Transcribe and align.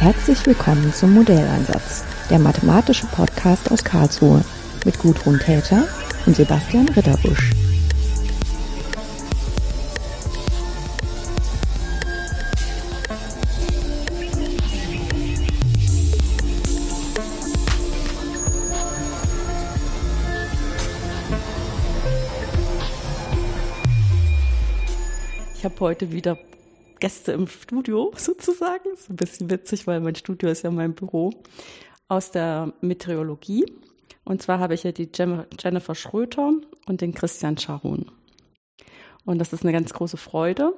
Herzlich 0.00 0.46
willkommen 0.46 0.94
zum 0.94 1.12
Modelleinsatz, 1.12 2.04
der 2.30 2.38
mathematische 2.38 3.04
Podcast 3.08 3.70
aus 3.70 3.84
Karlsruhe 3.84 4.42
mit 4.86 4.98
Gudrun 4.98 5.38
Täter 5.38 5.86
und 6.24 6.34
Sebastian 6.34 6.88
Ritterbusch. 6.88 7.50
Ich 25.58 25.64
habe 25.66 25.78
heute 25.80 26.10
wieder 26.10 26.38
Gäste 27.00 27.32
im 27.32 27.46
Studio 27.46 28.12
sozusagen. 28.16 28.90
Ist 28.94 29.10
ein 29.10 29.16
bisschen 29.16 29.50
witzig, 29.50 29.86
weil 29.86 30.00
mein 30.00 30.14
Studio 30.14 30.50
ist 30.50 30.62
ja 30.62 30.70
mein 30.70 30.94
Büro 30.94 31.32
aus 32.08 32.30
der 32.30 32.72
Meteorologie. 32.80 33.66
Und 34.24 34.42
zwar 34.42 34.60
habe 34.60 34.74
ich 34.74 34.84
ja 34.84 34.92
die 34.92 35.08
Jennifer 35.12 35.94
Schröter 35.94 36.52
und 36.86 37.00
den 37.00 37.14
Christian 37.14 37.58
Scharun. 37.58 38.06
Und 39.24 39.38
das 39.38 39.52
ist 39.52 39.62
eine 39.64 39.72
ganz 39.72 39.92
große 39.92 40.16
Freude. 40.16 40.74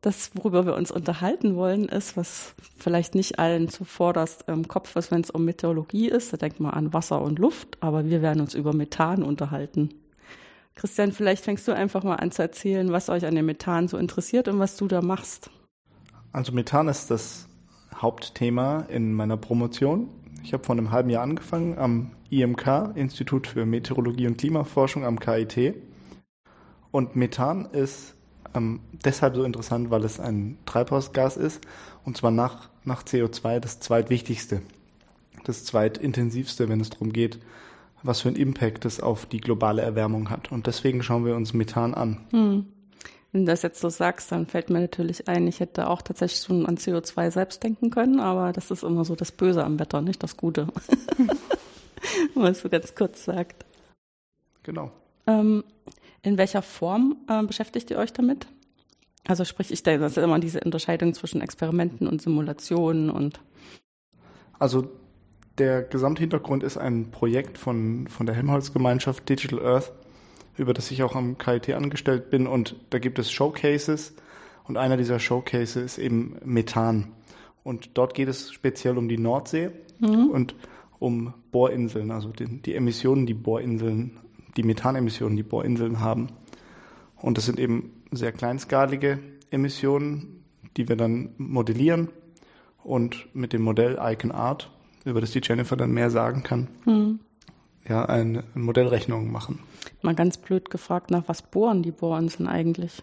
Das, 0.00 0.32
worüber 0.34 0.66
wir 0.66 0.74
uns 0.74 0.90
unterhalten 0.90 1.56
wollen, 1.56 1.88
ist, 1.88 2.16
was 2.16 2.54
vielleicht 2.76 3.14
nicht 3.14 3.38
allen 3.38 3.68
zuvorderst 3.68 4.44
im 4.48 4.68
Kopf 4.68 4.94
ist, 4.96 5.10
wenn 5.10 5.22
es 5.22 5.30
um 5.30 5.46
Meteorologie 5.46 6.08
ist. 6.08 6.32
Da 6.32 6.36
denkt 6.36 6.60
man 6.60 6.72
an 6.72 6.92
Wasser 6.92 7.22
und 7.22 7.38
Luft, 7.38 7.78
aber 7.80 8.04
wir 8.04 8.20
werden 8.20 8.42
uns 8.42 8.54
über 8.54 8.74
Methan 8.74 9.22
unterhalten. 9.22 9.94
Christian, 10.74 11.12
vielleicht 11.12 11.44
fängst 11.44 11.68
du 11.68 11.72
einfach 11.72 12.02
mal 12.02 12.16
an 12.16 12.30
zu 12.30 12.42
erzählen, 12.42 12.90
was 12.90 13.08
euch 13.08 13.24
an 13.26 13.34
dem 13.34 13.46
Methan 13.46 13.88
so 13.88 13.96
interessiert 13.96 14.48
und 14.48 14.58
was 14.58 14.76
du 14.76 14.88
da 14.88 15.02
machst. 15.02 15.50
Also 16.32 16.52
Methan 16.52 16.88
ist 16.88 17.10
das 17.10 17.46
Hauptthema 17.94 18.80
in 18.88 19.12
meiner 19.12 19.36
Promotion. 19.36 20.08
Ich 20.42 20.52
habe 20.52 20.64
vor 20.64 20.74
einem 20.74 20.90
halben 20.90 21.10
Jahr 21.10 21.22
angefangen 21.22 21.78
am 21.78 22.10
IMK, 22.30 22.92
Institut 22.96 23.46
für 23.46 23.64
Meteorologie 23.64 24.26
und 24.26 24.36
Klimaforschung 24.36 25.04
am 25.04 25.20
KIT. 25.20 25.76
Und 26.90 27.16
Methan 27.16 27.66
ist 27.66 28.14
ähm, 28.54 28.80
deshalb 29.04 29.36
so 29.36 29.44
interessant, 29.44 29.90
weil 29.90 30.04
es 30.04 30.20
ein 30.20 30.58
Treibhausgas 30.66 31.36
ist 31.36 31.60
und 32.04 32.16
zwar 32.16 32.30
nach, 32.30 32.68
nach 32.84 33.04
CO2 33.04 33.60
das 33.60 33.80
zweitwichtigste, 33.80 34.62
das 35.44 35.64
zweitintensivste, 35.64 36.68
wenn 36.68 36.80
es 36.80 36.90
darum 36.90 37.12
geht, 37.12 37.38
was 38.04 38.20
für 38.20 38.28
einen 38.28 38.36
Impact 38.36 38.84
es 38.84 39.00
auf 39.00 39.26
die 39.26 39.40
globale 39.40 39.82
Erwärmung 39.82 40.30
hat. 40.30 40.52
Und 40.52 40.66
deswegen 40.66 41.02
schauen 41.02 41.24
wir 41.24 41.34
uns 41.34 41.54
Methan 41.54 41.94
an. 41.94 42.20
Hm. 42.30 42.66
Wenn 43.32 43.46
du 43.46 43.50
das 43.50 43.62
jetzt 43.62 43.80
so 43.80 43.88
sagst, 43.88 44.30
dann 44.30 44.46
fällt 44.46 44.70
mir 44.70 44.78
natürlich 44.78 45.26
ein, 45.26 45.48
ich 45.48 45.58
hätte 45.58 45.88
auch 45.88 46.02
tatsächlich 46.02 46.40
schon 46.42 46.66
an 46.66 46.76
CO2 46.76 47.32
selbst 47.32 47.64
denken 47.64 47.90
können, 47.90 48.20
aber 48.20 48.52
das 48.52 48.70
ist 48.70 48.84
immer 48.84 49.04
so 49.04 49.16
das 49.16 49.32
Böse 49.32 49.64
am 49.64 49.80
Wetter, 49.80 50.02
nicht 50.02 50.22
das 50.22 50.36
Gute. 50.36 50.68
Wenn 52.34 52.42
man 52.42 52.52
es 52.52 52.60
so 52.60 52.68
ganz 52.68 52.94
kurz 52.94 53.24
sagt. 53.24 53.64
Genau. 54.62 54.92
Ähm, 55.26 55.64
in 56.22 56.38
welcher 56.38 56.62
Form 56.62 57.16
äh, 57.28 57.42
beschäftigt 57.42 57.90
ihr 57.90 57.98
euch 57.98 58.12
damit? 58.12 58.46
Also 59.26 59.44
sprich, 59.44 59.72
ich 59.72 59.82
denke, 59.82 60.02
das 60.02 60.16
ist 60.16 60.22
immer 60.22 60.38
diese 60.38 60.60
Unterscheidung 60.60 61.12
zwischen 61.14 61.40
Experimenten 61.40 62.06
und 62.06 62.22
Simulationen 62.22 63.10
und. 63.10 63.40
Also 64.58 64.92
der 65.58 65.82
Gesamthintergrund 65.82 66.62
ist 66.62 66.76
ein 66.76 67.10
Projekt 67.10 67.58
von, 67.58 68.08
von 68.08 68.26
der 68.26 68.34
Helmholtz-Gemeinschaft 68.34 69.28
Digital 69.28 69.64
Earth, 69.64 69.92
über 70.56 70.74
das 70.74 70.90
ich 70.90 71.02
auch 71.02 71.14
am 71.14 71.38
KIT 71.38 71.70
angestellt 71.70 72.30
bin. 72.30 72.46
Und 72.46 72.76
da 72.90 72.98
gibt 72.98 73.18
es 73.18 73.30
Showcases. 73.30 74.14
Und 74.66 74.76
einer 74.76 74.96
dieser 74.96 75.18
Showcases 75.18 75.76
ist 75.76 75.98
eben 75.98 76.36
Methan. 76.44 77.12
Und 77.62 77.96
dort 77.96 78.14
geht 78.14 78.28
es 78.28 78.52
speziell 78.52 78.98
um 78.98 79.08
die 79.08 79.18
Nordsee 79.18 79.70
mhm. 80.00 80.28
und 80.30 80.54
um 80.98 81.34
Bohrinseln, 81.52 82.10
also 82.10 82.30
die, 82.30 82.46
die 82.62 82.74
Emissionen, 82.74 83.26
die 83.26 83.34
Bohrinseln, 83.34 84.18
die 84.56 84.62
Methanemissionen, 84.62 85.36
die 85.36 85.42
Bohrinseln 85.42 86.00
haben. 86.00 86.28
Und 87.16 87.38
das 87.38 87.46
sind 87.46 87.58
eben 87.58 87.90
sehr 88.10 88.32
kleinskalige 88.32 89.18
Emissionen, 89.50 90.44
die 90.76 90.88
wir 90.88 90.96
dann 90.96 91.30
modellieren 91.36 92.08
und 92.82 93.34
mit 93.34 93.52
dem 93.52 93.62
Modell 93.62 93.98
Icon 94.00 94.32
Art 94.32 94.70
über 95.04 95.20
das 95.20 95.32
die 95.32 95.40
Jennifer 95.42 95.76
dann 95.76 95.92
mehr 95.92 96.10
sagen 96.10 96.42
kann, 96.42 96.68
hm. 96.84 97.20
ja, 97.88 98.04
eine 98.04 98.44
Modellrechnung 98.54 99.30
machen. 99.30 99.60
Mal 100.02 100.14
ganz 100.14 100.38
blöd 100.38 100.70
gefragt, 100.70 101.10
nach 101.10 101.24
was 101.26 101.42
bohren 101.42 101.82
die 101.82 101.92
Bohrinseln 101.92 102.48
eigentlich? 102.48 103.02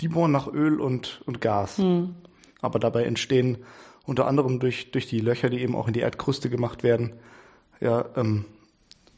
Die 0.00 0.08
bohren 0.08 0.32
nach 0.32 0.46
Öl 0.52 0.80
und, 0.80 1.22
und 1.26 1.40
Gas. 1.40 1.78
Hm. 1.78 2.14
Aber 2.60 2.78
dabei 2.78 3.04
entstehen 3.04 3.58
unter 4.04 4.26
anderem 4.26 4.58
durch, 4.58 4.90
durch 4.90 5.06
die 5.06 5.20
Löcher, 5.20 5.50
die 5.50 5.60
eben 5.60 5.76
auch 5.76 5.86
in 5.86 5.92
die 5.92 6.00
Erdkruste 6.00 6.48
gemacht 6.48 6.82
werden, 6.82 7.12
ja, 7.80 8.06
ähm, 8.16 8.44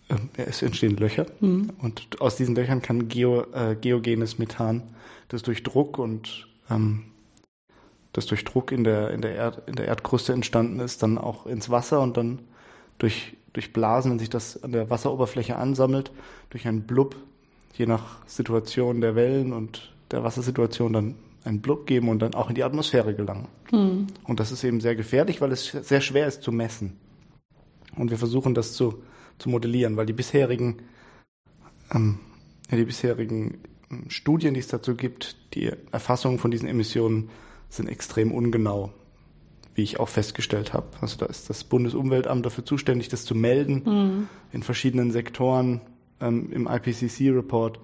äh, 0.08 0.16
es 0.36 0.62
entstehen 0.62 0.96
Löcher. 0.96 1.26
Hm. 1.40 1.70
Und 1.78 2.20
aus 2.20 2.36
diesen 2.36 2.54
Löchern 2.54 2.82
kann 2.82 3.08
Geo, 3.08 3.42
äh, 3.52 3.76
geogenes 3.80 4.38
Methan, 4.38 4.82
das 5.28 5.42
durch 5.42 5.62
Druck 5.62 5.98
und 5.98 6.48
ähm, 6.70 7.04
das 8.12 8.26
durch 8.26 8.44
Druck 8.44 8.72
in 8.72 8.84
der, 8.84 9.10
in 9.10 9.20
der, 9.20 9.34
Erd, 9.34 9.62
in 9.68 9.76
der 9.76 9.86
Erdkruste 9.86 10.32
entstanden 10.32 10.80
ist, 10.80 11.02
dann 11.02 11.18
auch 11.18 11.46
ins 11.46 11.70
Wasser 11.70 12.00
und 12.00 12.16
dann 12.16 12.40
durch, 12.98 13.36
durch 13.52 13.72
Blasen, 13.72 14.12
wenn 14.12 14.18
sich 14.18 14.30
das 14.30 14.62
an 14.62 14.72
der 14.72 14.90
Wasseroberfläche 14.90 15.56
ansammelt, 15.56 16.10
durch 16.50 16.66
einen 16.66 16.82
Blub, 16.82 17.16
je 17.74 17.86
nach 17.86 18.26
Situation 18.26 19.00
der 19.00 19.14
Wellen 19.14 19.52
und 19.52 19.92
der 20.10 20.24
Wassersituation 20.24 20.92
dann 20.92 21.14
einen 21.44 21.60
Blub 21.60 21.86
geben 21.86 22.08
und 22.08 22.20
dann 22.20 22.34
auch 22.34 22.48
in 22.48 22.54
die 22.54 22.64
Atmosphäre 22.64 23.14
gelangen. 23.14 23.48
Hm. 23.70 24.08
Und 24.24 24.40
das 24.40 24.52
ist 24.52 24.64
eben 24.64 24.80
sehr 24.80 24.96
gefährlich, 24.96 25.40
weil 25.40 25.52
es 25.52 25.66
sehr 25.66 26.00
schwer 26.00 26.26
ist 26.26 26.42
zu 26.42 26.52
messen. 26.52 26.98
Und 27.96 28.10
wir 28.10 28.18
versuchen 28.18 28.54
das 28.54 28.74
zu, 28.74 29.02
zu 29.38 29.48
modellieren, 29.48 29.96
weil 29.96 30.06
die 30.06 30.12
bisherigen, 30.12 30.82
ähm, 31.92 32.18
die 32.70 32.84
bisherigen 32.84 33.58
ähm, 33.90 34.10
Studien, 34.10 34.54
die 34.54 34.60
es 34.60 34.68
dazu 34.68 34.94
gibt, 34.94 35.36
die 35.54 35.72
Erfassung 35.92 36.38
von 36.38 36.50
diesen 36.50 36.68
Emissionen 36.68 37.30
sind 37.70 37.88
extrem 37.88 38.32
ungenau, 38.32 38.92
wie 39.74 39.82
ich 39.82 39.98
auch 39.98 40.08
festgestellt 40.08 40.72
habe. 40.74 40.88
Also 41.00 41.16
da 41.16 41.26
ist 41.26 41.48
das 41.48 41.64
Bundesumweltamt 41.64 42.44
dafür 42.44 42.64
zuständig, 42.64 43.08
das 43.08 43.24
zu 43.24 43.34
melden 43.34 43.82
mhm. 43.84 44.28
in 44.52 44.62
verschiedenen 44.62 45.12
Sektoren 45.12 45.80
ähm, 46.20 46.52
im 46.52 46.66
IPCC-Report. 46.66 47.80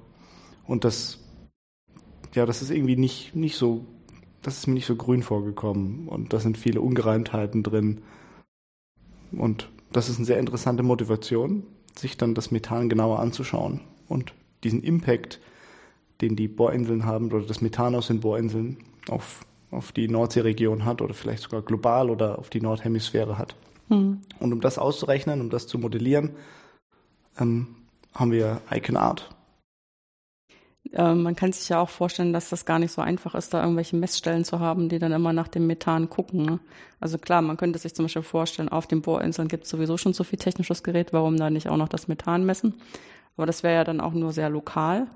Und 0.67 0.85
das, 0.85 1.21
ja, 2.35 2.45
das 2.45 2.61
ist 2.61 2.71
irgendwie 2.71 2.97
nicht, 2.97 3.35
nicht 3.35 3.57
so, 3.57 3.87
das 4.43 4.59
ist 4.59 4.67
mir 4.67 4.75
nicht 4.75 4.87
so 4.87 4.97
grün 4.97 5.23
vorgekommen. 5.23 6.09
Und 6.09 6.33
da 6.33 6.41
sind 6.41 6.59
viele 6.59 6.81
Ungereimtheiten 6.81 7.63
drin. 7.63 8.03
Und 9.33 9.71
das 9.93 10.09
ist 10.09 10.17
eine 10.17 10.27
sehr 10.27 10.39
interessante 10.39 10.83
Motivation, 10.83 11.63
sich 11.97 12.17
dann 12.17 12.35
das 12.35 12.51
Methan 12.51 12.89
genauer 12.89 13.21
anzuschauen 13.21 13.81
und 14.09 14.35
diesen 14.65 14.83
Impact, 14.83 15.41
den 16.21 16.37
die 16.37 16.49
Bohrinseln 16.49 17.05
haben 17.05 17.33
oder 17.33 17.47
das 17.47 17.61
Methan 17.61 17.95
aus 17.95 18.09
den 18.09 18.21
Bohrinseln 18.21 18.79
auf 19.09 19.45
auf 19.71 19.93
die 19.93 20.09
Nordseeregion 20.09 20.85
hat 20.85 21.03
oder 21.03 21.15
vielleicht 21.15 21.43
sogar 21.43 21.63
global 21.63 22.11
oder 22.11 22.39
auf 22.39 22.51
die 22.51 22.61
Nordhemisphäre 22.61 23.39
hat. 23.39 23.55
Mhm. 23.89 24.23
Und 24.41 24.53
um 24.53 24.61
das 24.61 24.79
auszurechnen, 24.79 25.41
um 25.41 25.51
das 25.51 25.67
zu 25.67 25.79
modellieren, 25.79 26.31
ähm, 27.39 27.77
haben 28.15 28.33
wir 28.33 28.61
Icon 28.71 28.97
Art. 28.97 29.29
Ähm, 30.93 31.23
man 31.23 31.35
kann 31.35 31.53
sich 31.53 31.69
ja 31.69 31.81
auch 31.81 31.89
vorstellen, 31.89 32.33
dass 32.33 32.49
das 32.49 32.65
gar 32.65 32.79
nicht 32.79 32.93
so 32.93 33.03
einfach 33.03 33.35
ist, 33.35 33.53
da 33.53 33.61
irgendwelche 33.63 33.97
Messstellen 33.97 34.45
zu 34.45 34.61
haben, 34.61 34.89
die 34.89 34.99
dann 34.99 35.13
immer 35.13 35.33
nach 35.33 35.49
dem 35.49 35.67
Methan 35.67 36.09
gucken. 36.09 36.45
Ne? 36.45 36.61
Also 37.01 37.19
klar, 37.19 37.43
man 37.43 37.57
könnte 37.57 37.79
sich 37.79 37.95
zum 37.95 38.05
Beispiel 38.05 38.23
vorstellen, 38.23 38.69
auf 38.69 38.87
den 38.87 39.03
Bohrinseln 39.03 39.49
gibt 39.49 39.65
es 39.65 39.71
sowieso 39.71 39.97
schon 39.97 40.13
so 40.13 40.25
viel 40.25 40.39
technisches 40.39 40.83
Gerät, 40.83 41.13
warum 41.13 41.37
da 41.37 41.51
nicht 41.51 41.69
auch 41.69 41.77
noch 41.77 41.89
das 41.89 42.09
Methan 42.09 42.45
messen? 42.45 42.75
Aber 43.37 43.47
das 43.47 43.63
wäre 43.63 43.75
ja 43.75 43.85
dann 43.85 44.01
auch 44.01 44.13
nur 44.13 44.33
sehr 44.33 44.49
lokal 44.49 45.09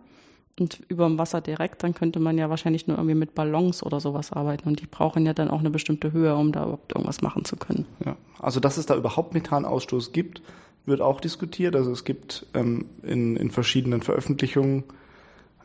und 0.61 0.81
über 0.89 1.07
dem 1.07 1.19
Wasser 1.19 1.41
direkt, 1.41 1.83
dann 1.83 1.95
könnte 1.95 2.21
man 2.21 2.39
ja 2.39 2.51
wahrscheinlich 2.51 2.87
nur 2.87 2.99
irgendwie 2.99 3.15
mit 3.15 3.35
Ballons 3.35 3.83
oder 3.83 3.99
sowas 3.99 4.33
arbeiten. 4.33 4.69
Und 4.69 4.81
die 4.81 4.87
brauchen 4.87 5.27
ja 5.27 5.33
dann 5.33 5.51
auch 5.51 5.61
eine 5.61 5.71
bestimmte 5.71 6.13
Höhe, 6.13 6.37
um 6.37 6.53
da 6.53 6.63
überhaupt 6.65 6.93
irgendwas 6.93 7.23
machen 7.23 7.45
zu 7.45 7.57
können. 7.57 7.87
Ja, 8.05 8.17
also 8.39 8.61
dass 8.61 8.77
es 8.77 8.87
da 8.87 8.95
überhaupt 8.95 9.35
Methanausstoß 9.35 10.13
gibt, 10.13 10.43
wird 10.87 11.01
auch 11.01 11.21
diskutiert. 11.21 11.75
Also 11.75 11.91
es 11.91 12.05
gibt 12.05 12.47
ähm, 12.55 12.87
in, 13.03 13.37
in 13.37 13.51
verschiedenen 13.51 14.03
Veröffentlichungen 14.03 14.85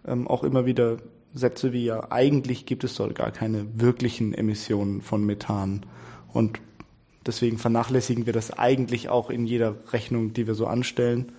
ähm, 0.07 0.27
auch 0.27 0.43
immer 0.43 0.65
wieder 0.65 0.97
Sätze 1.33 1.73
wie 1.73 1.85
ja, 1.85 2.11
eigentlich 2.11 2.65
gibt 2.65 2.85
es 2.85 2.95
dort 2.95 3.13
gar 3.13 3.31
keine 3.31 3.65
wirklichen 3.73 4.33
Emissionen 4.33 5.01
von 5.01 5.25
Methan. 5.25 5.85
Und 6.31 6.61
deswegen 7.25 7.57
vernachlässigen 7.57 8.25
wir 8.25 8.33
das 8.33 8.57
eigentlich 8.57 9.09
auch 9.09 9.29
in 9.29 9.45
jeder 9.45 9.75
Rechnung, 9.91 10.33
die 10.33 10.47
wir 10.47 10.55
so 10.55 10.65
anstellen 10.65 11.33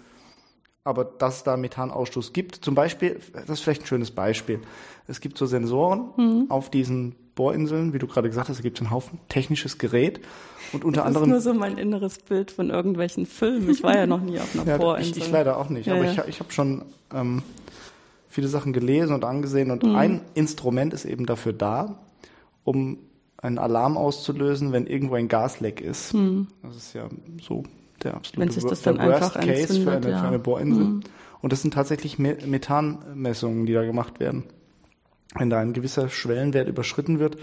aber 0.86 1.04
dass 1.04 1.42
da 1.42 1.56
Methanausstoß 1.56 2.32
gibt. 2.32 2.56
Zum 2.56 2.74
Beispiel, 2.74 3.18
das 3.32 3.48
ist 3.48 3.60
vielleicht 3.60 3.82
ein 3.82 3.86
schönes 3.86 4.10
Beispiel. 4.10 4.60
Es 5.08 5.20
gibt 5.20 5.36
so 5.36 5.46
Sensoren 5.46 6.10
mhm. 6.16 6.46
auf 6.48 6.70
diesen 6.70 7.16
Bohrinseln, 7.34 7.92
wie 7.92 7.98
du 7.98 8.06
gerade 8.06 8.28
gesagt 8.28 8.48
hast, 8.48 8.58
da 8.58 8.62
gibt 8.62 8.78
es 8.78 8.82
einen 8.82 8.90
Haufen 8.90 9.18
technisches 9.28 9.78
Gerät 9.78 10.20
und 10.72 10.84
unter 10.84 11.00
das 11.00 11.08
anderem. 11.08 11.30
Das 11.30 11.40
ist 11.40 11.44
nur 11.44 11.54
so 11.54 11.60
mein 11.60 11.76
inneres 11.76 12.18
Bild 12.18 12.50
von 12.50 12.70
irgendwelchen 12.70 13.26
Filmen. 13.26 13.68
Ich 13.68 13.82
war 13.82 13.94
ja 13.94 14.06
noch 14.06 14.20
nie 14.20 14.38
auf 14.38 14.54
einer 14.54 14.64
ja, 14.66 14.78
Bohrinsel. 14.78 15.18
Ich, 15.18 15.24
ich, 15.24 15.30
leider 15.30 15.58
auch 15.58 15.68
nicht, 15.68 15.86
ja, 15.86 15.94
aber 15.94 16.04
ja. 16.04 16.12
ich, 16.12 16.28
ich 16.28 16.40
habe 16.40 16.52
schon 16.52 16.82
ähm, 17.12 17.42
viele 18.28 18.48
Sachen 18.48 18.72
gelesen 18.72 19.14
und 19.14 19.24
angesehen 19.24 19.70
und 19.70 19.82
mhm. 19.82 19.96
ein 19.96 20.20
Instrument 20.34 20.94
ist 20.94 21.04
eben 21.04 21.26
dafür 21.26 21.52
da, 21.52 21.98
um 22.64 22.98
einen 23.38 23.58
Alarm 23.58 23.96
auszulösen, 23.98 24.72
wenn 24.72 24.86
irgendwo 24.86 25.16
ein 25.16 25.28
Gasleck 25.28 25.80
ist. 25.80 26.14
Mhm. 26.14 26.46
Das 26.62 26.76
ist 26.76 26.94
ja 26.94 27.08
so 27.42 27.64
der 28.06 28.14
absolute 28.14 28.40
wenn 28.40 28.50
sich 28.50 28.64
das 28.64 28.82
dann 28.82 28.98
Worst 28.98 29.34
Case 29.34 29.80
für 29.80 29.92
eine, 29.92 30.10
ja. 30.10 30.20
für 30.20 30.28
eine 30.28 30.38
Bohrinsel. 30.38 30.84
Mhm. 30.84 31.00
Und 31.42 31.52
das 31.52 31.62
sind 31.62 31.74
tatsächlich 31.74 32.18
Methanmessungen, 32.18 33.66
die 33.66 33.72
da 33.72 33.84
gemacht 33.84 34.20
werden. 34.20 34.44
Wenn 35.34 35.50
da 35.50 35.58
ein 35.58 35.74
gewisser 35.74 36.08
Schwellenwert 36.08 36.68
überschritten 36.68 37.18
wird, 37.18 37.36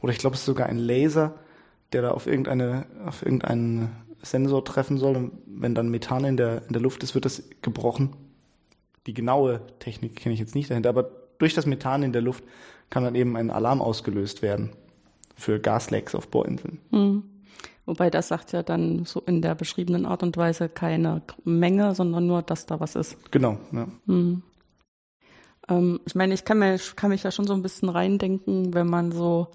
oder 0.00 0.12
ich 0.12 0.18
glaube, 0.18 0.34
es 0.34 0.40
ist 0.40 0.46
sogar 0.46 0.68
ein 0.68 0.78
Laser, 0.78 1.34
der 1.92 2.02
da 2.02 2.10
auf 2.10 2.26
irgendeine, 2.26 2.86
auf 3.06 3.24
irgendeinen 3.24 3.90
Sensor 4.22 4.64
treffen 4.64 4.98
soll. 4.98 5.16
Und 5.16 5.32
wenn 5.46 5.74
dann 5.74 5.88
Methan 5.88 6.24
in 6.24 6.36
der, 6.36 6.62
in 6.66 6.72
der 6.72 6.82
Luft 6.82 7.02
ist, 7.02 7.14
wird 7.14 7.24
das 7.24 7.44
gebrochen. 7.62 8.16
Die 9.06 9.14
genaue 9.14 9.60
Technik 9.78 10.16
kenne 10.16 10.34
ich 10.34 10.40
jetzt 10.40 10.54
nicht 10.54 10.70
dahinter, 10.70 10.88
aber 10.88 11.08
durch 11.38 11.54
das 11.54 11.66
Methan 11.66 12.02
in 12.02 12.12
der 12.12 12.22
Luft 12.22 12.42
kann 12.90 13.04
dann 13.04 13.14
eben 13.14 13.36
ein 13.36 13.50
Alarm 13.50 13.80
ausgelöst 13.80 14.42
werden 14.42 14.70
für 15.36 15.60
Gaslecks 15.60 16.14
auf 16.14 16.28
Bohrinseln. 16.28 16.78
Mhm. 16.90 17.22
Wobei 17.86 18.10
das 18.10 18.28
sagt 18.28 18.52
ja 18.52 18.62
dann 18.62 19.04
so 19.04 19.20
in 19.20 19.40
der 19.40 19.54
beschriebenen 19.54 20.06
Art 20.06 20.22
und 20.22 20.36
Weise 20.36 20.68
keine 20.68 21.22
Menge, 21.44 21.94
sondern 21.94 22.26
nur, 22.26 22.42
dass 22.42 22.66
da 22.66 22.80
was 22.80 22.96
ist. 22.96 23.16
Genau, 23.30 23.58
ja. 23.72 23.86
Mhm. 24.06 24.42
Ähm, 25.68 26.00
ich 26.04 26.14
meine, 26.16 26.34
ich 26.34 26.44
kann, 26.44 26.58
mir, 26.58 26.78
kann 26.96 27.10
mich 27.10 27.22
ja 27.22 27.30
schon 27.30 27.46
so 27.46 27.54
ein 27.54 27.62
bisschen 27.62 27.88
reindenken, 27.88 28.74
wenn 28.74 28.88
man 28.88 29.12
so 29.12 29.48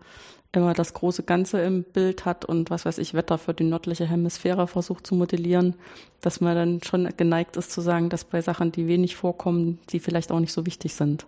immer 0.53 0.73
das 0.73 0.93
große 0.93 1.23
Ganze 1.23 1.61
im 1.61 1.83
Bild 1.83 2.25
hat 2.25 2.43
und 2.45 2.69
was 2.69 2.85
weiß 2.85 2.97
ich, 2.97 3.13
Wetter 3.13 3.37
für 3.37 3.53
die 3.53 3.63
nördliche 3.63 4.05
Hemisphäre 4.05 4.67
versucht 4.67 5.07
zu 5.07 5.15
modellieren, 5.15 5.75
dass 6.21 6.41
man 6.41 6.55
dann 6.55 6.83
schon 6.83 7.09
geneigt 7.15 7.55
ist 7.57 7.71
zu 7.71 7.81
sagen, 7.81 8.09
dass 8.09 8.25
bei 8.25 8.41
Sachen, 8.41 8.71
die 8.71 8.87
wenig 8.87 9.15
vorkommen, 9.15 9.79
die 9.89 9.99
vielleicht 9.99 10.31
auch 10.31 10.39
nicht 10.39 10.51
so 10.51 10.65
wichtig 10.65 10.93
sind. 10.93 11.25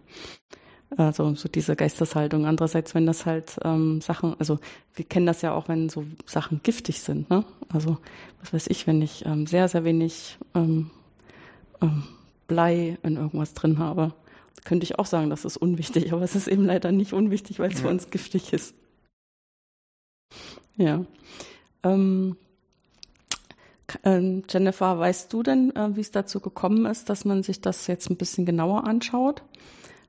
Also 0.98 1.34
so 1.36 1.50
diese 1.50 1.76
Geisteshaltung. 1.76 2.46
Andererseits, 2.46 2.94
wenn 2.94 3.06
das 3.06 3.26
halt 3.26 3.58
ähm, 3.64 4.02
Sachen, 4.02 4.36
also 4.40 4.60
wir 4.96 5.06
kennen 5.06 5.26
das 5.26 5.42
ja 5.42 5.54
auch, 5.54 5.68
wenn 5.68 5.90
so 5.90 6.06
Sachen 6.26 6.62
giftig 6.64 7.02
sind. 7.02 7.30
Ne? 7.30 7.46
Also 7.70 7.98
was 8.42 8.54
weiß 8.54 8.68
ich, 8.68 8.86
wenn 8.86 9.02
ich 9.02 9.26
ähm, 9.26 9.48
sehr, 9.48 9.68
sehr 9.68 9.84
wenig 9.84 10.38
ähm, 10.54 10.92
ähm, 11.82 12.04
Blei 12.48 12.98
in 13.04 13.18
irgendwas 13.18 13.54
drin 13.54 13.80
habe, 13.80 14.14
könnte 14.66 14.84
ich 14.84 15.00
auch 15.00 15.06
sagen, 15.06 15.30
das 15.30 15.46
ist 15.46 15.58
unwichtig. 15.58 16.14
Aber 16.14 16.22
es 16.22 16.36
ist 16.36 16.48
eben 16.48 16.66
leider 16.66 16.92
nicht 16.92 17.14
unwichtig, 17.14 17.60
weil 17.60 17.72
es 17.72 17.80
ja. 17.80 17.82
für 17.82 17.90
uns 17.90 18.10
giftig 18.10 18.54
ist. 18.54 18.76
Ja. 20.76 21.06
Ähm, 21.84 22.38
ähm, 24.04 24.44
Jennifer, 24.50 25.00
weißt 25.00 25.32
du 25.34 25.44
denn, 25.44 25.76
äh, 25.76 25.96
wie 25.96 26.02
es 26.02 26.12
dazu 26.12 26.40
gekommen 26.40 26.86
ist, 26.86 27.10
dass 27.10 27.26
man 27.26 27.44
sich 27.44 27.62
das 27.62 27.88
jetzt 27.88 28.10
ein 28.10 28.18
bisschen 28.18 28.46
genauer 28.46 28.86
anschaut? 28.86 29.44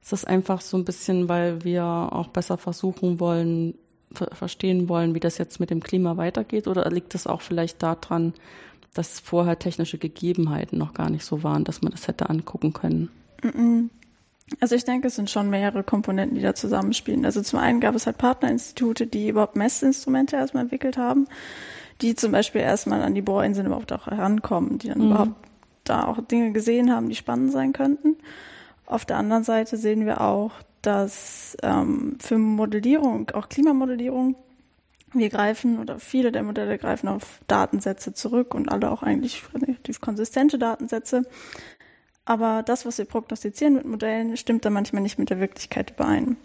Ist 0.05 0.13
das 0.13 0.27
einfach 0.27 0.61
so 0.61 0.77
ein 0.77 0.85
bisschen, 0.85 1.31
weil 1.31 1.65
wir 1.65 1.83
auch 1.83 2.29
besser 2.29 2.59
versuchen 2.59 3.21
wollen, 3.21 3.73
ver 4.13 4.29
verstehen 4.35 4.91
wollen, 4.91 5.15
wie 5.15 5.21
das 5.21 5.39
jetzt 5.39 5.61
mit 5.61 5.71
dem 5.71 5.83
Klima 5.83 6.19
weitergeht? 6.19 6.69
Oder 6.69 6.91
liegt 6.91 7.15
es 7.15 7.27
auch 7.27 7.41
vielleicht 7.41 7.83
daran, 7.83 8.35
dass 8.93 9.19
vorher 9.19 9.59
technische 9.59 9.97
Gegebenheiten 9.97 10.77
noch 10.77 10.93
gar 10.93 11.09
nicht 11.09 11.25
so 11.25 11.43
waren, 11.43 11.65
dass 11.65 11.81
man 11.81 11.91
das 11.91 12.07
hätte 12.07 12.29
angucken 12.29 12.75
können? 12.75 13.09
Also 14.61 14.75
ich 14.75 14.85
denke, 14.85 15.07
es 15.07 15.17
sind 15.17 15.31
schon 15.31 15.49
mehrere 15.49 15.83
Komponenten, 15.83 16.37
die 16.37 16.43
da 16.43 16.55
zusammenspielen. 16.55 17.25
Also 17.25 17.41
zum 17.41 17.59
einen 17.59 17.81
gab 17.81 17.95
es 17.95 18.05
halt 18.05 18.19
Partnerinstitute, 18.19 19.07
die 19.07 19.31
überhaupt 19.31 19.57
Messinstrumente 19.57 20.37
erstmal 20.37 20.65
entwickelt 20.65 20.99
haben, 20.99 21.29
die 22.03 22.15
zum 22.15 22.31
Beispiel 22.31 22.61
erstmal 22.61 23.01
an 23.01 23.15
die 23.15 23.23
Bohrinseln 23.23 23.69
überhaupt 23.69 23.91
auch 23.95 24.07
herankommen, 24.07 24.77
die 24.77 24.89
dann 24.89 24.99
mhm. 24.99 25.07
überhaupt 25.07 25.49
da 25.85 26.05
auch 26.05 26.21
Dinge 26.21 26.53
gesehen 26.53 26.93
haben, 26.93 27.09
die 27.09 27.15
spannend 27.15 27.53
sein 27.53 27.73
könnten. 27.73 28.17
Auf 28.95 29.05
der 29.05 29.17
anderen 29.17 29.43
Seite 29.43 29.77
sehen 29.77 30.07
wir 30.07 30.21
auch, 30.21 30.53
dass 30.81 31.57
ähm, 31.65 32.17
für 32.21 32.39
Modellierung, 32.39 33.29
auch 33.31 33.49
Klimamodellierung, 33.49 34.37
wir 35.13 35.31
greifen 35.31 35.81
oder 35.81 35.99
viele 35.99 36.31
der 36.31 36.45
Modelle 36.45 36.79
greifen 36.79 37.09
auf 37.09 37.41
Datensätze 37.49 38.15
zurück 38.15 38.55
und 38.55 38.71
alle 38.71 38.93
auch 38.93 39.03
eigentlich 39.03 39.43
relativ 39.53 40.01
konsistente 40.01 40.61
Datensätze. 40.61 41.25
Aber 42.25 42.63
das, 42.63 42.87
was 42.87 42.99
wir 42.99 43.05
prognostizieren 43.05 43.75
mit 43.75 43.85
Modellen, 43.85 44.37
stimmt 44.37 44.65
dann 44.65 44.75
manchmal 44.75 45.03
nicht 45.03 45.19
mit 45.19 45.29
der 45.29 45.41
Wirklichkeit 45.41 45.91
überein. 45.91 46.37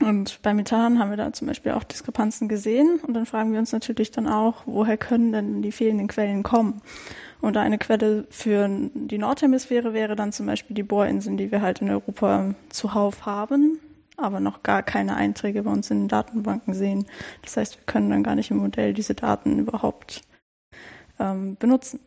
Und 0.00 0.42
bei 0.42 0.52
Methan 0.54 0.98
haben 0.98 1.10
wir 1.10 1.16
da 1.16 1.32
zum 1.32 1.46
Beispiel 1.46 1.72
auch 1.72 1.84
Diskrepanzen 1.84 2.48
gesehen. 2.48 2.98
Und 3.06 3.14
dann 3.14 3.26
fragen 3.26 3.52
wir 3.52 3.60
uns 3.60 3.72
natürlich 3.72 4.10
dann 4.10 4.26
auch, 4.26 4.62
woher 4.66 4.96
können 4.96 5.32
denn 5.32 5.62
die 5.62 5.72
fehlenden 5.72 6.08
Quellen 6.08 6.42
kommen? 6.42 6.82
Und 7.40 7.56
eine 7.56 7.78
Quelle 7.78 8.26
für 8.30 8.68
die 8.94 9.18
Nordhemisphäre 9.18 9.92
wäre 9.92 10.16
dann 10.16 10.32
zum 10.32 10.46
Beispiel 10.46 10.74
die 10.74 10.82
Bohrinseln, 10.82 11.36
die 11.36 11.52
wir 11.52 11.62
halt 11.62 11.80
in 11.80 11.90
Europa 11.90 12.54
zuhauf 12.70 13.26
haben, 13.26 13.78
aber 14.16 14.40
noch 14.40 14.62
gar 14.62 14.82
keine 14.82 15.14
Einträge 15.14 15.62
bei 15.62 15.70
uns 15.70 15.90
in 15.90 16.00
den 16.00 16.08
Datenbanken 16.08 16.74
sehen. 16.74 17.06
Das 17.42 17.56
heißt, 17.56 17.76
wir 17.76 17.84
können 17.84 18.10
dann 18.10 18.22
gar 18.22 18.34
nicht 18.34 18.50
im 18.50 18.56
Modell 18.56 18.94
diese 18.94 19.14
Daten 19.14 19.58
überhaupt 19.58 20.22
ähm, 21.20 21.56
benutzen. 21.56 22.00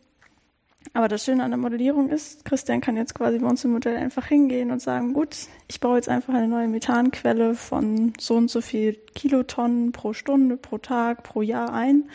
Aber 0.97 1.07
das 1.07 1.23
Schöne 1.23 1.43
an 1.43 1.51
der 1.51 1.59
Modellierung 1.59 2.09
ist, 2.09 2.43
Christian 2.43 2.81
kann 2.81 2.97
jetzt 2.97 3.13
quasi 3.13 3.37
bei 3.37 3.47
uns 3.47 3.63
im 3.63 3.71
Modell 3.71 3.97
einfach 3.97 4.25
hingehen 4.25 4.71
und 4.71 4.81
sagen, 4.81 5.13
gut, 5.13 5.37
ich 5.67 5.79
baue 5.79 5.97
jetzt 5.97 6.09
einfach 6.09 6.33
eine 6.33 6.47
neue 6.47 6.67
Methanquelle 6.67 7.53
von 7.53 8.13
so 8.19 8.33
und 8.33 8.49
so 8.49 8.61
viel 8.61 8.95
Kilotonnen 9.13 9.91
pro 9.91 10.13
Stunde, 10.13 10.57
pro 10.57 10.79
Tag, 10.79 11.21
pro 11.21 11.43
Jahr 11.43 11.71
ein 11.71 12.09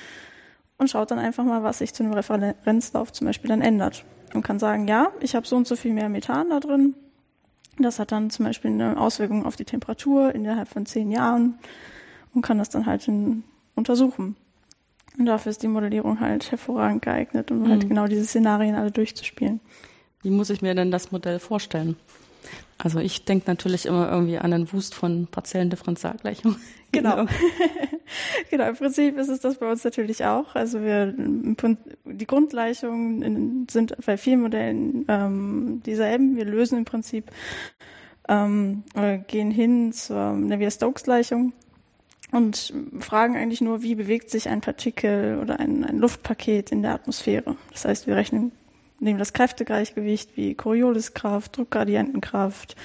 und 0.78 0.90
schaut 0.90 1.12
dann 1.12 1.20
einfach 1.20 1.44
mal, 1.44 1.62
was 1.62 1.78
sich 1.78 1.94
zu 1.94 2.02
einem 2.02 2.12
Referenzlauf 2.14 3.12
zum 3.12 3.28
Beispiel 3.28 3.50
dann 3.50 3.62
ändert. 3.62 4.04
Und 4.34 4.42
kann 4.42 4.58
sagen, 4.58 4.88
ja, 4.88 5.12
ich 5.20 5.36
habe 5.36 5.46
so 5.46 5.54
und 5.54 5.68
so 5.68 5.76
viel 5.76 5.92
mehr 5.92 6.08
Methan 6.08 6.50
da 6.50 6.58
drin. 6.58 6.96
Das 7.78 8.00
hat 8.00 8.10
dann 8.10 8.30
zum 8.30 8.46
Beispiel 8.46 8.72
eine 8.72 8.98
Auswirkung 8.98 9.46
auf 9.46 9.54
die 9.54 9.64
Temperatur 9.64 10.34
innerhalb 10.34 10.66
von 10.66 10.86
zehn 10.86 11.12
Jahren 11.12 11.56
und 12.34 12.42
kann 12.42 12.58
das 12.58 12.68
dann 12.68 12.86
halt 12.86 13.08
untersuchen. 13.76 14.34
Und 15.18 15.26
dafür 15.26 15.50
ist 15.50 15.62
die 15.62 15.68
Modellierung 15.68 16.20
halt 16.20 16.50
hervorragend 16.50 17.02
geeignet, 17.02 17.50
um 17.50 17.58
halt 17.58 17.66
mhm. 17.66 17.72
halt 17.72 17.88
genau 17.88 18.06
diese 18.06 18.24
Szenarien 18.24 18.74
alle 18.74 18.90
durchzuspielen. 18.90 19.60
Wie 20.22 20.30
muss 20.30 20.50
ich 20.50 20.62
mir 20.62 20.74
denn 20.74 20.90
das 20.90 21.12
Modell 21.12 21.38
vorstellen? 21.38 21.96
Also 22.78 22.98
ich 22.98 23.24
denke 23.24 23.44
natürlich 23.46 23.86
immer 23.86 24.10
irgendwie 24.10 24.38
an 24.38 24.52
einen 24.52 24.72
Wust 24.72 24.94
von 24.94 25.26
partiellen 25.26 25.70
Differentialgleichungen. 25.70 26.58
Genau. 26.94 27.24
genau, 28.50 28.68
im 28.68 28.76
Prinzip 28.76 29.16
ist 29.16 29.28
es 29.28 29.40
das 29.40 29.56
bei 29.56 29.70
uns 29.70 29.84
natürlich 29.84 30.24
auch. 30.24 30.54
Also 30.54 30.82
wir 30.82 31.14
die 31.16 32.26
Grundgleichungen 32.26 33.66
sind 33.70 33.96
bei 34.04 34.16
vielen 34.16 34.42
Modellen 34.42 35.04
ähm, 35.08 35.82
dieselben. 35.86 36.36
Wir 36.36 36.44
lösen 36.44 36.78
im 36.78 36.84
Prinzip 36.84 37.30
ähm, 38.28 38.84
gehen 39.26 39.50
hin 39.50 39.92
zur 39.92 40.32
Navier-Stokes-Gleichung 40.32 41.52
und 42.32 42.72
fragen 42.98 43.36
eigentlich 43.36 43.60
nur, 43.60 43.82
wie 43.82 43.94
bewegt 43.94 44.30
sich 44.30 44.48
ein 44.48 44.60
Partikel 44.60 45.38
oder 45.40 45.60
ein, 45.60 45.84
ein 45.84 45.98
Luftpaket 45.98 46.72
in 46.72 46.82
der 46.82 46.94
Atmosphäre. 46.94 47.56
Das 47.70 47.84
heißt, 47.84 48.06
wir 48.06 48.16
rechnen 48.16 48.52
nehmen 49.02 49.18
das 49.18 49.32
Kräftegleichgewicht 49.32 50.36
wie 50.36 50.54
Corioliskraft, 50.54 51.56
Druckgradientenkraft 51.56 52.76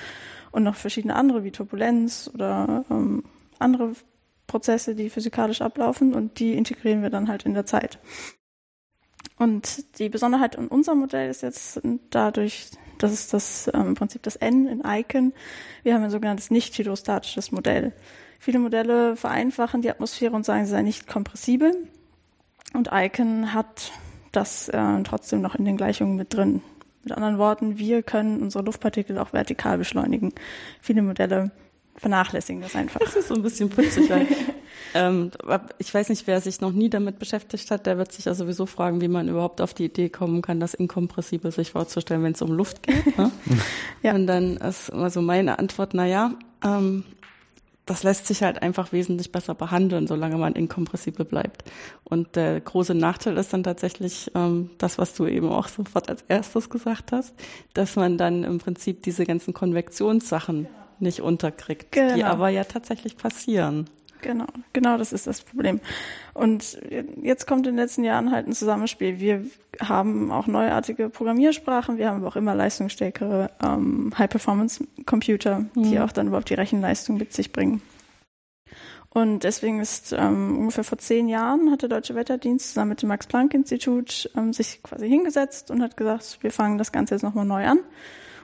und 0.52 0.64
noch 0.64 0.76
verschiedene 0.76 1.16
andere 1.16 1.44
wie 1.44 1.52
Turbulenz 1.52 2.30
oder 2.34 2.86
ähm, 2.90 3.24
andere 3.60 3.94
Prozesse, 4.48 4.96
die 4.96 5.10
physikalisch 5.10 5.62
ablaufen 5.62 6.14
und 6.14 6.40
die 6.40 6.54
integrieren 6.54 7.04
wir 7.04 7.10
dann 7.10 7.28
halt 7.28 7.46
in 7.46 7.54
der 7.54 7.66
Zeit. 7.66 8.00
Und 9.38 10.00
die 10.00 10.10
Besonderheit 10.10 10.56
in 10.56 10.68
unserem 10.68 11.00
Modell 11.00 11.30
ist 11.30 11.44
jetzt 11.44 11.80
dadurch, 12.10 12.72
das 12.98 13.14
ist 13.14 13.34
das 13.34 13.70
ähm, 13.74 13.94
Prinzip 13.94 14.24
das 14.24 14.36
N 14.36 14.68
in 14.68 14.82
Icon. 14.84 15.34
Wir 15.84 15.94
haben 15.94 16.04
ein 16.04 16.10
sogenanntes 16.10 16.50
nicht 16.50 16.76
hydrostatisches 16.78 17.52
Modell. 17.52 17.94
Viele 18.40 18.60
Modelle 18.60 19.16
vereinfachen 19.16 19.82
die 19.82 19.90
Atmosphäre 19.90 20.36
und 20.36 20.46
sagen, 20.46 20.66
sie 20.66 20.72
sei 20.72 20.82
nicht 20.82 21.08
kompressibel. 21.08 21.74
Und 22.74 22.90
Icon 22.92 23.54
hat 23.54 23.92
das 24.32 24.70
äh, 24.70 25.04
trotzdem 25.04 25.42
noch 25.42 25.56
in 25.56 25.66
den 25.66 25.78
Gleichungen 25.78 26.16
mit 26.16 26.34
drin. 26.34 26.62
Mit 27.04 27.14
anderen 27.14 27.38
Worten, 27.38 27.78
wir 27.78 28.04
können 28.04 28.42
unsere 28.42 28.64
Luftpartikel 28.66 29.18
auch 29.18 29.34
vertikal 29.34 29.78
beschleunigen. 29.78 30.34
Viele 30.82 31.02
Modelle 31.02 31.52
vernachlässigen 31.98 32.62
das 32.62 32.76
einfach. 32.76 33.00
Das 33.00 33.16
ist 33.16 33.28
so 33.28 33.36
ein 33.36 33.42
bisschen 33.42 33.70
putzig. 33.70 34.10
Weil, 34.10 34.28
ähm, 34.94 35.32
ich 35.80 35.94
weiß 35.94 36.10
nicht, 36.10 36.28
wer 36.28 36.40
sich 36.42 36.62
noch 36.62 36.72
nie 36.72 36.90
damit 36.90 37.18
beschäftigt 37.18 37.72
hat, 37.72 37.86
der 37.86 37.98
wird 37.98 38.12
sich 38.12 38.26
ja 38.26 38.34
sowieso 38.34 38.66
fragen, 38.66 39.02
wie 39.02 39.08
man 39.08 39.28
überhaupt 39.28 39.62
auf 39.62 39.74
die 39.74 39.86
Idee 39.86 40.10
kommen 40.10 40.42
kann, 40.42 40.60
das 40.60 40.74
inkompressibel 40.74 41.52
sich 41.52 41.72
vorzustellen, 41.72 42.24
wenn 42.24 42.34
es 42.34 42.42
um 42.42 42.52
Luft 42.52 42.84
geht. 42.84 43.18
Ne? 43.18 43.32
ja. 44.04 44.14
Und 44.14 44.28
dann 44.28 44.58
ist 44.58 44.92
also 44.92 45.22
meine 45.22 45.58
Antwort, 45.60 45.94
na 45.94 46.06
ja, 46.06 46.34
ähm, 46.64 47.04
das 47.88 48.04
lässt 48.04 48.28
sich 48.28 48.44
halt 48.44 48.62
einfach 48.62 48.92
wesentlich 48.92 49.32
besser 49.32 49.56
behandeln, 49.56 50.08
solange 50.08 50.38
man 50.38 50.54
inkompressibel 50.54 51.26
bleibt. 51.26 51.64
Und 52.04 52.36
der 52.36 52.60
große 52.60 52.94
Nachteil 52.94 53.38
ist 53.38 53.54
dann 53.54 53.64
tatsächlich 53.64 54.30
ähm, 54.36 54.70
das, 54.78 54.98
was 54.98 55.14
du 55.14 55.26
eben 55.26 55.50
auch 55.50 55.70
sofort 55.70 56.10
als 56.10 56.24
erstes 56.28 56.70
gesagt 56.70 57.12
hast, 57.12 57.34
dass 57.74 57.96
man 57.96 58.18
dann 58.18 58.44
im 58.44 58.60
Prinzip 58.60 59.04
diese 59.04 59.26
ganzen 59.26 59.54
Konvektionssachen 59.54 60.68
nicht 61.00 61.22
unterkriegt, 61.22 61.92
genau. 61.92 62.16
die 62.16 62.24
aber 62.24 62.50
ja 62.50 62.66
tatsächlich 62.66 63.18
passieren. 63.18 63.90
Genau, 64.28 64.48
genau 64.74 64.98
das 64.98 65.14
ist 65.14 65.26
das 65.26 65.40
Problem. 65.40 65.80
Und 66.34 66.78
jetzt 67.22 67.48
kommt 67.48 67.66
in 67.66 67.78
den 67.78 67.80
letzten 67.80 68.04
Jahren 68.04 68.30
halt 68.30 68.46
ein 68.46 68.52
Zusammenspiel. 68.52 69.22
Wir 69.22 69.46
haben 69.80 70.34
auch 70.34 70.48
neuartige 70.48 71.08
Programmiersprachen, 71.08 71.98
wir 71.98 72.10
haben 72.10 72.18
aber 72.18 72.28
auch 72.28 72.36
immer 72.36 72.54
leistungsstärkere 72.54 73.50
ähm, 73.64 74.12
High-Performance-Computer, 74.18 75.68
die 75.76 75.96
mhm. 75.96 76.02
auch 76.02 76.12
dann 76.12 76.28
überhaupt 76.28 76.50
die 76.50 76.56
Rechenleistung 76.56 77.16
mit 77.16 77.32
sich 77.32 77.54
bringen. 77.54 77.82
Und 79.12 79.46
deswegen 79.46 79.80
ist 79.80 80.12
ähm, 80.12 80.58
ungefähr 80.60 80.84
vor 80.84 80.98
zehn 80.98 81.30
Jahren 81.30 81.72
hat 81.72 81.84
der 81.84 81.90
Deutsche 81.90 82.14
Wetterdienst 82.14 82.68
zusammen 82.68 82.90
mit 82.90 83.02
dem 83.02 83.08
Max-Planck-Institut 83.08 84.30
ähm, 84.36 84.52
sich 84.52 84.84
quasi 84.84 85.08
hingesetzt 85.08 85.72
und 85.72 85.82
hat 85.82 85.96
gesagt, 85.96 86.40
wir 86.42 86.52
fangen 86.52 86.78
das 86.78 86.92
Ganze 86.92 87.16
jetzt 87.16 87.24
nochmal 87.24 87.46
neu 87.46 87.66
an 87.66 87.80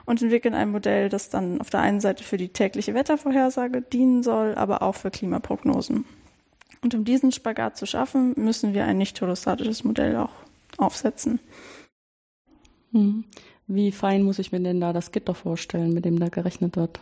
und 0.05 0.21
entwickeln 0.21 0.53
ein 0.53 0.71
Modell, 0.71 1.09
das 1.09 1.29
dann 1.29 1.61
auf 1.61 1.69
der 1.69 1.81
einen 1.81 2.01
Seite 2.01 2.23
für 2.23 2.37
die 2.37 2.49
tägliche 2.49 2.93
Wettervorhersage 2.93 3.81
dienen 3.81 4.23
soll, 4.23 4.55
aber 4.55 4.81
auch 4.81 4.95
für 4.95 5.11
Klimaprognosen. 5.11 6.05
Und 6.81 6.93
um 6.95 7.05
diesen 7.05 7.31
Spagat 7.31 7.77
zu 7.77 7.85
schaffen, 7.85 8.33
müssen 8.35 8.73
wir 8.73 8.85
ein 8.85 8.97
nicht 8.97 9.19
hydrostatisches 9.19 9.83
Modell 9.83 10.17
auch 10.17 10.33
aufsetzen. 10.77 11.39
Hm. 12.91 13.23
Wie 13.67 13.91
fein 13.91 14.23
muss 14.23 14.39
ich 14.39 14.51
mir 14.51 14.59
denn 14.59 14.81
da 14.81 14.91
das 14.91 15.11
Gitter 15.11 15.33
vorstellen, 15.33 15.93
mit 15.93 16.03
dem 16.03 16.19
da 16.19 16.27
gerechnet 16.27 16.75
wird? 16.75 16.99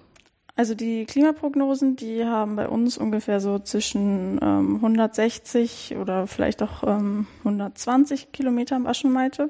Also 0.55 0.75
die 0.75 1.05
Klimaprognosen, 1.05 1.96
die 1.96 2.25
haben 2.25 2.55
bei 2.55 2.67
uns 2.67 2.98
ungefähr 2.98 3.39
so 3.39 3.58
zwischen 3.58 4.39
ähm, 4.41 4.75
160 4.75 5.96
oder 6.00 6.27
vielleicht 6.27 6.62
auch 6.62 6.84
ähm, 6.86 7.25
120 7.39 8.31
Kilometer 8.31 8.77
Maschenweite. 8.77 9.50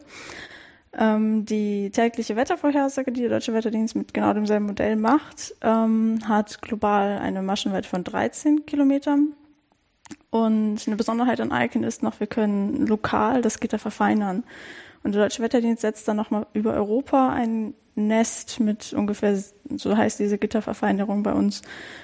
Ähm, 0.98 1.46
die 1.46 1.90
tägliche 1.92 2.36
Wettervorhersage, 2.36 3.12
die 3.12 3.22
der 3.22 3.30
Deutsche 3.30 3.54
Wetterdienst 3.54 3.96
mit 3.96 4.14
genau 4.14 4.34
demselben 4.34 4.66
Modell 4.66 4.98
macht, 4.98 5.56
ähm, 5.62 6.20
hat 6.28 6.62
global 6.62 7.18
eine 7.20 7.42
Maschenweite 7.42 7.88
von 7.88 8.04
13 8.04 8.66
Kilometern. 8.66 9.34
Und 10.30 10.88
eine 10.88 10.96
Besonderheit 10.98 11.40
an 11.40 11.52
Icon 11.52 11.84
ist 11.84 12.04
noch, 12.04 12.20
wir 12.20 12.28
können 12.28 12.88
lokal 12.88 13.42
das 13.42 13.60
Gitter 13.60 13.80
verfeinern. 13.80 14.44
Und 15.04 15.16
der 15.16 15.24
Deutsche 15.24 15.42
Wetterdienst 15.42 15.82
setzt 15.82 16.08
dann 16.08 16.18
nochmal 16.18 16.46
über 16.54 16.74
Europa 16.74 17.30
ein 17.30 17.74
Nest 17.96 18.60
mit 18.60 18.94
ungefähr, 18.94 19.38
so 19.76 19.96
heißt 19.96 20.20
diese 20.20 20.38
Gitterverfeinerung 20.38 21.24
bei 21.24 21.34
uns, 21.34 21.62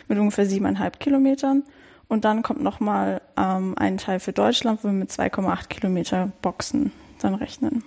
mit 0.08 0.18
ungefähr 0.18 0.46
siebeneinhalb 0.46 1.00
Kilometern. 1.00 1.64
Und 2.08 2.24
dann 2.26 2.42
kommt 2.42 2.62
nochmal 2.62 3.22
ähm, 3.38 3.76
ein 3.78 3.98
Teil 3.98 4.20
für 4.20 4.34
Deutschland, 4.34 4.84
wo 4.84 4.88
wir 4.88 4.94
mit 4.94 5.10
2,8 5.10 5.68
Kilometer 5.68 6.32
Boxen 6.42 6.92
dann 7.20 7.36
rechnen. 7.36 7.84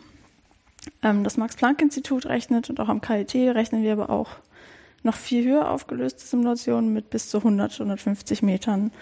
Ähm, 1.02 1.24
das 1.24 1.36
Max-Planck-Institut 1.36 2.26
rechnet 2.26 2.70
und 2.70 2.80
auch 2.80 2.88
am 2.88 3.00
KIT 3.00 3.34
rechnen 3.34 3.82
wir 3.82 3.92
aber 3.92 4.10
auch 4.10 4.30
noch 5.02 5.14
viel 5.14 5.44
höher 5.44 5.70
aufgelöste 5.70 6.26
Simulationen 6.26 6.92
mit 6.92 7.10
bis 7.10 7.30
zu 7.30 7.38
100, 7.38 7.72
150 7.72 8.42
Metern. 8.42 8.92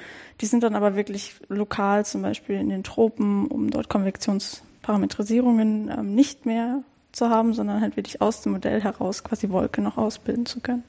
Die 0.41 0.47
sind 0.47 0.63
dann 0.63 0.77
aber 0.77 0.95
wirklich 0.95 1.35
lokal, 1.49 2.07
zum 2.07 2.23
Beispiel 2.23 2.57
in 2.57 2.69
den 2.69 2.85
Tropen, 2.85 3.49
um 3.49 3.71
dort 3.71 3.89
Konvektionsparametrisierungen 3.89 5.91
ähm, 5.91 6.15
nicht 6.15 6.47
mehr 6.47 6.83
zu 7.13 7.31
haben, 7.31 7.53
sondern 7.53 7.81
halt 7.81 7.97
wirklich 7.97 8.21
aus 8.21 8.43
dem 8.43 8.53
Modell 8.53 8.81
heraus 8.81 9.25
quasi 9.25 9.51
Wolke 9.51 9.83
noch 9.83 9.97
ausbilden 9.97 10.47
zu 10.47 10.61
können. 10.61 10.85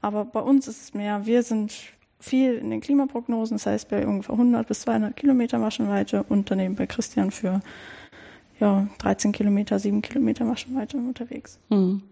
Aber 0.00 0.24
bei 0.24 0.40
uns 0.40 0.66
ist 0.66 0.82
es 0.82 0.94
mehr, 0.94 1.26
wir 1.26 1.42
sind 1.42 1.72
viel 2.18 2.56
in 2.56 2.70
den 2.70 2.80
Klimaprognosen, 2.80 3.56
das 3.56 3.66
heißt 3.66 3.88
bei 3.88 4.06
ungefähr 4.06 4.34
100 4.34 4.66
bis 4.66 4.80
200 4.80 5.16
Kilometer 5.16 5.58
Maschenweite 5.58 6.24
und 6.24 6.50
daneben 6.50 6.74
bei 6.74 6.86
Christian 6.86 7.30
für 7.30 7.60
ja, 8.60 8.86
13 8.98 9.32
Kilometer, 9.32 9.78
7 9.78 10.02
Kilometer 10.02 10.44
Maschenweite 10.44 10.96
unterwegs. 10.96 11.58
Hm. 11.70 12.02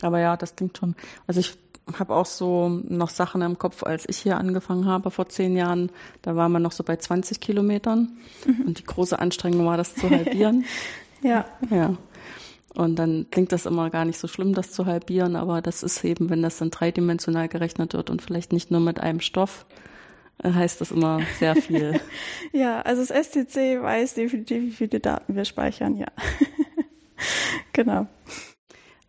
Aber 0.00 0.20
ja, 0.20 0.36
das 0.36 0.56
klingt 0.56 0.78
schon. 0.78 0.94
Also 1.26 1.40
ich 1.40 1.56
habe 1.98 2.14
auch 2.14 2.26
so 2.26 2.68
noch 2.68 3.10
Sachen 3.10 3.42
im 3.42 3.58
Kopf, 3.58 3.82
als 3.82 4.08
ich 4.08 4.18
hier 4.18 4.38
angefangen 4.38 4.86
habe 4.86 5.10
vor 5.10 5.28
zehn 5.28 5.56
Jahren. 5.56 5.90
Da 6.22 6.36
war 6.36 6.48
man 6.48 6.62
noch 6.62 6.72
so 6.72 6.84
bei 6.84 6.96
20 6.96 7.40
Kilometern 7.40 8.16
mhm. 8.46 8.66
und 8.66 8.78
die 8.78 8.84
große 8.84 9.18
Anstrengung 9.18 9.66
war, 9.66 9.76
das 9.76 9.94
zu 9.94 10.08
halbieren. 10.08 10.64
ja. 11.22 11.44
Ja. 11.70 11.96
Und 12.74 12.96
dann 12.96 13.26
klingt 13.30 13.52
das 13.52 13.66
immer 13.66 13.90
gar 13.90 14.04
nicht 14.04 14.18
so 14.18 14.28
schlimm, 14.28 14.54
das 14.54 14.70
zu 14.70 14.86
halbieren, 14.86 15.36
aber 15.36 15.60
das 15.60 15.82
ist 15.82 16.02
eben, 16.04 16.30
wenn 16.30 16.40
das 16.40 16.56
dann 16.56 16.70
dreidimensional 16.70 17.48
gerechnet 17.48 17.92
wird 17.92 18.08
und 18.08 18.22
vielleicht 18.22 18.52
nicht 18.52 18.70
nur 18.70 18.80
mit 18.80 18.98
einem 18.98 19.20
Stoff, 19.20 19.66
heißt 20.44 20.80
das 20.80 20.90
immer 20.90 21.20
sehr 21.38 21.56
viel. 21.56 22.00
ja, 22.52 22.80
also 22.82 23.04
das 23.04 23.26
STC 23.26 23.82
weiß 23.82 24.14
definitiv, 24.14 24.62
wie 24.62 24.70
viele 24.70 25.00
Daten 25.00 25.36
wir 25.36 25.44
speichern, 25.44 25.96
ja. 25.96 26.08
genau. 27.72 28.06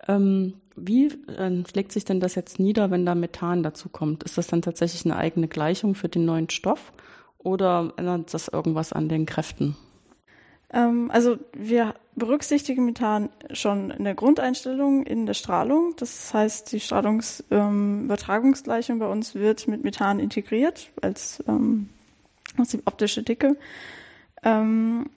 Ähm, 0.07 0.53
wie 0.75 1.07
äh, 1.07 1.63
schlägt 1.69 1.91
sich 1.91 2.05
denn 2.05 2.19
das 2.19 2.35
jetzt 2.35 2.59
nieder, 2.59 2.91
wenn 2.91 3.05
da 3.05 3.15
Methan 3.15 3.63
dazu 3.63 3.89
kommt? 3.89 4.23
Ist 4.23 4.37
das 4.37 4.47
dann 4.47 4.61
tatsächlich 4.61 5.05
eine 5.05 5.15
eigene 5.15 5.47
Gleichung 5.47 5.95
für 5.95 6.09
den 6.09 6.25
neuen 6.25 6.49
Stoff 6.49 6.91
oder 7.37 7.93
ändert 7.97 8.33
das 8.33 8.47
irgendwas 8.47 8.93
an 8.93 9.09
den 9.09 9.25
Kräften? 9.25 9.75
Ähm, 10.73 11.09
also 11.11 11.37
wir 11.53 11.95
berücksichtigen 12.15 12.85
Methan 12.85 13.29
schon 13.51 13.91
in 13.91 14.03
der 14.03 14.15
Grundeinstellung 14.15 15.03
in 15.03 15.25
der 15.25 15.33
Strahlung. 15.33 15.93
Das 15.97 16.33
heißt, 16.33 16.71
die 16.71 16.79
Strahlungsübertragungsgleichung 16.79 18.95
ähm, 18.95 18.99
bei 18.99 19.07
uns 19.07 19.35
wird 19.35 19.67
mit 19.67 19.83
Methan 19.83 20.19
integriert 20.19 20.89
als, 21.01 21.43
ähm, 21.47 21.89
die 22.57 22.81
optische 22.85 23.23
Dicke. 23.23 23.57
Ähm, 24.43 25.09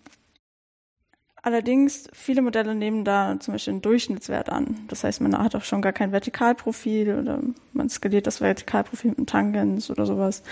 allerdings, 1.42 2.08
viele 2.12 2.42
Modelle 2.42 2.74
nehmen 2.74 3.04
da 3.04 3.38
zum 3.40 3.54
Beispiel 3.54 3.74
einen 3.74 3.82
Durchschnittswert 3.82 4.48
an. 4.48 4.84
Das 4.88 5.04
heißt, 5.04 5.20
man 5.20 5.38
hat 5.38 5.54
auch 5.54 5.64
schon 5.64 5.82
gar 5.82 5.92
kein 5.92 6.12
Vertikalprofil 6.12 7.18
oder 7.18 7.42
man 7.72 7.90
skaliert 7.90 8.26
das 8.26 8.40
Vertikalprofil 8.40 9.10
mit 9.10 9.18
einem 9.18 9.26
Tangens 9.26 9.90
oder 9.90 10.06
sowas. 10.06 10.42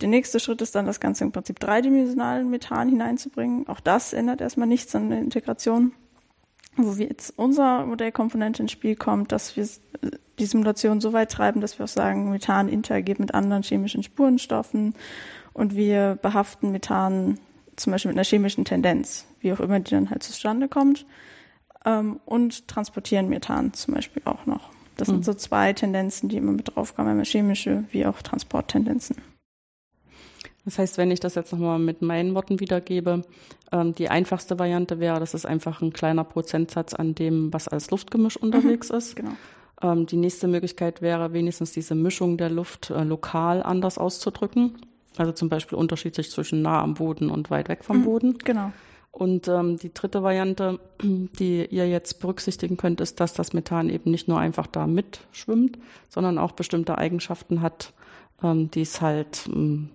Der 0.00 0.08
nächste 0.08 0.40
Schritt 0.40 0.60
ist 0.60 0.74
dann, 0.74 0.86
das 0.86 1.00
Ganze 1.00 1.24
im 1.24 1.32
Prinzip 1.32 1.58
dreidimensional 1.58 2.44
Methan 2.44 2.88
hineinzubringen. 2.88 3.66
Auch 3.68 3.80
das 3.80 4.12
ändert 4.12 4.40
erstmal 4.40 4.68
nichts 4.68 4.94
an 4.94 5.10
der 5.10 5.20
Integration. 5.20 5.92
Wo 6.76 6.98
wir 6.98 7.06
jetzt 7.06 7.32
unser 7.36 7.86
Modellkomponente 7.86 8.62
ins 8.62 8.72
Spiel 8.72 8.96
kommt, 8.96 9.32
dass 9.32 9.56
wir 9.56 9.66
die 10.38 10.44
Simulation 10.44 11.00
so 11.00 11.14
weit 11.14 11.32
treiben, 11.32 11.62
dass 11.62 11.78
wir 11.78 11.84
auch 11.84 11.88
sagen, 11.88 12.30
Methan 12.30 12.68
interagiert 12.68 13.18
mit 13.18 13.32
anderen 13.32 13.62
chemischen 13.62 14.02
Spurenstoffen 14.02 14.94
und 15.54 15.74
wir 15.74 16.18
behaften 16.20 16.72
Methan 16.72 17.38
zum 17.76 17.92
Beispiel 17.92 18.10
mit 18.10 18.18
einer 18.18 18.24
chemischen 18.24 18.66
Tendenz, 18.66 19.26
wie 19.40 19.52
auch 19.52 19.60
immer 19.60 19.80
die 19.80 19.90
dann 19.90 20.10
halt 20.10 20.22
zustande 20.22 20.68
kommt, 20.68 21.06
ähm, 21.86 22.20
und 22.26 22.68
transportieren 22.68 23.30
Methan 23.30 23.72
zum 23.72 23.94
Beispiel 23.94 24.22
auch 24.26 24.44
noch. 24.44 24.70
Das 24.96 25.08
mhm. 25.08 25.14
sind 25.14 25.24
so 25.24 25.34
zwei 25.34 25.72
Tendenzen, 25.72 26.28
die 26.28 26.36
immer 26.36 26.52
mit 26.52 26.74
draufkommen, 26.74 27.10
einmal 27.10 27.24
chemische 27.24 27.84
wie 27.90 28.04
auch 28.04 28.20
Transporttendenzen. 28.20 29.16
Das 30.66 30.78
heißt, 30.78 30.98
wenn 30.98 31.12
ich 31.12 31.20
das 31.20 31.36
jetzt 31.36 31.52
nochmal 31.52 31.78
mit 31.78 32.02
meinen 32.02 32.34
Worten 32.34 32.58
wiedergebe, 32.58 33.22
ähm, 33.70 33.94
die 33.94 34.10
einfachste 34.10 34.58
Variante 34.58 34.98
wäre, 34.98 35.20
das 35.20 35.32
ist 35.32 35.46
einfach 35.46 35.80
ein 35.80 35.92
kleiner 35.92 36.24
Prozentsatz 36.24 36.92
an 36.92 37.14
dem, 37.14 37.52
was 37.52 37.68
als 37.68 37.90
Luftgemisch 37.92 38.36
unterwegs 38.36 38.90
mhm, 38.90 38.96
ist. 38.96 39.16
Genau. 39.16 39.30
Ähm, 39.80 40.06
die 40.06 40.16
nächste 40.16 40.48
Möglichkeit 40.48 41.00
wäre, 41.02 41.32
wenigstens 41.32 41.70
diese 41.70 41.94
Mischung 41.94 42.36
der 42.36 42.50
Luft 42.50 42.90
äh, 42.90 43.04
lokal 43.04 43.62
anders 43.62 43.96
auszudrücken. 43.96 44.76
Also 45.16 45.30
zum 45.32 45.48
Beispiel 45.48 45.78
unterschiedlich 45.78 46.30
zwischen 46.30 46.62
nah 46.62 46.82
am 46.82 46.94
Boden 46.94 47.30
und 47.30 47.48
weit 47.48 47.68
weg 47.68 47.84
vom 47.84 48.00
mhm, 48.00 48.04
Boden. 48.04 48.38
Genau. 48.38 48.72
Und 49.12 49.46
ähm, 49.46 49.78
die 49.78 49.94
dritte 49.94 50.24
Variante, 50.24 50.80
die 51.02 51.64
ihr 51.64 51.88
jetzt 51.88 52.18
berücksichtigen 52.18 52.76
könnt, 52.76 53.00
ist, 53.00 53.20
dass 53.20 53.34
das 53.34 53.52
Methan 53.52 53.88
eben 53.88 54.10
nicht 54.10 54.26
nur 54.26 54.40
einfach 54.40 54.66
da 54.66 54.88
mitschwimmt, 54.88 55.78
sondern 56.08 56.38
auch 56.38 56.52
bestimmte 56.52 56.98
Eigenschaften 56.98 57.62
hat, 57.62 57.92
ähm, 58.42 58.68
die 58.72 58.82
es 58.82 59.00
halt 59.00 59.48
ähm, 59.48 59.90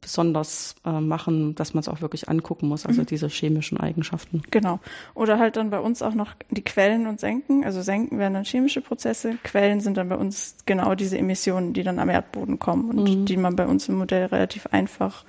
besonders 0.00 0.74
äh, 0.84 1.00
machen, 1.00 1.54
dass 1.54 1.74
man 1.74 1.80
es 1.80 1.88
auch 1.88 2.00
wirklich 2.00 2.28
angucken 2.28 2.68
muss, 2.68 2.86
also 2.86 3.02
mhm. 3.02 3.06
diese 3.06 3.28
chemischen 3.28 3.78
Eigenschaften. 3.78 4.42
Genau. 4.50 4.80
Oder 5.14 5.38
halt 5.38 5.56
dann 5.56 5.70
bei 5.70 5.80
uns 5.80 6.02
auch 6.02 6.14
noch 6.14 6.32
die 6.50 6.62
Quellen 6.62 7.06
und 7.06 7.20
Senken. 7.20 7.64
Also 7.64 7.82
Senken 7.82 8.18
wären 8.18 8.34
dann 8.34 8.44
chemische 8.44 8.80
Prozesse, 8.80 9.36
Quellen 9.44 9.80
sind 9.80 9.96
dann 9.96 10.08
bei 10.08 10.16
uns 10.16 10.56
genau 10.66 10.94
diese 10.94 11.18
Emissionen, 11.18 11.72
die 11.72 11.82
dann 11.82 11.98
am 11.98 12.08
Erdboden 12.08 12.58
kommen 12.58 12.90
und 12.90 13.08
mhm. 13.08 13.24
die 13.26 13.36
man 13.36 13.56
bei 13.56 13.66
uns 13.66 13.88
im 13.88 13.96
Modell 13.96 14.26
relativ 14.26 14.66
einfach 14.66 15.24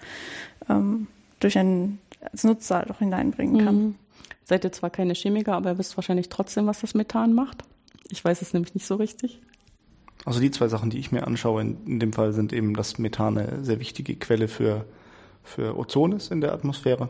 ähm, 0.70 1.08
durch 1.40 1.58
einen 1.58 2.00
als 2.22 2.44
Nutzer 2.44 2.86
auch 2.90 3.00
hineinbringen 3.00 3.66
kann. 3.66 3.76
Mhm. 3.76 3.96
Seid 4.44 4.64
ihr 4.64 4.72
zwar 4.72 4.90
keine 4.90 5.14
Chemiker, 5.14 5.54
aber 5.54 5.72
ihr 5.72 5.78
wisst 5.78 5.98
wahrscheinlich 5.98 6.30
trotzdem, 6.30 6.68
was 6.68 6.82
das 6.82 6.94
Methan 6.94 7.34
macht. 7.34 7.64
Ich 8.10 8.24
weiß 8.24 8.42
es 8.42 8.54
nämlich 8.54 8.76
nicht 8.76 8.86
so 8.86 8.96
richtig. 8.96 9.40
Also 10.26 10.40
die 10.40 10.52
zwei 10.52 10.68
Sachen, 10.68 10.90
die 10.90 11.00
ich 11.00 11.12
mir 11.12 11.26
anschaue 11.26 11.62
in, 11.62 11.86
in 11.86 12.00
dem 12.00 12.14
Fall, 12.14 12.34
sind 12.34 12.54
eben, 12.54 12.76
dass 12.76 13.00
Methan 13.00 13.38
eine 13.38 13.64
sehr 13.64 13.80
wichtige 13.80 14.16
Quelle 14.16 14.48
für, 14.48 14.86
für 15.44 15.78
Ozon 15.78 16.12
ist 16.12 16.32
in 16.32 16.42
der 16.42 16.54
Atmosphäre. 16.54 17.10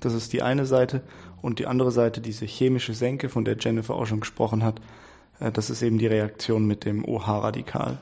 Das 0.00 0.14
ist 0.14 0.32
die 0.32 0.42
eine 0.42 0.66
Seite. 0.66 1.02
Und 1.40 1.58
die 1.58 1.66
andere 1.66 1.90
Seite, 1.90 2.20
diese 2.20 2.44
chemische 2.44 2.94
Senke, 2.94 3.28
von 3.28 3.44
der 3.44 3.56
Jennifer 3.58 3.94
auch 3.94 4.06
schon 4.06 4.20
gesprochen 4.20 4.62
hat, 4.62 4.80
äh, 5.40 5.50
das 5.50 5.70
ist 5.70 5.82
eben 5.82 5.98
die 5.98 6.06
Reaktion 6.06 6.66
mit 6.66 6.84
dem 6.84 7.04
OH-Radikal. 7.04 7.98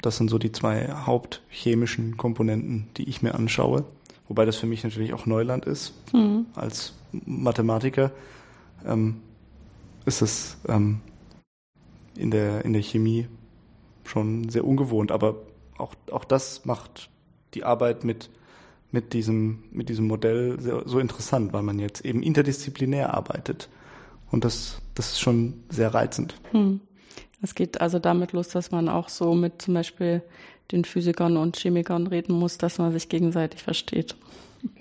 Das 0.00 0.16
sind 0.16 0.30
so 0.30 0.38
die 0.38 0.50
zwei 0.50 0.88
hauptchemischen 0.90 2.16
Komponenten, 2.16 2.88
die 2.96 3.08
ich 3.08 3.22
mir 3.22 3.34
anschaue. 3.34 3.84
Wobei 4.28 4.44
das 4.44 4.56
für 4.56 4.66
mich 4.66 4.82
natürlich 4.82 5.12
auch 5.12 5.26
Neuland 5.26 5.66
ist. 5.66 5.94
Mhm. 6.12 6.46
Als 6.54 6.94
Mathematiker 7.12 8.10
ähm, 8.86 9.20
ist 10.06 10.22
es 10.22 10.56
ähm, 10.68 11.00
in, 12.16 12.30
der, 12.30 12.64
in 12.64 12.72
der 12.72 12.82
Chemie 12.82 13.28
schon 14.04 14.48
sehr 14.48 14.64
ungewohnt, 14.64 15.12
aber 15.12 15.36
auch, 15.78 15.94
auch 16.10 16.24
das 16.24 16.64
macht 16.64 17.10
die 17.54 17.64
Arbeit 17.64 18.04
mit, 18.04 18.30
mit, 18.90 19.12
diesem, 19.12 19.64
mit 19.70 19.88
diesem 19.88 20.06
Modell 20.06 20.60
sehr, 20.60 20.82
so 20.86 20.98
interessant, 20.98 21.52
weil 21.52 21.62
man 21.62 21.78
jetzt 21.78 22.04
eben 22.04 22.22
interdisziplinär 22.22 23.14
arbeitet. 23.14 23.68
Und 24.30 24.44
das, 24.44 24.80
das 24.94 25.12
ist 25.12 25.20
schon 25.20 25.62
sehr 25.68 25.92
reizend. 25.92 26.34
Hm. 26.52 26.80
Es 27.42 27.54
geht 27.54 27.80
also 27.80 27.98
damit 27.98 28.32
los, 28.32 28.48
dass 28.48 28.70
man 28.70 28.88
auch 28.88 29.08
so 29.08 29.34
mit 29.34 29.60
zum 29.60 29.74
Beispiel 29.74 30.22
den 30.70 30.84
Physikern 30.84 31.36
und 31.36 31.56
Chemikern 31.56 32.06
reden 32.06 32.32
muss, 32.34 32.56
dass 32.56 32.78
man 32.78 32.92
sich 32.92 33.08
gegenseitig 33.08 33.62
versteht. 33.62 34.14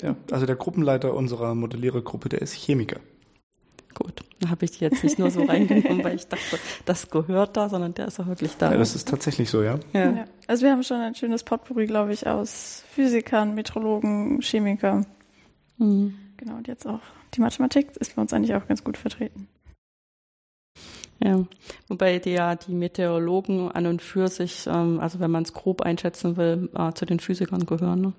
Ja, 0.02 0.16
also 0.30 0.46
der 0.46 0.56
Gruppenleiter 0.56 1.14
unserer 1.14 1.56
Modellierergruppe, 1.56 2.30
der 2.30 2.42
ist 2.42 2.54
Chemiker. 2.54 3.00
Gut, 3.94 4.22
da 4.40 4.50
habe 4.50 4.66
ich 4.66 4.72
die 4.72 4.84
jetzt 4.84 5.04
nicht 5.04 5.20
nur 5.20 5.32
so 5.32 5.44
reingenommen, 5.44 6.04
weil 6.04 6.16
ich 6.16 6.28
dachte, 6.28 6.60
das 6.86 7.10
gehört 7.10 7.58
da, 7.58 7.70
sondern 7.70 7.94
der 7.94 8.08
ist 8.08 8.20
auch 8.20 8.28
wirklich 8.28 8.56
da. 8.58 8.72
Ja, 8.72 8.78
das 8.78 8.96
ist 8.96 9.08
tatsächlich 9.08 9.50
so, 9.50 9.62
ja. 9.64 9.80
ja. 9.94 10.12
ja. 10.12 10.26
Also 10.48 10.64
wir 10.64 10.72
haben 10.72 10.84
schon 10.84 11.02
ein 11.02 11.16
schönes 11.16 11.44
Potpourri, 11.44 11.88
glaube 11.88 12.14
ich, 12.14 12.28
aus 12.28 12.84
Physikern, 12.92 13.54
Metrologen, 13.54 14.42
Chemiker. 14.42 15.06
Mhm. 15.78 16.16
Genau, 16.38 16.56
und 16.56 16.68
jetzt 16.68 16.88
auch 16.88 17.02
die 17.34 17.42
Mathematik 17.42 17.96
ist 17.98 18.16
bei 18.16 18.22
uns 18.22 18.34
eigentlich 18.34 18.56
auch 18.56 18.68
ganz 18.68 18.84
gut 18.84 18.98
vertreten. 18.98 19.48
Ja, 21.24 21.46
wobei 21.88 22.18
die 22.18 22.32
ja 22.32 22.56
die 22.56 22.74
Meteorologen 22.74 23.72
an 23.72 23.86
und 23.86 24.02
für 24.02 24.28
sich, 24.28 24.66
ähm, 24.66 25.00
also 25.00 25.20
wenn 25.20 25.30
man 25.30 25.44
es 25.44 25.54
grob 25.54 25.82
einschätzen 25.82 26.36
will, 26.36 26.70
äh, 26.74 26.94
zu 26.94 27.06
den 27.06 27.20
Physikern 27.20 27.68
gehören. 27.68 28.02
Ne? 28.02 28.14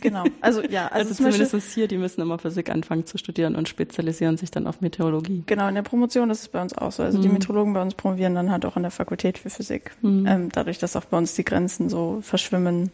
Genau, 0.00 0.24
also 0.40 0.62
ja. 0.62 0.86
Also, 0.88 1.10
also 1.10 1.14
zumindest 1.14 1.52
Beispiel, 1.52 1.74
hier, 1.74 1.88
die 1.88 1.98
müssen 1.98 2.20
immer 2.20 2.38
Physik 2.38 2.70
anfangen 2.70 3.06
zu 3.06 3.18
studieren 3.18 3.56
und 3.56 3.68
spezialisieren 3.68 4.36
sich 4.36 4.50
dann 4.50 4.66
auf 4.66 4.80
Meteorologie. 4.80 5.42
Genau, 5.46 5.68
in 5.68 5.74
der 5.74 5.82
Promotion 5.82 6.30
ist 6.30 6.42
es 6.42 6.48
bei 6.48 6.60
uns 6.60 6.76
auch 6.76 6.92
so. 6.92 7.02
Also 7.02 7.18
mhm. 7.18 7.22
die 7.22 7.28
Meteorologen 7.28 7.72
bei 7.72 7.82
uns 7.82 7.94
promovieren 7.94 8.34
dann 8.34 8.50
halt 8.50 8.64
auch 8.64 8.76
an 8.76 8.82
der 8.82 8.90
Fakultät 8.90 9.38
für 9.38 9.50
Physik. 9.50 9.92
Mhm. 10.02 10.26
Ähm, 10.26 10.48
dadurch, 10.52 10.78
dass 10.78 10.96
auch 10.96 11.04
bei 11.04 11.18
uns 11.18 11.34
die 11.34 11.44
Grenzen 11.44 11.88
so 11.88 12.20
verschwimmen. 12.22 12.90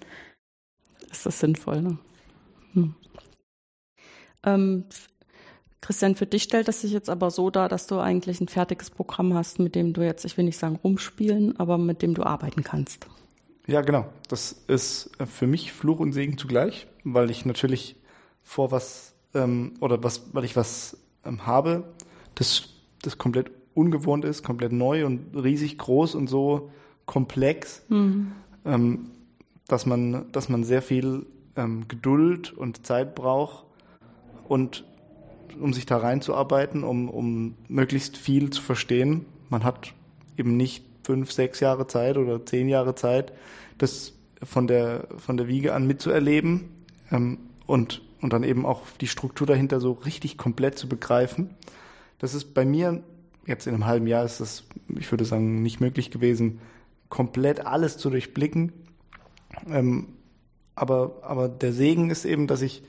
Ist 1.11 1.27
das 1.27 1.41
sinnvoll, 1.41 1.83
ne? 1.83 1.99
Hm. 2.73 2.95
Ähm, 4.45 4.85
Christian, 5.83 6.15
für 6.15 6.27
dich 6.27 6.45
stellt 6.45 6.69
das 6.69 6.81
sich 6.81 6.93
jetzt 6.93 7.11
aber 7.11 7.31
so 7.31 7.51
dar, 7.51 7.69
dass 7.69 7.87
du 7.87 7.99
eigentlich 7.99 8.41
ein 8.41 8.49
fertiges 8.49 8.91
Programm 8.91 9.35
hast, 9.35 9.59
mit 9.59 9.75
dem 9.75 9.93
du 9.93 10.03
jetzt, 10.03 10.25
ich 10.25 10.37
will 10.37 10.45
nicht 10.45 10.59
sagen 10.59 10.77
rumspielen, 10.83 11.59
aber 11.59 11.77
mit 11.77 12.03
dem 12.03 12.15
du 12.15 12.23
arbeiten 12.23 12.63
kannst. 12.63 13.09
Ja, 13.67 13.81
genau. 13.81 14.07
Das 14.29 14.53
ist 14.67 15.11
für 15.27 15.47
mich 15.47 15.73
Fluch 15.73 16.01
und 16.01 16.13
Segen 16.13 16.39
zugleich, 16.39 16.87
weil 17.05 17.31
ich 17.31 17.45
natürlich 17.47 17.97
vor 18.43 18.71
was 18.71 19.15
ähm, 19.35 19.75
oder 19.81 20.03
was, 20.03 20.35
weil 20.35 20.45
ich 20.45 20.57
was 20.57 20.99
ähm, 21.25 21.47
habe, 21.47 21.85
das, 22.35 22.71
das 23.03 23.19
komplett 23.19 23.51
ungewohnt 23.75 24.25
ist, 24.25 24.43
komplett 24.43 24.73
neu 24.73 25.07
und 25.07 25.35
riesig 25.35 25.79
groß 25.79 26.15
und 26.15 26.29
so 26.29 26.71
komplex, 27.07 27.83
mhm. 27.89 28.33
ähm, 28.65 29.11
dass 29.69 29.87
man, 29.87 30.31
dass 30.33 30.49
man 30.49 30.65
sehr 30.65 30.83
viel 30.83 31.27
ähm, 31.57 31.89
Geduld 31.89 32.53
und 32.53 32.87
Zeit 32.87 33.15
braucht 33.15 33.65
und 34.49 34.85
um 35.61 35.73
sich 35.73 35.87
da 35.87 35.99
reinzuarbeiten, 35.99 36.85
um, 36.85 37.09
um 37.09 37.55
möglichst 37.69 38.17
viel 38.17 38.51
zu 38.51 38.63
verstehen. 38.63 39.27
Man 39.51 39.65
hat 39.65 39.93
eben 40.37 40.57
nicht 40.57 40.85
fünf, 41.05 41.33
sechs 41.33 41.61
Jahre 41.61 41.87
Zeit 41.87 42.17
oder 42.17 42.45
zehn 42.45 42.69
Jahre 42.69 42.95
Zeit, 42.95 43.33
das 43.79 44.13
von 44.43 44.67
der, 44.67 45.09
von 45.19 45.37
der 45.37 45.49
Wiege 45.49 45.75
an 45.75 45.87
mitzuerleben 45.87 46.69
ähm, 47.11 47.39
und, 47.67 48.03
und 48.21 48.33
dann 48.33 48.43
eben 48.43 48.67
auch 48.67 48.83
die 49.01 49.07
Struktur 49.07 49.47
dahinter 49.47 49.81
so 49.81 49.93
richtig 49.93 50.37
komplett 50.37 50.79
zu 50.79 50.89
begreifen. 50.89 51.51
Das 52.19 52.35
ist 52.35 52.55
bei 52.55 52.65
mir, 52.65 53.03
jetzt 53.47 53.67
in 53.67 53.75
einem 53.75 53.87
halben 53.87 54.07
Jahr 54.07 54.25
ist 54.25 54.41
das, 54.41 54.65
ich 54.89 55.11
würde 55.11 55.25
sagen, 55.25 55.63
nicht 55.63 55.81
möglich 55.81 56.11
gewesen, 56.11 56.61
komplett 57.09 57.67
alles 57.67 57.99
zu 57.99 58.11
durchblicken. 58.11 58.73
Ähm, 59.69 60.09
aber, 60.75 61.19
aber 61.23 61.49
der 61.49 61.73
Segen 61.73 62.11
ist 62.11 62.25
eben, 62.25 62.47
dass 62.47 62.63
ich, 62.63 62.83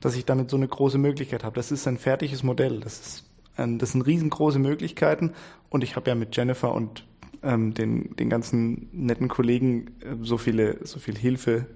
dass 0.00 0.16
ich 0.16 0.24
damit 0.24 0.50
so 0.50 0.56
eine 0.56 0.68
große 0.68 0.98
Möglichkeit 0.98 1.44
habe. 1.44 1.56
Das 1.56 1.70
ist 1.70 1.86
ein 1.86 1.98
fertiges 1.98 2.42
Modell. 2.42 2.80
Das 2.80 3.00
ist 3.00 3.30
ein, 3.56 3.78
das 3.78 3.92
sind 3.92 4.02
riesengroße 4.02 4.58
Möglichkeiten. 4.58 5.32
Und 5.68 5.84
ich 5.84 5.96
habe 5.96 6.10
ja 6.10 6.14
mit 6.14 6.34
Jennifer 6.36 6.74
und 6.74 7.04
ähm, 7.42 7.74
den, 7.74 8.14
den 8.16 8.30
ganzen 8.30 8.88
netten 8.92 9.28
Kollegen 9.28 9.88
äh, 10.00 10.16
so 10.22 10.38
viele, 10.38 10.84
so 10.86 10.98
viel 10.98 11.16
Hilfe, 11.16 11.66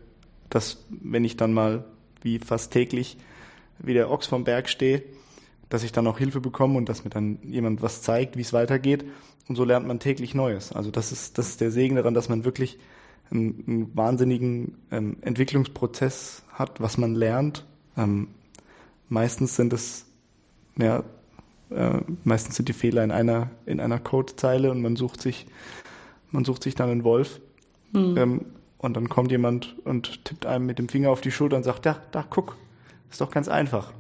dass 0.49 0.87
wenn 0.91 1.25
ich 1.25 1.37
dann 1.37 1.53
mal 1.53 1.85
wie 2.23 2.39
fast 2.39 2.73
täglich 2.73 3.19
wie 3.79 3.95
der 3.95 4.11
Ochs 4.11 4.27
vom 4.27 4.45
Berg 4.45 4.69
stehe, 4.69 5.03
dass 5.69 5.83
ich 5.83 5.93
dann 5.93 6.07
auch 6.07 6.19
Hilfe 6.19 6.41
bekomme 6.41 6.77
und 6.79 6.89
dass 6.89 7.05
mir 7.05 7.11
dann 7.11 7.39
jemand 7.43 7.83
was 7.83 8.03
zeigt, 8.03 8.37
wie 8.37 8.43
es 8.43 8.53
weitergeht. 8.53 9.05
Und 9.49 9.57
so 9.57 9.65
lernt 9.65 9.87
man 9.87 9.99
täglich 9.99 10.35
Neues. 10.35 10.73
Also 10.73 10.91
das 10.91 11.13
ist, 11.13 11.39
das 11.39 11.49
ist 11.49 11.61
der 11.61 11.71
Segen 11.71 11.97
daran, 11.97 12.15
dass 12.15 12.29
man 12.29 12.45
wirklich 12.45 12.79
einen, 13.31 13.65
einen 13.67 13.97
wahnsinnigen 13.97 14.79
ähm, 14.91 15.17
Entwicklungsprozess 15.21 16.43
hat, 16.53 16.81
was 16.81 16.99
man 16.99 17.15
lernt. 17.15 17.65
Ähm, 17.97 18.29
meistens 19.09 19.57
sind 19.57 19.73
es 19.73 20.07
ja, 20.79 21.05
äh, 21.71 22.01
meistens 22.25 22.57
sind 22.57 22.69
die 22.69 22.73
Fehler 22.73 23.03
in 23.05 23.11
einer, 23.11 23.51
in 23.67 23.81
einer 23.81 23.99
Codezeile 23.99 24.71
und 24.71 24.83
man 24.83 24.97
sucht 24.97 25.21
sich, 25.21 25.47
man 26.31 26.45
sucht 26.45 26.63
sich 26.63 26.75
dann 26.75 26.91
einen 26.91 27.05
Wolf. 27.05 27.41
Mhm. 27.93 28.17
Ähm, 28.17 28.41
und 28.79 28.95
dann 28.95 29.09
kommt 29.09 29.31
jemand 29.31 29.77
und 29.85 30.25
tippt 30.25 30.47
einem 30.47 30.67
mit 30.67 30.79
dem 30.79 30.89
Finger 30.89 31.11
auf 31.11 31.21
die 31.21 31.31
Schulter 31.31 31.57
und 31.57 31.65
sagt, 31.65 31.87
ja, 31.87 31.97
da, 32.13 32.25
guck, 32.29 32.57
ist 33.11 33.21
doch 33.21 33.31
ganz 33.31 33.49
einfach. 33.49 33.93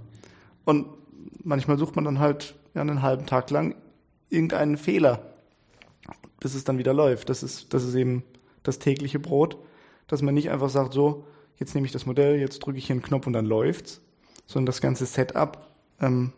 Und 0.64 0.86
manchmal 1.42 1.78
sucht 1.78 1.96
man 1.96 2.04
dann 2.04 2.18
halt 2.18 2.54
ja, 2.74 2.82
einen 2.82 3.02
halben 3.02 3.26
Tag 3.26 3.50
lang 3.50 3.74
irgendeinen 4.28 4.76
Fehler, 4.76 5.34
bis 6.40 6.54
es 6.54 6.64
dann 6.64 6.78
wieder 6.78 6.92
läuft. 6.92 7.30
Das 7.30 7.42
ist, 7.42 7.72
das 7.72 7.84
ist 7.84 7.94
eben 7.94 8.22
das 8.62 8.78
tägliche 8.78 9.18
Brot, 9.18 9.56
dass 10.08 10.22
man 10.22 10.34
nicht 10.34 10.50
einfach 10.50 10.70
sagt, 10.70 10.92
so, 10.92 11.24
jetzt 11.58 11.74
nehme 11.74 11.86
ich 11.86 11.92
das 11.92 12.06
Modell, 12.06 12.38
jetzt 12.38 12.58
drücke 12.60 12.78
ich 12.78 12.86
hier 12.86 12.94
einen 12.94 13.02
Knopf 13.02 13.26
und 13.26 13.32
dann 13.32 13.46
läuft's, 13.46 14.00
sondern 14.46 14.66
das 14.66 14.80
ganze 14.80 15.06
Setup 15.06 15.66
ähm, 16.00 16.32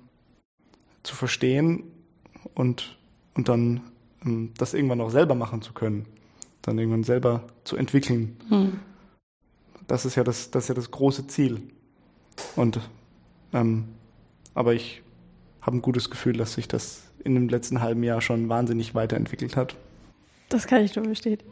zu 1.08 1.16
verstehen 1.16 1.84
und, 2.54 2.98
und 3.34 3.48
dann 3.48 3.80
ähm, 4.24 4.52
das 4.58 4.74
irgendwann 4.74 5.00
auch 5.00 5.10
selber 5.10 5.34
machen 5.34 5.62
zu 5.62 5.72
können, 5.72 6.06
dann 6.62 6.78
irgendwann 6.78 7.02
selber 7.02 7.44
zu 7.64 7.76
entwickeln. 7.76 8.36
Hm. 8.48 8.80
Das 9.86 10.04
ist 10.04 10.16
ja 10.16 10.22
das, 10.22 10.50
das 10.50 10.64
ist 10.64 10.68
ja 10.68 10.74
das 10.74 10.90
große 10.90 11.26
Ziel. 11.26 11.62
Und 12.56 12.78
ähm, 13.54 13.88
aber 14.54 14.74
ich 14.74 15.02
habe 15.62 15.78
ein 15.78 15.82
gutes 15.82 16.10
Gefühl, 16.10 16.36
dass 16.36 16.52
sich 16.52 16.68
das 16.68 17.04
in 17.24 17.34
dem 17.34 17.48
letzten 17.48 17.80
halben 17.80 18.02
Jahr 18.02 18.20
schon 18.20 18.50
wahnsinnig 18.50 18.94
weiterentwickelt 18.94 19.56
hat. 19.56 19.76
Das 20.48 20.66
kann 20.66 20.82
ich 20.82 20.96
nur 20.96 21.04
bestätigen. 21.04 21.50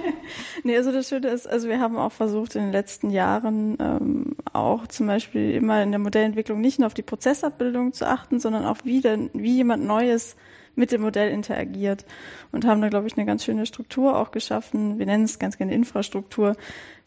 nee, 0.64 0.76
also 0.76 0.90
das 0.90 1.08
Schöne 1.08 1.28
ist, 1.28 1.46
also 1.46 1.68
wir 1.68 1.80
haben 1.80 1.96
auch 1.96 2.12
versucht 2.12 2.56
in 2.56 2.62
den 2.62 2.72
letzten 2.72 3.10
Jahren 3.10 3.76
ähm, 3.78 4.36
auch 4.52 4.86
zum 4.86 5.06
Beispiel 5.06 5.50
immer 5.52 5.82
in 5.82 5.90
der 5.90 5.98
Modellentwicklung 5.98 6.60
nicht 6.60 6.78
nur 6.78 6.86
auf 6.86 6.94
die 6.94 7.02
Prozessabbildung 7.02 7.92
zu 7.92 8.08
achten, 8.08 8.40
sondern 8.40 8.64
auch 8.64 8.78
wie 8.84 9.02
denn, 9.02 9.28
wie 9.34 9.56
jemand 9.56 9.84
Neues 9.84 10.36
mit 10.74 10.92
dem 10.92 11.02
Modell 11.02 11.30
interagiert 11.30 12.06
und 12.50 12.64
haben 12.64 12.80
da, 12.80 12.88
glaube 12.88 13.06
ich, 13.06 13.16
eine 13.16 13.26
ganz 13.26 13.44
schöne 13.44 13.66
Struktur 13.66 14.16
auch 14.18 14.30
geschaffen. 14.30 14.98
Wir 14.98 15.04
nennen 15.04 15.24
es 15.24 15.38
ganz 15.38 15.58
gerne 15.58 15.74
Infrastruktur, 15.74 16.56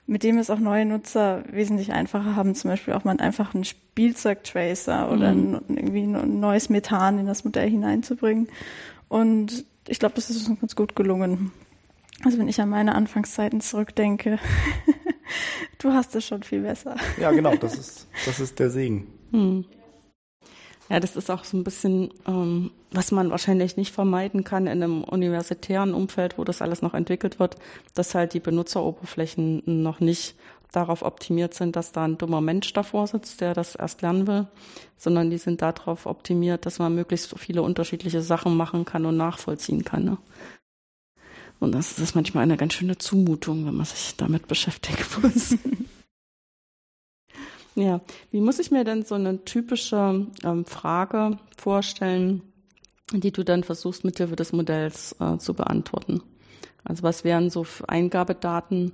mit 0.05 0.21
dem 0.21 0.37
es 0.37 0.51
auch 0.51 0.59
neue 0.59 0.85
Nutzer 0.85 1.43
wesentlich 1.51 1.91
einfacher 1.91 2.35
haben, 2.35 2.53
zum 2.53 2.69
Beispiel 2.69 2.93
auch 2.93 3.03
mal 3.03 3.17
einfach 3.17 3.55
einen 3.55 3.63
Spielzeugtracer 3.63 5.11
oder 5.11 5.33
mhm. 5.33 5.61
ein, 5.67 5.77
irgendwie 5.77 6.03
ein 6.03 6.39
neues 6.39 6.69
Methan 6.69 7.17
in 7.17 7.25
das 7.25 7.43
Modell 7.43 7.69
hineinzubringen. 7.69 8.47
Und 9.07 9.65
ich 9.87 9.99
glaube, 9.99 10.15
das 10.15 10.29
ist 10.29 10.47
uns 10.47 10.59
ganz 10.59 10.75
gut 10.75 10.95
gelungen. 10.95 11.51
Also 12.23 12.37
wenn 12.37 12.47
ich 12.47 12.59
an 12.61 12.69
meine 12.69 12.95
Anfangszeiten 12.95 13.61
zurückdenke, 13.61 14.39
du 15.79 15.91
hast 15.91 16.15
es 16.15 16.25
schon 16.25 16.43
viel 16.43 16.61
besser. 16.61 16.95
Ja, 17.19 17.31
genau, 17.31 17.55
das 17.55 17.77
ist, 17.77 18.07
das 18.25 18.39
ist 18.39 18.59
der 18.59 18.69
Segen. 18.69 19.07
Hm. 19.31 19.65
Ja, 20.89 20.99
das 20.99 21.15
ist 21.15 21.31
auch 21.31 21.43
so 21.43 21.57
ein 21.57 21.63
bisschen, 21.63 22.11
ähm, 22.27 22.71
was 22.91 23.11
man 23.11 23.31
wahrscheinlich 23.31 23.75
nicht 23.75 23.91
vermeiden 23.91 24.43
kann 24.43 24.67
in 24.67 24.83
einem 24.83 25.03
universitären 25.03 25.95
Umfeld, 25.95 26.37
wo 26.37 26.43
das 26.43 26.61
alles 26.61 26.83
noch 26.83 26.93
entwickelt 26.93 27.39
wird, 27.39 27.55
dass 27.95 28.13
halt 28.13 28.33
die 28.33 28.39
Benutzeroberflächen 28.39 29.63
noch 29.65 29.99
nicht 29.99 30.35
darauf 30.75 31.01
optimiert 31.01 31.53
sind, 31.53 31.75
dass 31.75 31.91
da 31.91 32.05
ein 32.05 32.17
dummer 32.17 32.41
Mensch 32.41 32.71
davor 32.73 33.07
sitzt, 33.07 33.41
der 33.41 33.53
das 33.53 33.75
erst 33.75 34.01
lernen 34.01 34.27
will, 34.27 34.47
sondern 34.97 35.29
die 35.29 35.37
sind 35.37 35.61
darauf 35.61 36.05
optimiert, 36.05 36.65
dass 36.65 36.79
man 36.79 36.95
möglichst 36.95 37.37
viele 37.37 37.61
unterschiedliche 37.61 38.21
Sachen 38.21 38.55
machen 38.57 38.85
kann 38.85 39.05
und 39.05 39.17
nachvollziehen 39.17 39.83
kann. 39.83 40.05
Ne? 40.05 40.17
Und 41.59 41.73
das 41.73 41.99
ist 41.99 42.15
manchmal 42.15 42.43
eine 42.43 42.57
ganz 42.57 42.73
schöne 42.73 42.97
Zumutung, 42.97 43.65
wenn 43.65 43.75
man 43.75 43.85
sich 43.85 44.15
damit 44.17 44.47
beschäftigen 44.47 45.05
muss. 45.21 45.57
ja, 47.75 48.01
wie 48.31 48.41
muss 48.41 48.59
ich 48.59 48.71
mir 48.71 48.83
denn 48.83 49.03
so 49.03 49.15
eine 49.15 49.43
typische 49.45 50.27
ähm, 50.43 50.65
Frage 50.65 51.39
vorstellen, 51.57 52.41
die 53.11 53.31
du 53.31 53.43
dann 53.43 53.63
versuchst, 53.63 54.03
mithilfe 54.03 54.35
des 54.35 54.51
Modells 54.51 55.15
äh, 55.19 55.37
zu 55.37 55.53
beantworten? 55.53 56.21
Also 56.83 57.03
was 57.03 57.23
wären 57.23 57.49
so 57.49 57.65
Eingabedaten, 57.87 58.93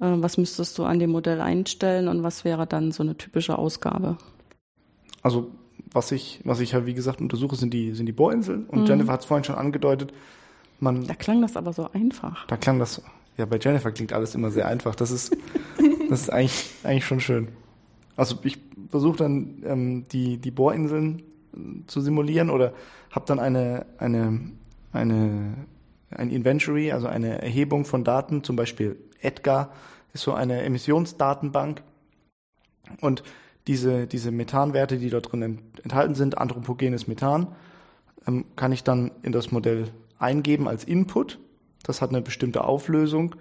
was 0.00 0.38
müsstest 0.38 0.78
du 0.78 0.84
an 0.84 0.98
dem 0.98 1.10
Modell 1.10 1.40
einstellen 1.40 2.08
und 2.08 2.22
was 2.22 2.44
wäre 2.44 2.66
dann 2.66 2.92
so 2.92 3.02
eine 3.02 3.16
typische 3.16 3.58
Ausgabe? 3.58 4.16
Also 5.22 5.50
was 5.92 6.12
ich, 6.12 6.40
was 6.44 6.60
ich 6.60 6.72
ja 6.72 6.86
wie 6.86 6.94
gesagt 6.94 7.20
untersuche, 7.20 7.56
sind 7.56 7.74
die, 7.74 7.92
sind 7.92 8.06
die 8.06 8.12
Bohrinseln. 8.12 8.64
Und 8.66 8.82
mhm. 8.82 8.86
Jennifer 8.86 9.12
hat 9.12 9.20
es 9.20 9.26
vorhin 9.26 9.44
schon 9.44 9.56
angedeutet. 9.56 10.12
Man, 10.78 11.06
da 11.06 11.14
klang 11.14 11.42
das 11.42 11.56
aber 11.56 11.72
so 11.72 11.90
einfach. 11.92 12.46
Da 12.46 12.56
klang 12.56 12.78
das, 12.78 13.02
ja, 13.36 13.44
bei 13.44 13.58
Jennifer 13.58 13.90
klingt 13.92 14.12
alles 14.12 14.34
immer 14.34 14.50
sehr 14.50 14.66
einfach. 14.66 14.94
Das 14.94 15.10
ist, 15.10 15.36
das 16.08 16.22
ist 16.22 16.30
eigentlich, 16.30 16.70
eigentlich 16.84 17.06
schon 17.06 17.20
schön. 17.20 17.48
Also 18.16 18.36
ich 18.42 18.58
versuche 18.88 19.18
dann 19.18 19.62
ähm, 19.64 20.08
die, 20.10 20.38
die 20.38 20.50
Bohrinseln 20.50 21.22
äh, 21.54 21.86
zu 21.86 22.00
simulieren 22.00 22.50
oder 22.50 22.72
habe 23.10 23.26
dann 23.26 23.38
eine, 23.38 23.86
eine, 23.98 24.40
eine 24.92 25.54
ein 26.10 26.30
Inventory, 26.30 26.92
also 26.92 27.06
eine 27.06 27.40
Erhebung 27.40 27.84
von 27.84 28.04
Daten, 28.04 28.42
zum 28.42 28.56
Beispiel 28.56 28.96
EDGAR 29.22 29.72
ist 30.12 30.22
so 30.22 30.32
eine 30.32 30.62
Emissionsdatenbank. 30.62 31.82
Und 33.00 33.22
diese, 33.66 34.06
diese 34.06 34.30
Methanwerte, 34.30 34.98
die 34.98 35.10
dort 35.10 35.32
drin 35.32 35.60
enthalten 35.82 36.14
sind, 36.14 36.38
anthropogenes 36.38 37.06
Methan, 37.06 37.54
ähm, 38.26 38.44
kann 38.56 38.72
ich 38.72 38.84
dann 38.84 39.12
in 39.22 39.32
das 39.32 39.52
Modell 39.52 39.88
eingeben 40.18 40.68
als 40.68 40.84
Input. 40.84 41.38
Das 41.82 42.02
hat 42.02 42.10
eine 42.10 42.22
bestimmte 42.22 42.64
Auflösung. 42.64 43.36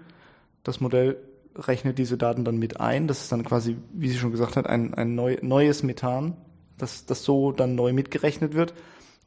Das 0.63 0.79
Modell 0.79 1.17
rechnet 1.55 1.97
diese 1.97 2.17
Daten 2.17 2.45
dann 2.45 2.57
mit 2.57 2.79
ein. 2.79 3.07
Das 3.07 3.21
ist 3.21 3.31
dann 3.31 3.43
quasi, 3.43 3.77
wie 3.93 4.09
sie 4.09 4.17
schon 4.17 4.31
gesagt 4.31 4.55
hat, 4.55 4.67
ein, 4.67 4.93
ein 4.93 5.15
neu, 5.15 5.37
neues 5.41 5.83
Methan, 5.83 6.37
das, 6.77 7.05
das 7.05 7.23
so 7.23 7.51
dann 7.51 7.75
neu 7.75 7.93
mitgerechnet 7.93 8.53
wird. 8.53 8.73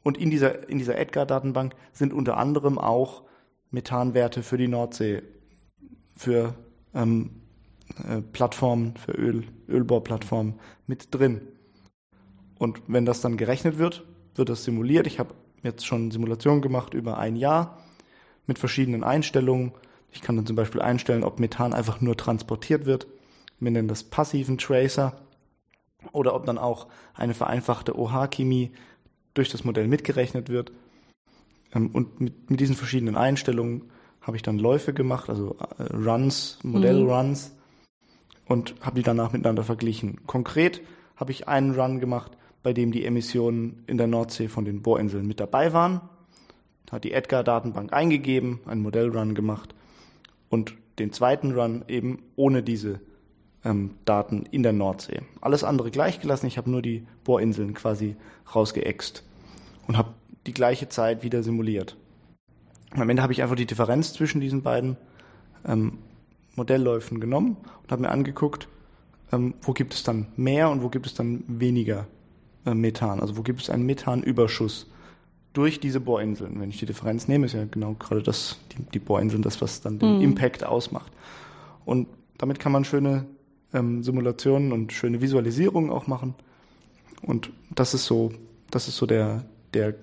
Und 0.03 0.17
in 0.17 0.29
dieser, 0.29 0.67
in 0.69 0.77
dieser 0.77 0.97
Edgar-Datenbank 0.97 1.75
sind 1.91 2.13
unter 2.13 2.37
anderem 2.37 2.77
auch 2.77 3.23
Methanwerte 3.71 4.43
für 4.43 4.57
die 4.57 4.67
Nordsee, 4.67 5.23
für 6.15 6.55
ähm, 6.93 7.31
äh, 8.07 8.21
Plattformen, 8.21 8.95
für 8.97 9.11
Öl, 9.13 9.43
Ölbohrplattformen 9.67 10.55
mit 10.87 11.13
drin. 11.13 11.41
Und 12.57 12.81
wenn 12.87 13.05
das 13.05 13.21
dann 13.21 13.37
gerechnet 13.37 13.77
wird, 13.77 14.05
wird 14.35 14.49
das 14.49 14.63
simuliert. 14.63 15.07
Ich 15.07 15.19
habe 15.19 15.33
jetzt 15.63 15.85
schon 15.85 16.11
Simulationen 16.11 16.61
gemacht 16.61 16.93
über 16.93 17.17
ein 17.17 17.35
Jahr 17.35 17.77
mit 18.47 18.59
verschiedenen 18.59 19.03
Einstellungen. 19.03 19.73
Ich 20.11 20.21
kann 20.21 20.35
dann 20.35 20.45
zum 20.45 20.55
Beispiel 20.55 20.81
einstellen, 20.81 21.23
ob 21.23 21.39
Methan 21.39 21.73
einfach 21.73 22.01
nur 22.01 22.17
transportiert 22.17 22.85
wird. 22.85 23.07
Wir 23.59 23.71
nennen 23.71 23.87
das 23.87 24.03
passiven 24.03 24.57
Tracer. 24.57 25.21
Oder 26.11 26.35
ob 26.35 26.45
dann 26.45 26.57
auch 26.57 26.87
eine 27.13 27.33
vereinfachte 27.33 27.97
OH-Chemie 27.97 28.71
durch 29.33 29.49
das 29.49 29.63
Modell 29.63 29.87
mitgerechnet 29.87 30.49
wird. 30.49 30.71
Ähm, 31.73 31.91
und 31.91 32.19
mit, 32.19 32.49
mit 32.49 32.59
diesen 32.59 32.75
verschiedenen 32.75 33.15
Einstellungen 33.15 33.89
habe 34.23 34.37
ich 34.37 34.43
dann 34.43 34.57
Läufe 34.57 34.93
gemacht, 34.93 35.29
also 35.29 35.57
äh, 35.77 35.83
Runs, 35.93 36.57
Modellruns 36.63 37.49
mhm. 37.49 38.51
und 38.51 38.75
habe 38.81 38.95
die 38.95 39.03
danach 39.03 39.33
miteinander 39.33 39.63
verglichen. 39.63 40.25
Konkret 40.25 40.81
habe 41.15 41.31
ich 41.31 41.47
einen 41.47 41.79
Run 41.79 41.99
gemacht, 41.99 42.31
bei 42.63 42.73
dem 42.73 42.91
die 42.91 43.05
Emissionen 43.05 43.83
in 43.85 43.97
der 43.97 44.07
Nordsee 44.07 44.47
von 44.47 44.65
den 44.65 44.81
Bohrinseln 44.81 45.27
mit 45.27 45.39
dabei 45.39 45.73
waren. 45.73 46.01
Da 46.85 46.93
hat 46.93 47.03
die 47.03 47.11
Edgar-Datenbank 47.11 47.91
eingegeben, 47.93 48.61
einen 48.65 48.81
Modellrun 48.81 49.35
gemacht 49.35 49.75
und 50.49 50.75
den 50.99 51.11
zweiten 51.11 51.51
Run 51.51 51.83
eben 51.87 52.23
ohne 52.35 52.63
diese 52.63 53.01
ähm, 53.65 53.95
Daten 54.05 54.45
in 54.51 54.63
der 54.63 54.73
Nordsee. 54.73 55.21
Alles 55.41 55.63
andere 55.63 55.91
gleichgelassen, 55.91 56.47
ich 56.47 56.57
habe 56.57 56.69
nur 56.69 56.81
die 56.81 57.05
Bohrinseln 57.23 57.73
quasi 57.73 58.15
rausgeext 58.53 59.23
und 59.87 59.97
habe 59.97 60.13
die 60.45 60.53
gleiche 60.53 60.87
Zeit 60.87 61.23
wieder 61.23 61.43
simuliert. 61.43 61.97
Am 62.95 63.09
Ende 63.09 63.23
habe 63.23 63.33
ich 63.33 63.41
einfach 63.41 63.55
die 63.55 63.65
Differenz 63.65 64.13
zwischen 64.13 64.39
diesen 64.41 64.61
beiden 64.61 64.97
ähm, 65.65 65.97
Modellläufen 66.55 67.19
genommen 67.19 67.57
und 67.81 67.91
habe 67.91 68.03
mir 68.03 68.11
angeguckt, 68.11 68.67
ähm, 69.31 69.55
wo 69.61 69.73
gibt 69.73 69.93
es 69.93 70.03
dann 70.03 70.27
mehr 70.35 70.69
und 70.69 70.83
wo 70.83 70.89
gibt 70.89 71.05
es 71.05 71.13
dann 71.13 71.43
weniger 71.47 72.07
äh, 72.65 72.73
Methan. 72.73 73.19
Also 73.19 73.37
wo 73.37 73.41
gibt 73.41 73.61
es 73.61 73.69
einen 73.69 73.85
Methanüberschuss 73.85 74.87
durch 75.53 75.79
diese 75.79 75.99
Bohrinseln. 75.99 76.59
Wenn 76.59 76.69
ich 76.69 76.77
die 76.77 76.85
Differenz 76.85 77.27
nehme, 77.27 77.45
ist 77.45 77.53
ja 77.53 77.65
genau 77.65 77.93
gerade 77.93 78.21
das, 78.21 78.59
die, 78.71 78.83
die 78.93 78.99
Bohrinseln, 78.99 79.41
das, 79.41 79.61
was 79.61 79.81
dann 79.81 79.99
den 79.99 80.17
mhm. 80.17 80.21
Impact 80.21 80.63
ausmacht. 80.63 81.11
Und 81.85 82.07
damit 82.37 82.59
kann 82.59 82.71
man 82.71 82.85
schöne 82.85 83.25
ähm, 83.73 84.03
Simulationen 84.03 84.71
und 84.71 84.93
schöne 84.93 85.21
Visualisierungen 85.21 85.91
auch 85.91 86.07
machen. 86.07 86.35
Und 87.21 87.51
das 87.73 87.93
ist 87.93 88.05
so, 88.05 88.31
das 88.69 88.87
ist 88.87 88.97
so 88.97 89.05
der, 89.05 89.45
der 89.73 89.95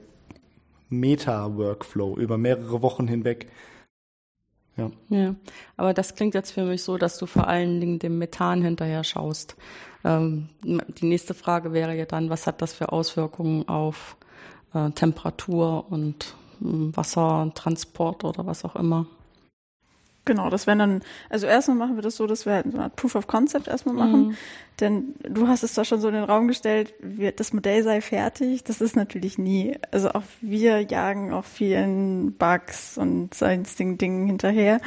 Meta-Workflow 0.90 2.16
über 2.16 2.38
mehrere 2.38 2.82
Wochen 2.82 3.08
hinweg. 3.08 3.50
Ja. 4.76 4.90
ja, 5.08 5.34
aber 5.76 5.94
das 5.94 6.14
klingt 6.14 6.34
jetzt 6.34 6.52
für 6.52 6.64
mich 6.64 6.82
so, 6.82 6.96
dass 6.96 7.18
du 7.18 7.26
vor 7.26 7.48
allen 7.48 7.80
Dingen 7.80 7.98
dem 7.98 8.18
Methan 8.18 8.62
hinterher 8.62 9.04
schaust. 9.04 9.56
Ähm, 10.04 10.48
die 10.62 11.06
nächste 11.06 11.34
Frage 11.34 11.72
wäre 11.72 11.96
ja 11.96 12.06
dann, 12.06 12.30
was 12.30 12.46
hat 12.46 12.62
das 12.62 12.72
für 12.72 12.92
Auswirkungen 12.92 13.68
auf 13.68 14.16
äh, 14.72 14.90
Temperatur 14.90 15.90
und 15.90 16.34
äh, 16.60 16.64
Wassertransport 16.64 18.24
oder 18.24 18.46
was 18.46 18.64
auch 18.64 18.76
immer? 18.76 19.06
Genau, 20.30 20.48
das 20.48 20.68
wäre 20.68 20.78
dann, 20.78 21.00
also 21.28 21.48
erstmal 21.48 21.76
machen 21.76 21.96
wir 21.96 22.02
das 22.02 22.14
so, 22.14 22.28
dass 22.28 22.46
wir 22.46 22.52
halt 22.52 22.66
so 22.70 22.76
eine 22.76 22.84
Art 22.84 22.94
Proof 22.94 23.16
of 23.16 23.26
Concept 23.26 23.66
erstmal 23.66 23.96
machen. 23.96 24.28
Mhm. 24.28 24.36
Denn 24.78 25.14
du 25.28 25.48
hast 25.48 25.64
es 25.64 25.74
zwar 25.74 25.84
schon 25.84 26.00
so 26.00 26.06
in 26.06 26.14
den 26.14 26.22
Raum 26.22 26.46
gestellt, 26.46 26.94
wir, 27.00 27.32
das 27.32 27.52
Modell 27.52 27.82
sei 27.82 28.00
fertig. 28.00 28.62
Das 28.62 28.80
ist 28.80 28.94
natürlich 28.94 29.38
nie. 29.38 29.76
Also 29.90 30.10
auch 30.10 30.22
wir 30.40 30.82
jagen 30.82 31.32
auch 31.32 31.44
vielen 31.44 32.34
Bugs 32.34 32.96
und 32.96 33.34
sonstigen 33.34 33.98
Dingen 33.98 34.28
hinterher. 34.28 34.80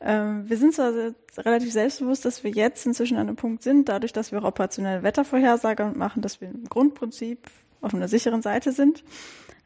Ähm, 0.00 0.48
wir 0.48 0.56
sind 0.56 0.72
zwar 0.72 0.92
relativ 1.36 1.72
selbstbewusst, 1.72 2.24
dass 2.24 2.44
wir 2.44 2.52
jetzt 2.52 2.86
inzwischen 2.86 3.16
an 3.16 3.26
einem 3.26 3.34
Punkt 3.34 3.64
sind, 3.64 3.88
dadurch, 3.88 4.12
dass 4.12 4.30
wir 4.30 4.38
auch 4.38 4.46
operationelle 4.46 5.02
Wettervorhersage 5.02 5.94
machen, 5.96 6.22
dass 6.22 6.40
wir 6.40 6.46
im 6.46 6.62
Grundprinzip 6.68 7.40
auf 7.80 7.92
einer 7.92 8.06
sicheren 8.06 8.40
Seite 8.40 8.70
sind. 8.70 9.02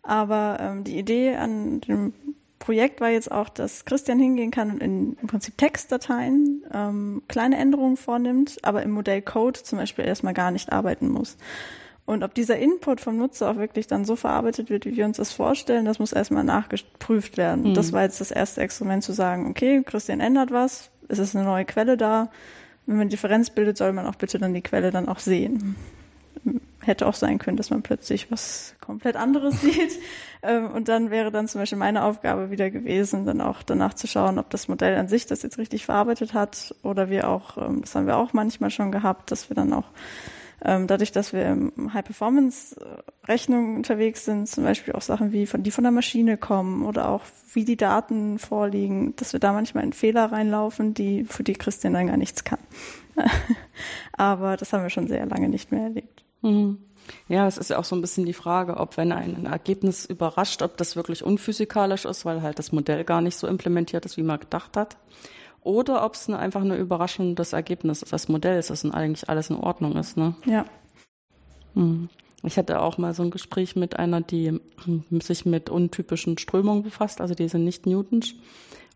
Aber 0.03 0.57
ähm, 0.63 0.83
die 0.83 0.99
Idee 0.99 1.37
an 1.37 1.83
dem 1.83 2.15
Projekt 2.61 3.01
war 3.01 3.09
jetzt 3.09 3.33
auch, 3.33 3.49
dass 3.49 3.87
Christian 3.87 4.21
hingehen 4.21 4.51
kann 4.51 4.71
und 4.71 4.83
in, 4.83 5.17
im 5.21 5.27
Prinzip 5.27 5.57
Textdateien 5.57 6.63
ähm, 6.73 7.23
kleine 7.27 7.57
Änderungen 7.57 7.97
vornimmt, 7.97 8.59
aber 8.63 8.83
im 8.83 8.93
Modellcode 8.93 9.57
zum 9.57 9.79
Beispiel 9.79 10.05
erstmal 10.05 10.35
gar 10.35 10.51
nicht 10.53 10.71
arbeiten 10.71 11.09
muss. 11.09 11.37
Und 12.05 12.23
ob 12.23 12.35
dieser 12.35 12.59
Input 12.59 13.01
vom 13.01 13.17
Nutzer 13.17 13.51
auch 13.51 13.57
wirklich 13.57 13.87
dann 13.87 14.05
so 14.05 14.15
verarbeitet 14.15 14.69
wird, 14.69 14.85
wie 14.85 14.97
wir 14.97 15.07
uns 15.07 15.17
das 15.17 15.33
vorstellen, 15.33 15.87
das 15.87 15.99
muss 15.99 16.13
erstmal 16.13 16.45
nachgeprüft 16.45 17.39
werden. 17.39 17.71
Mhm. 17.71 17.75
Das 17.75 17.93
war 17.93 18.03
jetzt 18.03 18.21
das 18.21 18.31
erste 18.31 18.61
Experiment 18.61 19.05
zu 19.05 19.13
sagen, 19.13 19.49
okay, 19.49 19.83
Christian 19.85 20.21
ändert 20.21 20.51
was, 20.51 20.91
es 21.09 21.19
ist 21.19 21.35
eine 21.35 21.47
neue 21.47 21.65
Quelle 21.65 21.97
da. 21.97 22.31
Wenn 22.85 22.99
man 22.99 23.09
Differenz 23.09 23.51
bildet, 23.51 23.79
soll 23.79 23.93
man 23.93 24.07
auch 24.07 24.17
bitte 24.17 24.39
dann 24.39 24.53
die 24.53 24.63
Quelle 24.63 24.91
dann 24.91 25.09
auch 25.09 25.19
sehen 25.19 25.77
hätte 26.83 27.07
auch 27.07 27.15
sein 27.15 27.39
können, 27.39 27.57
dass 27.57 27.71
man 27.71 27.83
plötzlich 27.83 28.31
was 28.31 28.75
komplett 28.81 29.17
anderes 29.17 29.61
sieht. 29.61 29.99
Ähm, 30.43 30.71
und 30.71 30.89
dann 30.89 31.11
wäre 31.11 31.31
dann 31.31 31.49
zum 31.49 31.61
Beispiel 31.61 31.79
meine 31.79 32.05
Aufgabe 32.05 32.51
wieder 32.51 32.71
gewesen, 32.71 33.27
dann 33.27 33.41
auch 33.41 33.63
danach 33.63 33.95
zu 33.95 34.07
schauen, 34.07 34.39
ob 34.39 34.51
das 34.51 34.69
Modell 34.69 34.97
an 34.97 35.09
sich 35.09 35.27
das 35.27 35.43
jetzt 35.43 35.59
richtig 35.59 35.85
verarbeitet 35.85 36.35
hat 36.35 36.75
oder 36.83 37.11
wir 37.11 37.29
auch, 37.29 37.59
ähm, 37.59 37.83
das 37.83 37.95
haben 37.95 38.07
wir 38.07 38.17
auch 38.17 38.33
manchmal 38.33 38.71
schon 38.71 38.93
gehabt, 38.93 39.31
dass 39.31 39.51
wir 39.51 39.55
dann 39.55 39.73
auch 39.73 39.87
ähm, 40.63 40.87
dadurch, 40.87 41.13
dass 41.13 41.33
wir 41.33 41.47
im 41.47 41.95
High-Performance-Rechnung 41.95 43.77
unterwegs 43.77 44.25
sind, 44.25 44.47
zum 44.49 44.65
Beispiel 44.65 44.95
auch 44.95 45.03
Sachen 45.03 45.33
wie 45.33 45.47
von, 45.47 45.63
die 45.63 45.71
von 45.71 45.85
der 45.85 45.91
Maschine 45.91 46.37
kommen 46.37 46.85
oder 46.85 47.09
auch 47.09 47.23
wie 47.55 47.65
die 47.65 47.77
Daten 47.77 48.39
vorliegen, 48.39 49.15
dass 49.17 49.33
wir 49.33 49.41
da 49.41 49.53
manchmal 49.53 49.85
in 49.85 49.93
Fehler 49.93 50.31
reinlaufen, 50.33 50.93
die, 50.93 51.25
für 51.25 51.43
die 51.43 51.55
Christian 51.55 51.95
dann 51.95 52.09
gar 52.09 52.17
nichts 52.17 52.45
kann. 52.45 52.59
Aber 54.13 54.57
das 54.57 54.73
haben 54.73 54.83
wir 54.83 54.91
schon 54.91 55.09
sehr 55.09 55.25
lange 55.27 55.49
nicht 55.49 55.73
mehr 55.73 55.83
erlebt. 55.83 56.20
Mhm. 56.43 56.79
Ja, 57.29 57.47
es 57.47 57.59
ist 57.59 57.71
ja 57.71 57.79
auch 57.79 57.85
so 57.85 57.97
ein 57.97 58.01
bisschen 58.01 58.27
die 58.27 58.33
Frage, 58.33 58.77
ob 58.77 58.97
wenn 58.97 59.13
ein 59.13 59.47
Ergebnis 59.47 60.05
überrascht, 60.05 60.63
ob 60.63 60.77
das 60.77 60.97
wirklich 60.97 61.25
unphysikalisch 61.25 62.05
ist, 62.05 62.25
weil 62.25 62.43
halt 62.43 62.59
das 62.59 62.73
Modell 62.73 63.05
gar 63.05 63.21
nicht 63.21 63.37
so 63.37 63.47
implementiert 63.47 64.05
ist, 64.05 64.17
wie 64.17 64.23
man 64.23 64.39
gedacht 64.39 64.77
hat. 64.77 64.97
Oder 65.63 66.05
ob 66.05 66.15
es 66.15 66.29
einfach 66.31 66.63
eine 66.63 66.77
Überraschung 66.77 67.35
des 67.35 67.53
Ergebnisses 67.53 68.11
des 68.11 68.29
Modells 68.29 68.71
ist 68.71 68.85
und 68.85 68.93
eigentlich 68.93 69.29
alles 69.29 69.51
in 69.51 69.57
Ordnung 69.57 69.97
ist. 69.97 70.17
Ne? 70.17 70.35
Ja. 70.47 70.65
Hm. 71.75 72.09
Ich 72.43 72.57
hatte 72.57 72.81
auch 72.81 72.99
mal 72.99 73.15
so 73.15 73.23
ein 73.23 73.31
Gespräch 73.31 73.77
mit 73.77 73.99
einer, 73.99 74.21
die 74.21 74.61
sich 75.21 75.45
mit 75.45 75.69
untypischen 75.69 76.39
Strömungen 76.39 76.83
befasst, 76.83 77.21
also 77.21 77.35
die 77.35 77.49
sind 77.49 77.65
nicht 77.65 77.87
Newtons. 77.87 78.35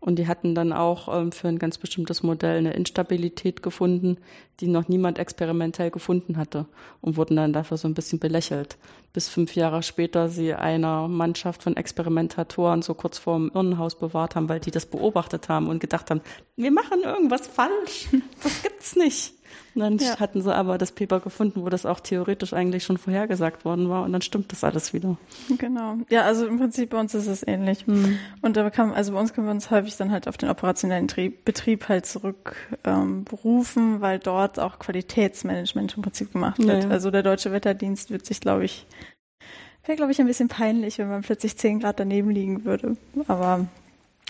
Und 0.05 0.19
die 0.19 0.27
hatten 0.27 0.53
dann 0.53 0.71
auch 0.71 1.07
ähm, 1.11 1.31
für 1.31 1.47
ein 1.47 1.57
ganz 1.57 1.79
bestimmtes 1.79 2.21
Modell 2.21 2.59
eine 2.59 2.73
Instabilität 2.73 3.63
gefunden, 3.63 4.17
die 4.59 4.67
noch 4.67 4.87
niemand 4.87 5.17
experimentell 5.17 5.89
gefunden 5.89 6.37
hatte 6.37 6.67
und 7.01 7.17
wurden 7.17 7.37
dann 7.37 7.53
dafür 7.53 7.77
so 7.77 7.87
ein 7.87 7.95
bisschen 7.95 8.19
belächelt. 8.19 8.77
Bis 9.13 9.29
fünf 9.29 9.55
Jahre 9.55 9.81
später 9.81 10.29
sie 10.29 10.53
einer 10.53 11.07
Mannschaft 11.07 11.63
von 11.63 11.75
Experimentatoren 11.75 12.83
so 12.83 12.93
kurz 12.93 13.17
vor 13.17 13.35
dem 13.37 13.49
Irrenhaus 13.51 13.97
bewahrt 13.97 14.35
haben, 14.35 14.47
weil 14.47 14.59
die 14.59 14.69
das 14.69 14.85
beobachtet 14.85 15.49
haben 15.49 15.69
und 15.69 15.79
gedacht 15.79 16.11
haben, 16.11 16.21
wir 16.55 16.71
machen 16.71 17.01
irgendwas 17.03 17.47
falsch. 17.47 18.09
Das 18.43 18.61
gibt's 18.61 18.95
nicht. 18.95 19.33
Und 19.75 19.81
dann 19.81 19.97
ja. 19.97 20.17
hatten 20.19 20.41
sie 20.41 20.55
aber 20.55 20.77
das 20.77 20.93
Paper 20.93 21.19
gefunden, 21.19 21.61
wo 21.61 21.69
das 21.69 21.85
auch 21.85 21.99
theoretisch 21.99 22.53
eigentlich 22.53 22.85
schon 22.85 22.97
vorhergesagt 22.97 23.65
worden 23.65 23.89
war 23.89 24.03
und 24.03 24.13
dann 24.13 24.21
stimmt 24.21 24.51
das 24.53 24.63
alles 24.63 24.93
wieder. 24.93 25.17
Genau. 25.57 25.97
Ja, 26.09 26.21
also 26.21 26.47
im 26.47 26.57
Prinzip 26.57 26.91
bei 26.91 26.99
uns 26.99 27.13
ist 27.13 27.27
es 27.27 27.45
ähnlich. 27.45 27.85
Mhm. 27.85 28.17
Und 28.41 28.55
da 28.55 28.69
kann, 28.69 28.93
also 28.93 29.11
bei 29.11 29.19
uns 29.19 29.33
können 29.33 29.47
wir 29.47 29.51
uns 29.51 29.71
häufig 29.71 29.97
dann 29.97 30.11
halt 30.11 30.29
auf 30.29 30.37
den 30.37 30.49
operationellen 30.49 31.09
Trieb, 31.09 31.43
Betrieb 31.43 31.89
halt 31.89 32.05
zurück 32.05 32.55
ähm, 32.85 33.25
berufen, 33.25 33.99
weil 33.99 34.19
dort 34.19 34.59
auch 34.59 34.79
Qualitätsmanagement 34.79 35.97
im 35.97 36.03
Prinzip 36.03 36.31
gemacht 36.31 36.57
wird. 36.59 36.85
Ja. 36.85 36.89
Also 36.89 37.11
der 37.11 37.23
Deutsche 37.23 37.51
Wetterdienst 37.51 38.11
wird 38.11 38.25
sich, 38.25 38.39
glaube 38.39 38.63
ich, 38.63 38.87
wäre, 39.85 39.97
glaube 39.97 40.11
ich, 40.11 40.19
ein 40.19 40.27
bisschen 40.27 40.47
peinlich, 40.47 40.97
wenn 40.97 41.09
man 41.09 41.21
plötzlich 41.21 41.57
10 41.57 41.81
Grad 41.81 41.99
daneben 41.99 42.29
liegen 42.29 42.63
würde. 42.65 42.95
Aber 43.27 43.67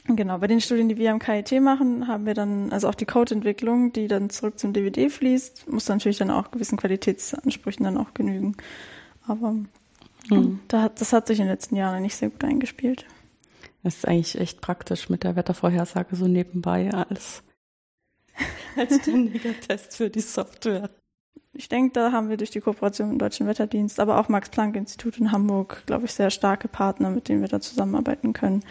Genau, 0.07 0.37
bei 0.37 0.47
den 0.47 0.61
Studien, 0.61 0.87
die 0.87 0.97
wir 0.97 1.11
am 1.11 1.19
KIT 1.19 1.59
machen, 1.61 2.07
haben 2.07 2.27
wir 2.27 2.35
dann, 2.35 2.71
also 2.71 2.87
auch 2.87 2.95
die 2.95 3.07
Codeentwicklung, 3.07 3.91
die 3.91 4.07
dann 4.07 4.29
zurück 4.29 4.59
zum 4.59 4.71
DVD 4.71 5.09
fließt, 5.09 5.67
muss 5.67 5.87
natürlich 5.87 6.19
dann 6.19 6.29
auch 6.29 6.51
gewissen 6.51 6.77
Qualitätsansprüchen 6.77 7.83
dann 7.83 7.97
auch 7.97 8.13
genügen. 8.13 8.55
Aber 9.25 9.55
mhm. 10.29 10.59
da 10.67 10.83
hat, 10.83 11.01
das 11.01 11.11
hat 11.11 11.25
sich 11.25 11.39
in 11.39 11.45
den 11.45 11.51
letzten 11.51 11.75
Jahren 11.75 12.03
nicht 12.03 12.15
sehr 12.15 12.29
gut 12.29 12.43
eingespielt. 12.43 13.05
Das 13.81 13.95
ist 13.95 14.07
eigentlich 14.07 14.39
echt 14.39 14.61
praktisch 14.61 15.09
mit 15.09 15.23
der 15.23 15.35
Wettervorhersage 15.35 16.15
so 16.15 16.27
nebenbei 16.27 16.91
als, 16.91 17.41
als 18.75 19.01
ständiger 19.01 19.59
Test 19.59 19.97
für 19.97 20.11
die 20.11 20.21
Software. 20.21 20.91
Ich 21.53 21.69
denke, 21.69 21.93
da 21.93 22.11
haben 22.11 22.29
wir 22.29 22.37
durch 22.37 22.51
die 22.51 22.59
Kooperation 22.59 23.07
mit 23.07 23.15
dem 23.15 23.19
Deutschen 23.19 23.47
Wetterdienst, 23.47 23.99
aber 23.99 24.19
auch 24.19 24.29
Max-Planck-Institut 24.29 25.17
in 25.17 25.31
Hamburg, 25.31 25.83
glaube 25.87 26.05
ich, 26.05 26.13
sehr 26.13 26.29
starke 26.29 26.67
Partner, 26.67 27.09
mit 27.09 27.27
denen 27.27 27.41
wir 27.41 27.47
da 27.47 27.61
zusammenarbeiten 27.61 28.33
können. 28.33 28.63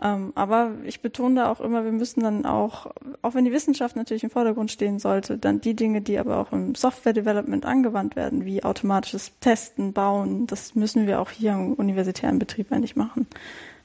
Ähm, 0.00 0.32
aber 0.36 0.72
ich 0.84 1.00
betone 1.00 1.36
da 1.36 1.50
auch 1.50 1.60
immer, 1.60 1.84
wir 1.84 1.90
müssen 1.90 2.20
dann 2.20 2.46
auch, 2.46 2.86
auch 3.22 3.34
wenn 3.34 3.44
die 3.44 3.52
Wissenschaft 3.52 3.96
natürlich 3.96 4.22
im 4.22 4.30
Vordergrund 4.30 4.70
stehen 4.70 5.00
sollte, 5.00 5.38
dann 5.38 5.60
die 5.60 5.74
Dinge, 5.74 6.00
die 6.02 6.18
aber 6.18 6.38
auch 6.38 6.52
im 6.52 6.76
Software-Development 6.76 7.66
angewandt 7.66 8.14
werden, 8.14 8.44
wie 8.44 8.62
automatisches 8.62 9.32
Testen, 9.40 9.92
Bauen, 9.92 10.46
das 10.46 10.76
müssen 10.76 11.08
wir 11.08 11.20
auch 11.20 11.30
hier 11.30 11.52
im 11.52 11.74
universitären 11.74 12.38
Betrieb 12.38 12.70
eigentlich 12.70 12.94
machen. 12.94 13.26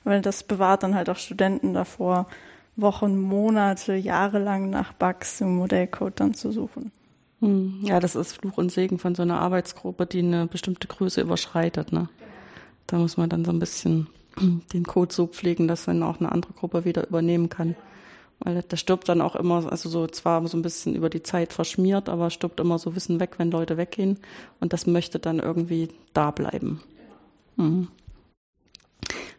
Weil 0.04 0.21
das 0.21 0.43
bewahrt 0.43 0.84
dann 0.84 0.95
halt 0.95 1.10
auch 1.10 1.17
Studenten 1.17 1.73
davor, 1.73 2.28
Wochen, 2.76 3.19
Monate, 3.19 3.95
Jahre 3.95 4.39
lang 4.39 4.69
nach 4.69 4.93
Bugs 4.93 5.41
im 5.41 5.56
Modellcode 5.56 6.19
dann 6.19 6.34
zu 6.34 6.52
suchen. 6.52 6.91
Hm, 7.39 7.80
ja, 7.84 7.99
das 7.99 8.15
ist 8.15 8.34
Fluch 8.34 8.58
und 8.58 8.71
Segen 8.71 8.99
von 8.99 9.15
so 9.15 9.23
einer 9.23 9.39
Arbeitsgruppe, 9.39 10.06
die 10.06 10.19
eine 10.19 10.45
bestimmte 10.45 10.88
Größe 10.88 11.21
überschreitet. 11.21 11.91
Ne? 11.91 12.10
Da 12.88 12.97
muss 12.97 13.17
man 13.17 13.30
dann 13.30 13.45
so 13.45 13.52
ein 13.52 13.60
bisschen 13.60 14.08
den 14.39 14.83
Code 14.85 15.13
so 15.13 15.27
pflegen, 15.27 15.67
dass 15.67 15.85
dann 15.85 16.03
auch 16.03 16.19
eine 16.19 16.31
andere 16.31 16.53
Gruppe 16.53 16.85
wieder 16.85 17.07
übernehmen 17.07 17.49
kann. 17.49 17.75
Weil 18.39 18.61
da 18.61 18.75
stirbt 18.77 19.07
dann 19.07 19.21
auch 19.21 19.35
immer, 19.35 19.71
also 19.71 19.89
so 19.89 20.07
zwar 20.07 20.45
so 20.47 20.57
ein 20.57 20.63
bisschen 20.63 20.95
über 20.95 21.09
die 21.09 21.23
Zeit 21.23 21.53
verschmiert, 21.53 22.09
aber 22.09 22.29
stirbt 22.29 22.59
immer 22.59 22.77
so 22.77 22.95
Wissen 22.95 23.19
weg, 23.19 23.35
wenn 23.37 23.51
Leute 23.51 23.77
weggehen. 23.77 24.19
Und 24.59 24.73
das 24.73 24.85
möchte 24.85 25.19
dann 25.19 25.39
irgendwie 25.39 25.89
da 26.13 26.31
bleiben. 26.31 26.81
Mhm. 27.55 27.87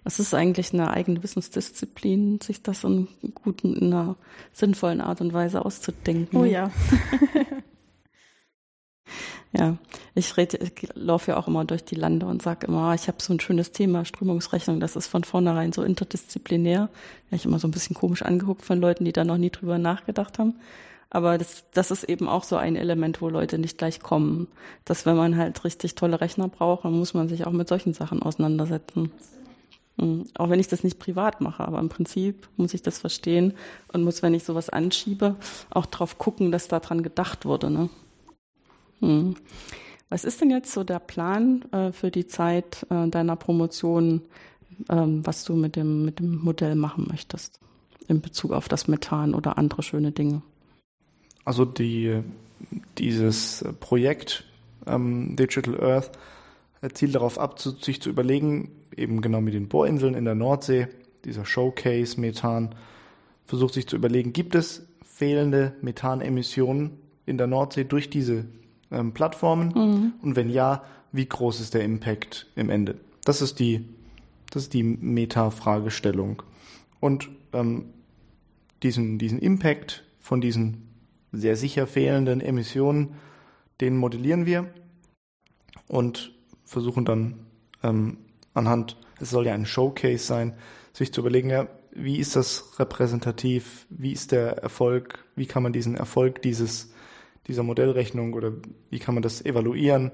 Was 0.05 0.21
ist 0.21 0.35
eigentlich 0.35 0.73
eine 0.73 0.91
eigene 0.91 1.23
Wissensdisziplin, 1.23 2.41
sich 2.41 2.63
das 2.63 2.85
in 2.85 3.09
guten, 3.35 3.75
in 3.75 3.93
einer 3.93 4.17
sinnvollen 4.53 5.01
Art 5.01 5.21
und 5.23 5.33
Weise 5.33 5.65
auszudenken? 5.65 6.39
Oh 6.39 6.45
ja. 6.45 6.71
Ja, 9.57 9.77
ich 10.17 10.37
rede, 10.37 10.59
ich 10.59 10.89
laufe 10.95 11.31
ja 11.31 11.37
auch 11.37 11.47
immer 11.47 11.65
durch 11.65 11.85
die 11.85 11.95
Lande 11.95 12.27
und 12.27 12.43
sage 12.43 12.67
immer, 12.67 12.93
ich 12.95 13.07
habe 13.07 13.23
so 13.23 13.33
ein 13.33 13.39
schönes 13.39 13.71
Thema, 13.71 14.05
Strömungsrechnung, 14.05 14.81
das 14.81 14.97
ist 14.97 15.07
von 15.07 15.23
vornherein 15.23 15.73
so 15.73 15.85
interdisziplinär. 15.85 16.89
Ja, 17.31 17.37
ich 17.37 17.45
immer 17.45 17.61
so 17.61 17.69
ein 17.69 17.71
bisschen 17.71 17.95
komisch 17.95 18.23
angeguckt 18.23 18.65
von 18.65 18.81
Leuten, 18.81 19.05
die 19.05 19.13
da 19.13 19.25
noch 19.25 19.39
nie 19.39 19.51
drüber 19.51 19.79
nachgedacht 19.79 20.41
haben. 20.41 20.55
Aber 21.09 21.39
das, 21.39 21.65
das 21.73 21.93
ist 21.93 22.03
eben 22.03 22.29
auch 22.29 22.43
so 22.43 22.57
ein 22.57 22.75
Element, 22.75 23.21
wo 23.21 23.29
Leute 23.29 23.59
nicht 23.59 23.79
gleich 23.79 24.01
kommen. 24.01 24.49
Dass 24.85 25.07
wenn 25.07 25.15
man 25.17 25.37
halt 25.37 25.63
richtig 25.63 25.95
tolle 25.95 26.21
Rechner 26.21 26.49
braucht, 26.49 26.85
dann 26.85 26.99
muss 26.99 27.15
man 27.15 27.29
sich 27.29 27.47
auch 27.47 27.53
mit 27.53 27.69
solchen 27.69 27.95
Sachen 27.95 28.21
auseinandersetzen. 28.21 29.13
Mhm. 29.97 30.25
Auch 30.37 30.51
wenn 30.51 30.59
ich 30.59 30.67
das 30.67 30.83
nicht 30.83 30.99
privat 30.99 31.41
mache, 31.41 31.65
aber 31.65 31.79
im 31.79 31.89
Prinzip 31.89 32.49
muss 32.57 32.75
ich 32.75 32.83
das 32.83 32.99
verstehen 32.99 33.55
und 33.93 34.03
muss, 34.03 34.23
wenn 34.25 34.35
ich 34.35 34.43
sowas 34.43 34.69
anschiebe, 34.69 35.37
auch 35.71 35.87
drauf 35.87 36.19
gucken, 36.19 36.51
dass 36.51 36.67
daran 36.67 37.05
gedacht 37.05 37.45
wurde. 37.45 37.71
Ne? 37.71 37.89
Hm. 39.01 39.35
Was 40.09 40.25
ist 40.25 40.41
denn 40.41 40.51
jetzt 40.51 40.73
so 40.73 40.85
der 40.85 41.01
Plan 41.01 41.65
äh, 41.73 41.93
für 41.93 42.11
die 42.11 42.27
Zeit 42.27 42.87
äh, 42.91 43.09
deiner 43.09 43.37
Promotion, 43.37 44.23
ähm, 44.89 45.27
was 45.27 45.45
du 45.45 45.55
mit 45.55 45.77
dem, 45.77 46.05
mit 46.05 46.19
dem 46.21 46.37
Modell 46.37 46.77
machen 46.77 47.07
möchtest 47.09 47.59
in 48.07 48.21
Bezug 48.21 48.53
auf 48.53 48.69
das 48.69 48.87
Methan 48.87 49.35
oder 49.35 49.59
andere 49.59 49.83
schöne 49.83 50.13
Dinge? 50.13 50.43
Also 51.45 51.65
die, 51.65 52.23
dieses 52.99 53.65
Projekt 53.81 54.45
ähm, 54.87 55.37
Digital 55.37 55.81
Earth 55.83 56.13
zielt 56.93 57.15
darauf 57.15 57.39
ab, 57.39 57.59
zu, 57.59 57.71
sich 57.71 58.03
zu 58.03 58.11
überlegen, 58.11 58.71
eben 58.97 59.21
genau 59.21 59.41
mit 59.41 59.55
den 59.55 59.69
Bohrinseln 59.69 60.15
in 60.15 60.25
der 60.25 60.35
Nordsee, 60.35 60.89
dieser 61.25 61.47
Showcase 61.47 62.21
Methan, 62.21 62.75
versucht 63.47 63.75
sich 63.75 63.89
zu 63.89 63.97
überlegen, 63.97 64.33
gibt 64.33 64.55
es 64.55 64.87
fehlende 65.05 65.75
Methanemissionen 65.81 66.99
in 67.27 67.39
der 67.39 67.47
Nordsee 67.47 67.85
durch 67.85 68.11
diese 68.11 68.45
ähm, 68.95 69.13
Plattformen? 69.13 69.69
Mhm. 69.75 70.13
Und 70.23 70.37
wenn 70.37 70.49
ja, 70.49 70.85
wie 71.13 71.27
groß 71.27 71.61
ist 71.61 71.75
der 71.75 71.85
Impact 71.85 72.47
im 72.57 72.71
Ende? 72.71 72.97
Das 73.25 73.43
ist 73.43 73.59
die, 73.59 73.89
das 74.51 74.65
ist 74.65 74.75
die 74.75 74.83
Meta-Fragestellung. 74.83 76.43
Und 77.01 77.29
ähm, 77.53 77.87
diesen, 78.83 79.19
diesen 79.19 79.39
Impact 79.39 80.05
von 80.19 80.41
diesen 80.41 80.89
sehr 81.33 81.57
sicher 81.57 81.87
fehlenden 81.87 82.41
Emissionen, 82.41 83.15
den 83.81 83.97
modellieren 83.97 84.47
wir 84.47 84.73
und 85.89 86.33
versuchen 86.65 87.05
dann 87.05 87.35
ähm, 87.83 88.19
anhand, 88.55 88.97
es 89.21 89.31
soll 89.31 89.47
ja 89.47 89.55
ein 89.55 89.67
Showcase 89.67 90.25
sein, 90.25 90.55
sich 90.93 91.13
zu 91.13 91.21
überlegen, 91.21 91.51
ja, 91.51 91.69
wie 91.93 92.19
ist 92.19 92.37
das 92.37 92.79
repräsentativ, 92.79 93.87
wie 93.89 94.13
ist 94.13 94.33
der 94.33 94.59
Erfolg, 94.59 95.25
wie 95.37 95.47
kann 95.47 95.63
man 95.63 95.73
diesen 95.73 95.97
Erfolg 95.97 96.43
dieses 96.43 96.93
dieser 97.47 97.63
Modellrechnung 97.63 98.35
oder 98.35 98.53
wie 98.91 98.99
kann 98.99 99.15
man 99.15 99.23
das 99.23 99.45
evaluieren. 99.45 100.13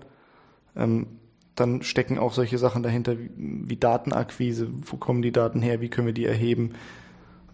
Ähm, 0.76 1.06
dann 1.54 1.82
stecken 1.82 2.18
auch 2.18 2.32
solche 2.32 2.58
Sachen 2.58 2.82
dahinter 2.82 3.18
wie, 3.18 3.30
wie, 3.36 3.76
Datenakquise, 3.76 4.68
wo 4.70 4.96
kommen 4.96 5.22
die 5.22 5.32
Daten 5.32 5.62
her, 5.62 5.80
wie 5.80 5.88
können 5.88 6.06
wir 6.06 6.14
die 6.14 6.24
erheben, 6.24 6.72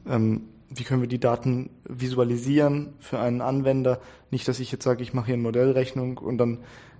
ähm, 0.09 0.43
wie 0.69 0.85
können 0.85 1.01
wir 1.01 1.09
die 1.09 1.21
Daten 1.21 1.71
visualisieren 1.85 2.95
für 2.99 3.19
einen 3.19 3.41
Anwender. 3.41 4.01
Nicht, 4.31 4.49
dass 4.49 4.61
ich 4.61 4.73
jetzt 4.73 4.85
sage, 4.85 5.03
ich 5.03 5.15
mache 5.15 5.27
hier 5.27 5.35
eine 5.35 5.43
Modellrechnung 5.43 6.19
und 6.19 6.39
dann 6.39 6.59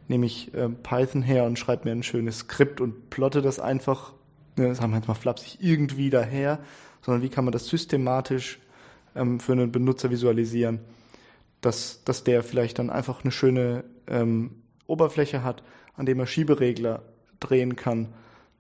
nehme 0.09 0.27
ich 0.27 0.55
äh, 0.55 0.69
Python 0.69 1.23
her 1.23 1.45
und 1.45 1.59
schreibe 1.59 1.85
mir 1.85 1.93
ein 1.93 2.03
schönes 2.03 2.41
Skript 2.41 2.81
und 2.81 3.11
plotte 3.11 3.43
das 3.43 3.59
einfach, 3.59 4.13
ne, 4.57 4.69
das 4.69 4.81
haben 4.81 4.91
wir 4.91 4.99
jetzt 4.99 5.09
mal 5.09 5.15
flapsig, 5.15 5.59
irgendwie 5.61 6.11
daher, 6.11 6.61
sondern 7.03 7.23
wie 7.23 7.29
kann 7.29 7.45
man 7.45 7.53
das 7.53 7.67
systematisch 7.67 8.61
ähm, 9.15 9.41
für 9.41 9.53
einen 9.53 9.73
Benutzer 9.73 10.11
visualisieren 10.11 10.81
dass, 11.67 12.05
dass 12.05 12.23
der 12.23 12.45
vielleicht 12.45 12.79
dann 12.79 12.91
einfach 12.91 13.25
eine 13.25 13.33
schöne 13.33 13.85
ähm, 14.07 14.63
Oberfläche 14.87 15.43
hat, 15.43 15.65
an 15.97 16.07
dem 16.07 16.21
er 16.21 16.27
Schieberegler 16.27 17.03
drehen 17.41 17.75
kann, 17.75 18.09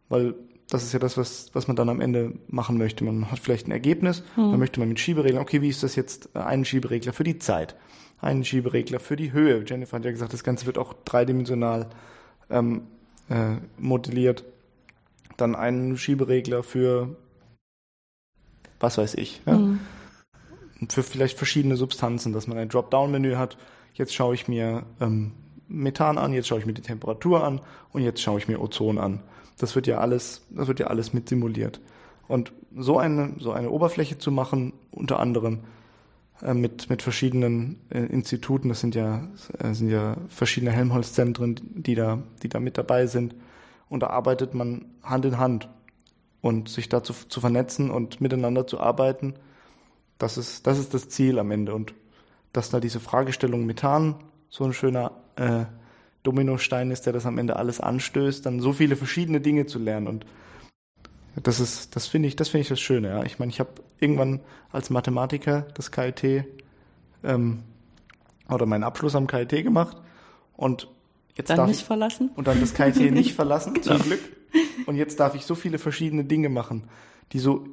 weil 0.09 0.35
das 0.69 0.83
ist 0.83 0.93
ja 0.93 0.99
das, 0.99 1.17
was, 1.17 1.51
was 1.53 1.69
man 1.69 1.77
dann 1.77 1.89
am 1.89 2.01
Ende 2.01 2.33
machen 2.49 2.77
möchte. 2.77 3.05
Man 3.05 3.31
hat 3.31 3.39
vielleicht 3.39 3.69
ein 3.69 3.71
Ergebnis, 3.71 4.25
hm. 4.35 4.51
dann 4.51 4.59
möchte 4.59 4.81
man 4.81 4.89
mit 4.89 4.99
Schiebereglern, 4.99 5.41
okay, 5.41 5.63
wie 5.63 5.69
ist 5.69 5.85
das 5.85 5.95
jetzt 5.95 6.31
äh, 6.35 6.41
ein 6.41 6.65
Schieberegler 6.65 7.13
für 7.13 7.23
die 7.23 7.39
Zeit, 7.39 7.77
einen 8.21 8.45
Schieberegler 8.45 8.99
für 8.99 9.15
die 9.15 9.33
Höhe. 9.33 9.65
Jennifer 9.65 9.99
hat 9.99 10.05
ja 10.05 10.11
gesagt, 10.11 10.33
das 10.33 10.43
Ganze 10.43 10.67
wird 10.67 10.77
auch 10.77 10.95
dreidimensional 11.05 11.89
ähm, 12.51 12.89
äh, 13.29 13.59
modelliert. 13.79 14.45
Dann 15.37 15.55
einen 15.55 15.97
Schieberegler 15.97 16.65
für 16.65 17.15
was 18.81 18.99
weiß 18.99 19.15
ich. 19.15 19.43
Ja? 19.47 19.55
Hm 19.55 19.79
für 20.89 21.03
vielleicht 21.03 21.39
verschiedene 21.39 21.77
Substanzen, 21.77 22.33
dass 22.33 22.47
man 22.47 22.59
ein 22.59 22.69
Dropdown-Menü 22.69 23.37
hat. 23.37 23.57
Jetzt 23.95 24.15
schaue 24.15 24.35
ich 24.35 24.47
mir 24.47 24.85
ähm, 25.01 25.33
Methan 25.69 26.19
an, 26.19 26.33
jetzt 26.33 26.49
schaue 26.49 26.59
ich 26.59 26.67
mir 26.67 26.75
die 26.75 26.83
Temperatur 26.83 27.45
an 27.45 27.61
und 27.93 28.03
jetzt 28.03 28.21
schaue 28.21 28.39
ich 28.39 28.49
mir 28.49 28.61
Ozon 28.61 28.99
an. 28.99 29.21
Das 29.59 29.75
wird 29.75 29.87
ja 29.87 29.99
alles, 29.99 30.43
das 30.51 30.69
wird 30.69 30.81
ja 30.81 30.89
alles 30.89 31.13
mit 31.13 31.29
simuliert. 31.29 31.81
Und 32.29 32.53
so 32.77 32.99
eine, 32.99 33.33
so 33.39 33.53
eine 33.53 33.71
Oberfläche 33.71 34.19
zu 34.19 34.31
machen, 34.31 34.75
unter 34.91 35.19
anderem 35.19 35.61
äh, 36.43 36.53
mit, 36.53 36.91
mit 36.91 37.03
verschiedenen 37.03 37.81
äh, 37.89 38.01
Instituten, 38.01 38.69
das 38.69 38.81
sind 38.81 38.95
ja, 38.95 39.29
äh, 39.59 39.73
sind 39.73 39.89
ja 39.89 40.17
verschiedene 40.29 40.73
Helmholtz-Zentren, 40.73 41.57
die 41.75 41.95
da, 41.95 42.23
die 42.43 42.49
da 42.49 42.61
mit 42.61 42.77
dabei 42.77 43.07
sind. 43.07 43.35
Und 43.89 44.03
da 44.03 44.09
arbeitet 44.09 44.53
man 44.53 44.85
Hand 45.03 45.25
in 45.25 45.39
Hand 45.39 45.69
und 46.43 46.69
sich 46.69 46.89
dazu 46.89 47.15
zu 47.29 47.41
vernetzen 47.41 47.91
und 47.91 48.21
miteinander 48.21 48.67
zu 48.67 48.81
arbeiten 48.81 49.35
das 50.19 50.39
ist, 50.39 50.67
das 50.67 50.79
ist 50.79 50.95
das 50.95 51.09
Ziel 51.09 51.39
am 51.39 51.51
Ende. 51.51 51.75
Und 51.75 51.95
dass 52.53 52.71
da 52.71 52.81
diese 52.81 53.01
Fragestellung 53.01 53.67
Methan 53.67 54.17
so 54.49 54.65
ein 54.65 54.73
schöner 54.73 55.13
äh, 55.37 55.65
Dominostein 56.23 56.91
ist, 56.91 57.07
der 57.07 57.13
das 57.13 57.27
am 57.27 57.39
Ende 57.39 57.57
alles 57.57 57.81
anstößt, 57.81 58.45
dann 58.47 58.61
so 58.61 58.73
viele 58.73 58.97
verschiedene 58.97 59.41
Dinge 59.41 59.67
zu 59.67 59.79
lernen. 59.79 60.09
Und 60.09 60.27
das 61.43 61.61
ist, 61.61 61.95
das 61.95 62.07
finde 62.07 62.29
ich, 62.29 62.37
das 62.37 62.49
finde 62.49 62.63
ich 62.63 62.69
das 62.69 62.81
Schöne. 62.81 63.09
Ja. 63.09 63.23
Ich 63.25 63.39
meine, 63.39 63.51
ich 63.51 63.61
habe 63.61 63.71
irgendwann 64.01 64.41
als 64.73 64.91
Mathematiker 64.91 65.67
das 65.75 65.91
KIT 65.91 66.47
ähm, 67.23 67.63
oder 68.49 68.67
meinen 68.67 68.85
Abschluss 68.85 69.15
am 69.15 69.27
KIT 69.27 69.51
gemacht 69.63 69.99
und 70.57 70.89
jetzt 71.35 71.51
dann 71.51 71.59
darf 71.59 71.69
nicht 71.69 71.81
ich, 71.81 71.87
verlassen 71.87 72.31
und 72.35 72.47
dann 72.47 72.61
das 72.61 72.75
KIT 72.75 73.13
nicht 73.13 73.35
verlassen 73.35 73.81
zum 73.83 73.99
Glück 74.03 74.21
und 74.87 74.97
jetzt 74.97 75.21
darf 75.21 75.35
ich 75.35 75.45
so 75.45 75.55
viele 75.55 75.79
verschiedene 75.79 76.25
Dinge 76.25 76.49
machen, 76.49 76.85
die 77.33 77.39
so 77.39 77.67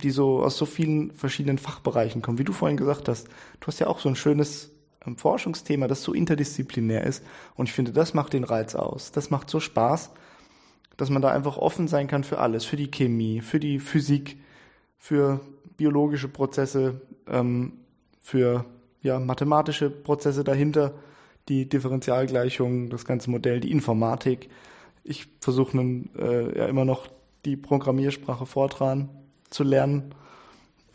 die 0.00 0.10
so 0.10 0.42
aus 0.42 0.56
so 0.56 0.66
vielen 0.66 1.12
verschiedenen 1.12 1.58
Fachbereichen 1.58 2.22
kommen. 2.22 2.38
Wie 2.38 2.44
du 2.44 2.52
vorhin 2.52 2.76
gesagt 2.76 3.08
hast, 3.08 3.28
du 3.60 3.66
hast 3.66 3.78
ja 3.78 3.86
auch 3.86 4.00
so 4.00 4.08
ein 4.08 4.16
schönes 4.16 4.70
ähm, 5.06 5.16
Forschungsthema, 5.16 5.88
das 5.88 6.02
so 6.02 6.12
interdisziplinär 6.12 7.04
ist. 7.04 7.24
Und 7.54 7.68
ich 7.68 7.72
finde, 7.72 7.92
das 7.92 8.14
macht 8.14 8.32
den 8.32 8.44
Reiz 8.44 8.74
aus. 8.74 9.12
Das 9.12 9.30
macht 9.30 9.50
so 9.50 9.60
Spaß, 9.60 10.10
dass 10.96 11.10
man 11.10 11.22
da 11.22 11.30
einfach 11.30 11.56
offen 11.56 11.88
sein 11.88 12.08
kann 12.08 12.24
für 12.24 12.38
alles, 12.38 12.64
für 12.64 12.76
die 12.76 12.90
Chemie, 12.90 13.40
für 13.40 13.60
die 13.60 13.78
Physik, 13.78 14.38
für 14.98 15.40
biologische 15.76 16.28
Prozesse, 16.28 17.00
ähm, 17.26 17.72
für 18.20 18.66
ja, 19.02 19.18
mathematische 19.18 19.90
Prozesse 19.90 20.44
dahinter, 20.44 20.92
die 21.48 21.68
Differentialgleichung, 21.68 22.90
das 22.90 23.04
ganze 23.04 23.30
Modell, 23.30 23.60
die 23.60 23.70
Informatik. 23.70 24.50
Ich 25.04 25.26
versuche 25.40 25.76
nun 25.76 26.10
äh, 26.18 26.58
ja 26.58 26.66
immer 26.66 26.84
noch 26.84 27.08
die 27.46 27.56
Programmiersprache 27.56 28.44
Fortran 28.44 29.08
zu 29.50 29.64
lernen, 29.64 30.14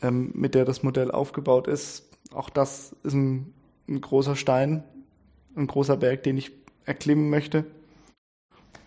ähm, 0.01 0.31
mit 0.33 0.55
der 0.55 0.65
das 0.65 0.83
Modell 0.83 1.11
aufgebaut 1.11 1.67
ist. 1.67 2.09
Auch 2.33 2.49
das 2.49 2.95
ist 3.03 3.13
ein, 3.13 3.53
ein 3.87 4.01
großer 4.01 4.35
Stein, 4.35 4.83
ein 5.55 5.67
großer 5.67 5.97
Berg, 5.97 6.23
den 6.23 6.37
ich 6.37 6.51
erklimmen 6.85 7.29
möchte. 7.29 7.65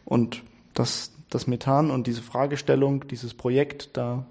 Und 0.04 0.42
dass 0.74 1.12
das 1.30 1.46
Methan 1.46 1.90
und 1.90 2.06
diese 2.06 2.22
Fragestellung, 2.22 3.06
dieses 3.08 3.34
Projekt 3.34 3.96
da 3.96 4.26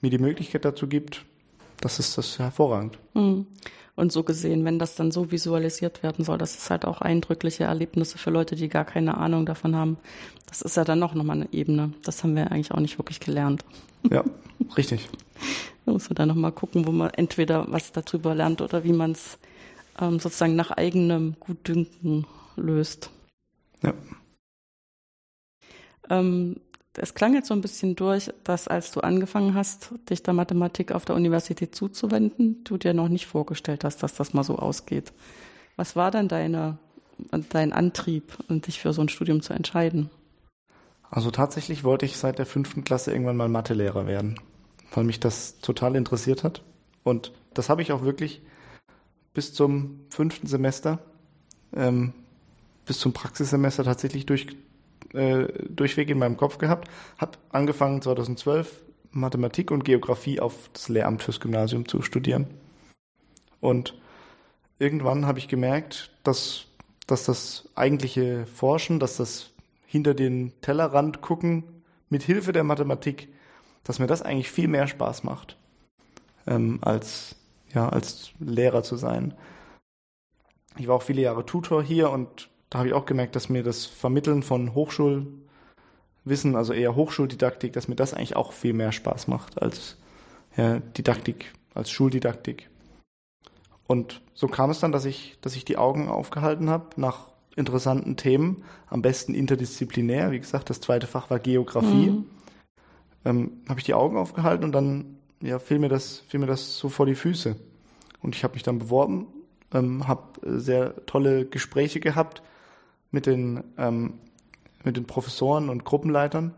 mir 0.00 0.10
die 0.10 0.18
Möglichkeit 0.18 0.64
dazu 0.64 0.88
gibt, 0.88 1.24
das 1.80 1.98
ist 1.98 2.18
das 2.18 2.38
hervorragend. 2.38 2.98
Mhm. 3.14 3.46
Und 3.94 4.10
so 4.10 4.22
gesehen, 4.22 4.64
wenn 4.64 4.78
das 4.78 4.94
dann 4.94 5.10
so 5.10 5.30
visualisiert 5.30 6.02
werden 6.02 6.24
soll, 6.24 6.38
das 6.38 6.56
ist 6.56 6.70
halt 6.70 6.86
auch 6.86 7.02
eindrückliche 7.02 7.64
Erlebnisse 7.64 8.16
für 8.16 8.30
Leute, 8.30 8.56
die 8.56 8.68
gar 8.68 8.86
keine 8.86 9.18
Ahnung 9.18 9.44
davon 9.44 9.76
haben. 9.76 9.98
Das 10.46 10.62
ist 10.62 10.76
ja 10.76 10.84
dann 10.84 10.98
noch 10.98 11.14
nochmal 11.14 11.36
eine 11.36 11.52
Ebene. 11.52 11.92
Das 12.02 12.22
haben 12.22 12.34
wir 12.34 12.50
eigentlich 12.50 12.72
auch 12.72 12.80
nicht 12.80 12.98
wirklich 12.98 13.20
gelernt. 13.20 13.64
Ja, 14.10 14.24
richtig. 14.76 15.08
Da 15.84 15.92
muss 15.92 16.08
man 16.08 16.14
dann 16.14 16.28
nochmal 16.28 16.52
gucken, 16.52 16.86
wo 16.86 16.92
man 16.92 17.10
entweder 17.10 17.70
was 17.70 17.92
darüber 17.92 18.34
lernt 18.34 18.62
oder 18.62 18.82
wie 18.84 18.92
man 18.92 19.12
es 19.12 19.38
ähm, 20.00 20.18
sozusagen 20.18 20.56
nach 20.56 20.70
eigenem 20.70 21.36
Gutdünken 21.38 22.26
löst. 22.56 23.10
Ja. 23.82 23.92
Ähm, 26.08 26.56
es 26.94 27.14
klang 27.14 27.34
jetzt 27.34 27.48
so 27.48 27.54
ein 27.54 27.60
bisschen 27.60 27.96
durch, 27.96 28.30
dass 28.44 28.68
als 28.68 28.90
du 28.90 29.00
angefangen 29.00 29.54
hast, 29.54 29.90
dich 30.10 30.22
der 30.22 30.34
Mathematik 30.34 30.92
auf 30.92 31.04
der 31.04 31.16
Universität 31.16 31.74
zuzuwenden, 31.74 32.62
du 32.64 32.76
dir 32.76 32.92
noch 32.92 33.08
nicht 33.08 33.26
vorgestellt 33.26 33.84
hast, 33.84 34.02
dass 34.02 34.14
das 34.14 34.34
mal 34.34 34.44
so 34.44 34.56
ausgeht. 34.56 35.12
Was 35.76 35.96
war 35.96 36.10
denn 36.10 36.28
deine, 36.28 36.78
dein 37.48 37.72
Antrieb, 37.72 38.36
dich 38.48 38.80
für 38.80 38.92
so 38.92 39.00
ein 39.00 39.08
Studium 39.08 39.40
zu 39.40 39.54
entscheiden? 39.54 40.10
Also 41.10 41.30
tatsächlich 41.30 41.84
wollte 41.84 42.06
ich 42.06 42.16
seit 42.16 42.38
der 42.38 42.46
fünften 42.46 42.84
Klasse 42.84 43.12
irgendwann 43.12 43.36
mal 43.36 43.48
Mathelehrer 43.48 44.06
werden, 44.06 44.38
weil 44.94 45.04
mich 45.04 45.20
das 45.20 45.58
total 45.60 45.96
interessiert 45.96 46.44
hat. 46.44 46.62
Und 47.04 47.32
das 47.54 47.68
habe 47.68 47.82
ich 47.82 47.92
auch 47.92 48.02
wirklich 48.02 48.42
bis 49.34 49.52
zum 49.54 50.00
fünften 50.10 50.46
Semester, 50.46 50.98
ähm, 51.74 52.12
bis 52.84 52.98
zum 52.98 53.12
Praxissemester 53.12 53.84
tatsächlich 53.84 54.26
durch, 54.26 54.46
äh, 55.14 55.46
durchweg 55.68 56.10
in 56.10 56.18
meinem 56.18 56.36
Kopf 56.36 56.58
gehabt. 56.58 56.88
Habe 57.18 57.38
angefangen 57.50 58.02
2012 58.02 58.82
Mathematik 59.10 59.70
und 59.70 59.84
Geografie 59.84 60.40
auf 60.40 60.70
das 60.72 60.88
Lehramt 60.88 61.22
fürs 61.22 61.40
Gymnasium 61.40 61.86
zu 61.86 62.02
studieren. 62.02 62.46
Und 63.60 63.94
irgendwann 64.78 65.26
habe 65.26 65.38
ich 65.38 65.48
gemerkt, 65.48 66.10
dass, 66.24 66.66
dass 67.06 67.24
das 67.24 67.68
eigentliche 67.74 68.46
Forschen, 68.46 68.98
dass 68.98 69.18
das 69.18 69.50
hinter 69.86 70.14
den 70.14 70.52
Tellerrand 70.62 71.20
gucken 71.20 71.64
mit 72.08 72.22
Hilfe 72.22 72.52
der 72.52 72.64
Mathematik, 72.64 73.28
dass 73.84 73.98
mir 73.98 74.06
das 74.06 74.22
eigentlich 74.22 74.50
viel 74.50 74.68
mehr 74.68 74.86
Spaß 74.86 75.24
macht, 75.24 75.58
ähm, 76.46 76.78
als, 76.82 77.36
ja, 77.74 77.88
als 77.88 78.32
Lehrer 78.40 78.82
zu 78.82 78.96
sein. 78.96 79.34
Ich 80.78 80.88
war 80.88 80.96
auch 80.96 81.02
viele 81.02 81.22
Jahre 81.22 81.44
Tutor 81.44 81.82
hier 81.82 82.10
und 82.10 82.48
da 82.72 82.78
habe 82.78 82.88
ich 82.88 82.94
auch 82.94 83.04
gemerkt, 83.04 83.36
dass 83.36 83.50
mir 83.50 83.62
das 83.62 83.84
Vermitteln 83.84 84.42
von 84.42 84.74
Hochschulwissen, 84.74 86.56
also 86.56 86.72
eher 86.72 86.96
Hochschuldidaktik, 86.96 87.74
dass 87.74 87.86
mir 87.86 87.96
das 87.96 88.14
eigentlich 88.14 88.34
auch 88.34 88.54
viel 88.54 88.72
mehr 88.72 88.92
Spaß 88.92 89.28
macht 89.28 89.60
als 89.60 89.98
ja, 90.56 90.78
Didaktik, 90.78 91.52
als 91.74 91.90
Schuldidaktik. 91.90 92.70
Und 93.86 94.22
so 94.32 94.48
kam 94.48 94.70
es 94.70 94.80
dann, 94.80 94.90
dass 94.90 95.04
ich, 95.04 95.36
dass 95.42 95.54
ich 95.54 95.66
die 95.66 95.76
Augen 95.76 96.08
aufgehalten 96.08 96.70
habe 96.70 96.86
nach 96.96 97.28
interessanten 97.56 98.16
Themen, 98.16 98.64
am 98.88 99.02
besten 99.02 99.34
interdisziplinär. 99.34 100.30
Wie 100.30 100.40
gesagt, 100.40 100.70
das 100.70 100.80
zweite 100.80 101.06
Fach 101.06 101.28
war 101.28 101.40
Geografie. 101.40 102.08
Mhm. 102.08 102.24
Ähm, 103.26 103.52
habe 103.68 103.80
ich 103.80 103.84
die 103.84 103.92
Augen 103.92 104.16
aufgehalten 104.16 104.64
und 104.64 104.72
dann 104.72 105.18
ja, 105.42 105.58
fiel, 105.58 105.78
mir 105.78 105.90
das, 105.90 106.20
fiel 106.26 106.40
mir 106.40 106.46
das 106.46 106.78
so 106.78 106.88
vor 106.88 107.04
die 107.04 107.16
Füße. 107.16 107.54
Und 108.22 108.34
ich 108.34 108.44
habe 108.44 108.54
mich 108.54 108.62
dann 108.62 108.78
beworben, 108.78 109.26
ähm, 109.74 110.08
habe 110.08 110.22
sehr 110.58 111.04
tolle 111.04 111.44
Gespräche 111.44 112.00
gehabt 112.00 112.42
mit 113.12 113.26
den, 113.26 113.62
ähm, 113.78 114.14
mit 114.82 114.96
den 114.96 115.06
Professoren 115.06 115.68
und 115.68 115.84
Gruppenleitern. 115.84 116.54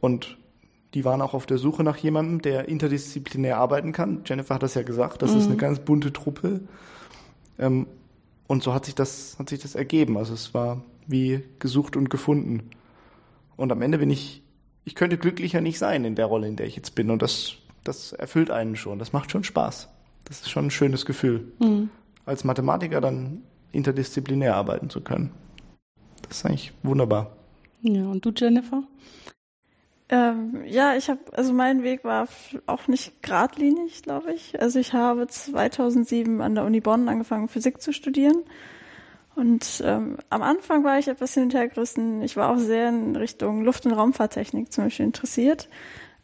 Und 0.00 0.36
die 0.94 1.04
waren 1.04 1.22
auch 1.22 1.34
auf 1.34 1.46
der 1.46 1.58
Suche 1.58 1.84
nach 1.84 1.96
jemandem, 1.96 2.42
der 2.42 2.68
interdisziplinär 2.68 3.56
arbeiten 3.58 3.92
kann. 3.92 4.22
Jennifer 4.26 4.56
hat 4.56 4.62
das 4.62 4.74
ja 4.74 4.82
gesagt, 4.82 5.22
das 5.22 5.32
mhm. 5.32 5.38
ist 5.38 5.46
eine 5.46 5.56
ganz 5.56 5.78
bunte 5.78 6.12
Truppe. 6.12 6.60
Ähm, 7.58 7.86
und 8.46 8.62
so 8.62 8.74
hat 8.74 8.84
sich 8.84 8.94
das, 8.94 9.36
hat 9.38 9.48
sich 9.48 9.60
das 9.60 9.74
ergeben. 9.74 10.18
Also 10.18 10.34
es 10.34 10.52
war 10.52 10.82
wie 11.06 11.42
gesucht 11.58 11.96
und 11.96 12.10
gefunden. 12.10 12.70
Und 13.56 13.72
am 13.72 13.80
Ende 13.80 13.98
bin 13.98 14.10
ich, 14.10 14.42
ich 14.84 14.94
könnte 14.94 15.16
glücklicher 15.16 15.60
nicht 15.60 15.78
sein 15.78 16.04
in 16.04 16.14
der 16.14 16.26
Rolle, 16.26 16.48
in 16.48 16.56
der 16.56 16.66
ich 16.66 16.76
jetzt 16.76 16.94
bin. 16.94 17.10
Und 17.10 17.22
das, 17.22 17.54
das 17.84 18.12
erfüllt 18.12 18.50
einen 18.50 18.76
schon. 18.76 18.98
Das 18.98 19.12
macht 19.12 19.30
schon 19.30 19.44
Spaß. 19.44 19.88
Das 20.24 20.40
ist 20.40 20.50
schon 20.50 20.66
ein 20.66 20.70
schönes 20.70 21.06
Gefühl. 21.06 21.52
Mhm. 21.60 21.90
Als 22.26 22.44
Mathematiker 22.44 23.00
dann 23.00 23.42
interdisziplinär 23.72 24.54
arbeiten 24.54 24.90
zu 24.90 25.00
können. 25.00 25.30
Das 26.32 26.38
ist 26.38 26.46
eigentlich 26.46 26.72
wunderbar. 26.82 27.36
Ja, 27.82 28.06
und 28.06 28.24
du, 28.24 28.32
Jennifer? 28.34 28.84
Ähm, 30.08 30.62
ja, 30.64 30.96
ich 30.96 31.10
habe, 31.10 31.20
also 31.32 31.52
mein 31.52 31.82
Weg 31.82 32.04
war 32.04 32.26
auch 32.64 32.88
nicht 32.88 33.22
geradlinig, 33.22 34.00
glaube 34.02 34.32
ich. 34.32 34.58
Also 34.58 34.78
ich 34.78 34.94
habe 34.94 35.26
2007 35.26 36.40
an 36.40 36.54
der 36.54 36.64
Uni 36.64 36.80
Bonn 36.80 37.10
angefangen, 37.10 37.48
Physik 37.48 37.82
zu 37.82 37.92
studieren. 37.92 38.44
Und 39.34 39.82
ähm, 39.84 40.16
am 40.30 40.40
Anfang 40.40 40.84
war 40.84 40.98
ich 40.98 41.08
etwas 41.08 41.34
hin 41.34 41.42
und 41.42 41.54
her 41.54 41.68
gerissen. 41.68 42.22
Ich 42.22 42.34
war 42.34 42.48
auch 42.48 42.58
sehr 42.58 42.88
in 42.88 43.14
Richtung 43.14 43.62
Luft- 43.62 43.84
und 43.84 43.92
Raumfahrttechnik 43.92 44.72
zum 44.72 44.84
Beispiel 44.84 45.04
interessiert. 45.04 45.68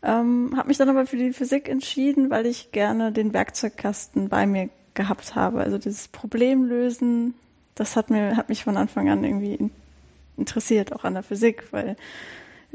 Ähm, 0.03 0.55
habe 0.57 0.69
mich 0.69 0.79
dann 0.79 0.89
aber 0.89 1.05
für 1.05 1.19
die 1.19 1.35
Physik 1.35 1.69
entschieden, 1.69 2.31
weil 2.31 2.47
ich 2.47 2.73
gerne 2.73 3.13
den 3.13 3.35
Werkzeugkasten 3.35 4.31
bei 4.31 4.47
mir 4.47 4.71
gehabt 4.95 5.35
habe. 5.35 5.61
Also 5.61 5.77
dieses 5.77 6.09
Problemlösen, 6.09 7.35
das 7.75 7.95
hat 7.95 8.09
mir 8.09 8.39
hat 8.39 8.49
mich 8.49 8.65
von 8.65 8.79
Anfang 8.79 9.11
an 9.11 9.23
irgendwie 9.23 9.71
interessiert, 10.39 10.93
auch 10.93 11.05
an 11.05 11.15
der 11.15 11.23
Physik, 11.23 11.65
weil 11.73 11.97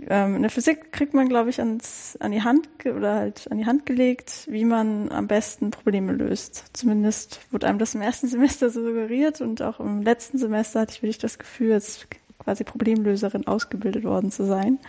ähm, 0.09 0.35
in 0.35 0.41
der 0.41 0.51
Physik 0.51 0.91
kriegt 0.91 1.13
man, 1.13 1.29
glaube 1.29 1.49
ich, 1.49 1.59
ans, 1.59 2.17
an 2.19 2.31
die 2.31 2.41
Hand 2.41 2.67
oder 2.85 3.15
halt 3.15 3.51
an 3.51 3.57
die 3.57 3.65
Hand 3.65 3.85
gelegt, 3.85 4.47
wie 4.49 4.65
man 4.65 5.11
am 5.11 5.27
besten 5.27 5.71
Probleme 5.71 6.13
löst. 6.13 6.65
Zumindest 6.73 7.41
wurde 7.51 7.67
einem 7.67 7.79
das 7.79 7.95
im 7.95 8.01
ersten 8.01 8.27
Semester 8.29 8.69
so 8.69 8.83
suggeriert 8.83 9.41
und 9.41 9.61
auch 9.61 9.79
im 9.79 10.01
letzten 10.01 10.37
Semester 10.37 10.81
hatte 10.81 10.93
ich 10.93 11.03
wirklich 11.03 11.19
das 11.19 11.37
Gefühl, 11.37 11.73
als 11.73 12.07
quasi 12.39 12.63
Problemlöserin 12.63 13.47
ausgebildet 13.47 14.03
worden 14.03 14.31
zu 14.31 14.45
sein. 14.45 14.79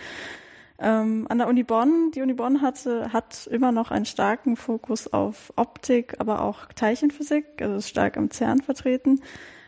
Ähm, 0.78 1.26
an 1.28 1.38
der 1.38 1.46
Uni 1.46 1.62
Bonn, 1.62 2.10
die 2.14 2.22
Uni 2.22 2.32
Bonn 2.32 2.60
hatte, 2.60 3.12
hat 3.12 3.46
immer 3.46 3.70
noch 3.70 3.92
einen 3.92 4.06
starken 4.06 4.56
Fokus 4.56 5.12
auf 5.12 5.52
Optik, 5.54 6.16
aber 6.18 6.42
auch 6.42 6.66
Teilchenphysik, 6.74 7.44
also 7.60 7.76
ist 7.76 7.88
stark 7.88 8.16
am 8.16 8.30
CERN 8.30 8.60
vertreten. 8.60 9.20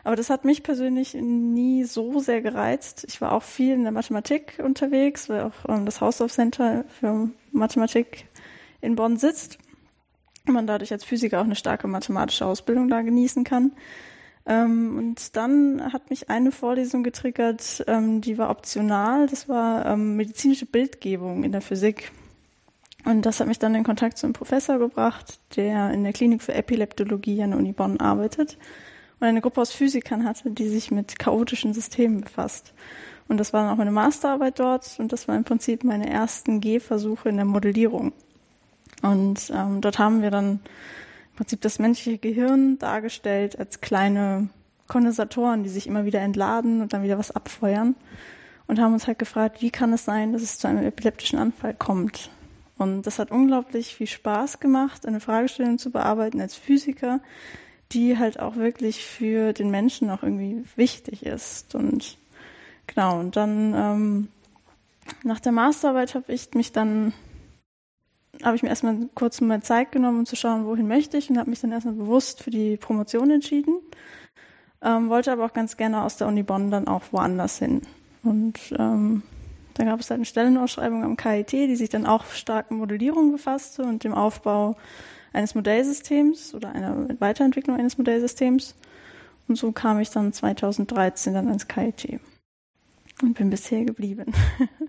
Aber 0.07 0.15
das 0.15 0.29
hat 0.29 0.45
mich 0.45 0.63
persönlich 0.63 1.15
nie 1.15 1.83
so 1.83 2.19
sehr 2.19 2.41
gereizt. 2.41 3.03
Ich 3.09 3.19
war 3.19 3.33
auch 3.33 3.43
viel 3.43 3.73
in 3.73 3.83
der 3.83 3.91
Mathematik 3.91 4.57
unterwegs, 4.63 5.27
weil 5.27 5.41
auch 5.41 5.51
ähm, 5.67 5.85
das 5.85 5.99
House 5.99 6.21
of 6.21 6.31
Center 6.31 6.85
für 6.87 7.29
Mathematik 7.51 8.25
in 8.79 8.95
Bonn 8.95 9.17
sitzt. 9.17 9.57
Und 10.47 10.53
man 10.53 10.65
dadurch 10.65 10.93
als 10.93 11.03
Physiker 11.03 11.41
auch 11.41 11.43
eine 11.43 11.57
starke 11.57 11.89
mathematische 11.89 12.45
Ausbildung 12.45 12.87
da 12.87 13.01
genießen 13.01 13.43
kann. 13.43 13.73
Ähm, 14.45 14.97
und 14.97 15.35
dann 15.35 15.91
hat 15.91 16.09
mich 16.09 16.29
eine 16.29 16.53
Vorlesung 16.53 17.03
getriggert, 17.03 17.83
ähm, 17.87 18.21
die 18.21 18.37
war 18.37 18.49
optional. 18.49 19.27
Das 19.27 19.49
war 19.49 19.97
medizinische 19.97 20.67
Bildgebung 20.67 21.43
in 21.43 21.51
der 21.51 21.59
Physik. 21.59 22.13
Und 23.03 23.25
das 23.25 23.41
hat 23.41 23.47
mich 23.47 23.59
dann 23.59 23.75
in 23.75 23.83
Kontakt 23.83 24.17
zu 24.17 24.25
einem 24.25 24.31
Professor 24.31 24.79
gebracht, 24.79 25.41
der 25.57 25.91
in 25.91 26.05
der 26.05 26.13
Klinik 26.13 26.43
für 26.43 26.53
Epileptologie 26.53 27.43
an 27.43 27.51
der 27.51 27.59
Uni 27.59 27.73
Bonn 27.73 27.99
arbeitet 27.99 28.57
und 29.19 29.27
eine 29.27 29.41
Gruppe 29.41 29.61
aus 29.61 29.71
Physikern 29.71 30.25
hatte, 30.25 30.51
die 30.51 30.67
sich 30.67 30.91
mit 30.91 31.19
chaotischen 31.19 31.73
Systemen 31.73 32.21
befasst. 32.21 32.73
Und 33.27 33.37
das 33.37 33.51
war 33.51 33.63
dann 33.63 33.73
auch 33.73 33.77
meine 33.77 33.91
Masterarbeit 33.91 34.59
dort 34.59 34.95
und 34.99 35.11
das 35.11 35.27
war 35.27 35.35
im 35.35 35.43
Prinzip 35.43 35.83
meine 35.83 36.09
ersten 36.09 36.61
Gehversuche 36.61 37.29
in 37.29 37.35
der 37.35 37.45
Modellierung. 37.45 38.13
Und 39.01 39.51
ähm, 39.53 39.81
dort 39.81 39.99
haben 39.99 40.21
wir 40.21 40.31
dann 40.31 40.51
im 40.53 41.35
Prinzip 41.35 41.61
das 41.61 41.79
menschliche 41.79 42.17
Gehirn 42.17 42.79
dargestellt 42.79 43.59
als 43.59 43.81
kleine 43.81 44.49
Kondensatoren, 44.87 45.63
die 45.63 45.69
sich 45.69 45.87
immer 45.87 46.05
wieder 46.05 46.21
entladen 46.21 46.81
und 46.81 46.93
dann 46.93 47.03
wieder 47.03 47.17
was 47.17 47.31
abfeuern. 47.31 47.95
Und 48.67 48.79
haben 48.79 48.93
uns 48.93 49.07
halt 49.07 49.19
gefragt, 49.19 49.61
wie 49.61 49.69
kann 49.69 49.93
es 49.93 50.03
sein, 50.03 50.33
dass 50.33 50.41
es 50.41 50.59
zu 50.59 50.67
einem 50.67 50.85
epileptischen 50.85 51.39
Anfall 51.39 51.73
kommt? 51.73 52.29
Und 52.77 53.03
das 53.03 53.17
hat 53.17 53.31
unglaublich 53.31 53.95
viel 53.95 54.07
Spaß 54.07 54.59
gemacht, 54.59 55.05
eine 55.05 55.19
Fragestellung 55.19 55.77
zu 55.77 55.89
bearbeiten 55.89 56.41
als 56.41 56.55
Physiker, 56.55 57.21
die 57.91 58.17
halt 58.17 58.39
auch 58.39 58.55
wirklich 58.55 59.05
für 59.05 59.53
den 59.53 59.69
Menschen 59.71 60.09
auch 60.09 60.23
irgendwie 60.23 60.63
wichtig 60.75 61.25
ist. 61.25 61.75
Und 61.75 62.17
genau, 62.87 63.19
und 63.19 63.35
dann 63.35 63.73
ähm, 63.75 64.27
nach 65.23 65.39
der 65.39 65.51
Masterarbeit 65.51 66.15
habe 66.15 66.33
ich 66.33 66.53
mich 66.53 66.71
dann, 66.71 67.13
habe 68.43 68.55
ich 68.55 68.63
mir 68.63 68.69
erstmal 68.69 68.97
kurz 69.15 69.39
mal 69.41 69.63
Zeit 69.63 69.91
genommen, 69.91 70.19
um 70.19 70.25
zu 70.25 70.35
schauen, 70.35 70.65
wohin 70.65 70.87
möchte 70.87 71.17
ich 71.17 71.29
und 71.29 71.37
habe 71.37 71.49
mich 71.49 71.61
dann 71.61 71.71
erstmal 71.71 71.95
bewusst 71.95 72.43
für 72.43 72.51
die 72.51 72.77
Promotion 72.77 73.31
entschieden. 73.31 73.77
Ähm, 74.81 75.09
wollte 75.09 75.31
aber 75.31 75.45
auch 75.45 75.53
ganz 75.53 75.77
gerne 75.77 76.03
aus 76.03 76.17
der 76.17 76.27
Uni 76.27 76.43
Bonn 76.43 76.69
dann 76.69 76.87
auch 76.87 77.03
woanders 77.11 77.59
hin. 77.59 77.81
Und 78.23 78.59
ähm, 78.77 79.23
Da 79.77 79.83
gab 79.83 79.99
es 79.99 80.09
halt 80.09 80.17
eine 80.17 80.25
Stellenausschreibung 80.25 81.03
am 81.03 81.17
KIT, 81.17 81.51
die 81.51 81.75
sich 81.75 81.89
dann 81.89 82.07
auch 82.07 82.25
stark 82.25 82.71
mit 82.71 82.79
Modellierung 82.79 83.31
befasste 83.31 83.83
und 83.83 84.03
dem 84.03 84.13
Aufbau 84.13 84.75
eines 85.37 85.55
Modellsystems 85.55 86.53
oder 86.53 86.71
einer 86.71 87.07
Weiterentwicklung 87.19 87.77
eines 87.77 87.97
Modellsystems. 87.97 88.75
Und 89.47 89.55
so 89.55 89.71
kam 89.71 89.99
ich 89.99 90.09
dann 90.09 90.33
2013 90.33 91.33
dann 91.33 91.47
ans 91.47 91.67
KIT 91.67 92.19
und 93.21 93.37
bin 93.37 93.49
bisher 93.49 93.85
geblieben. 93.85 94.33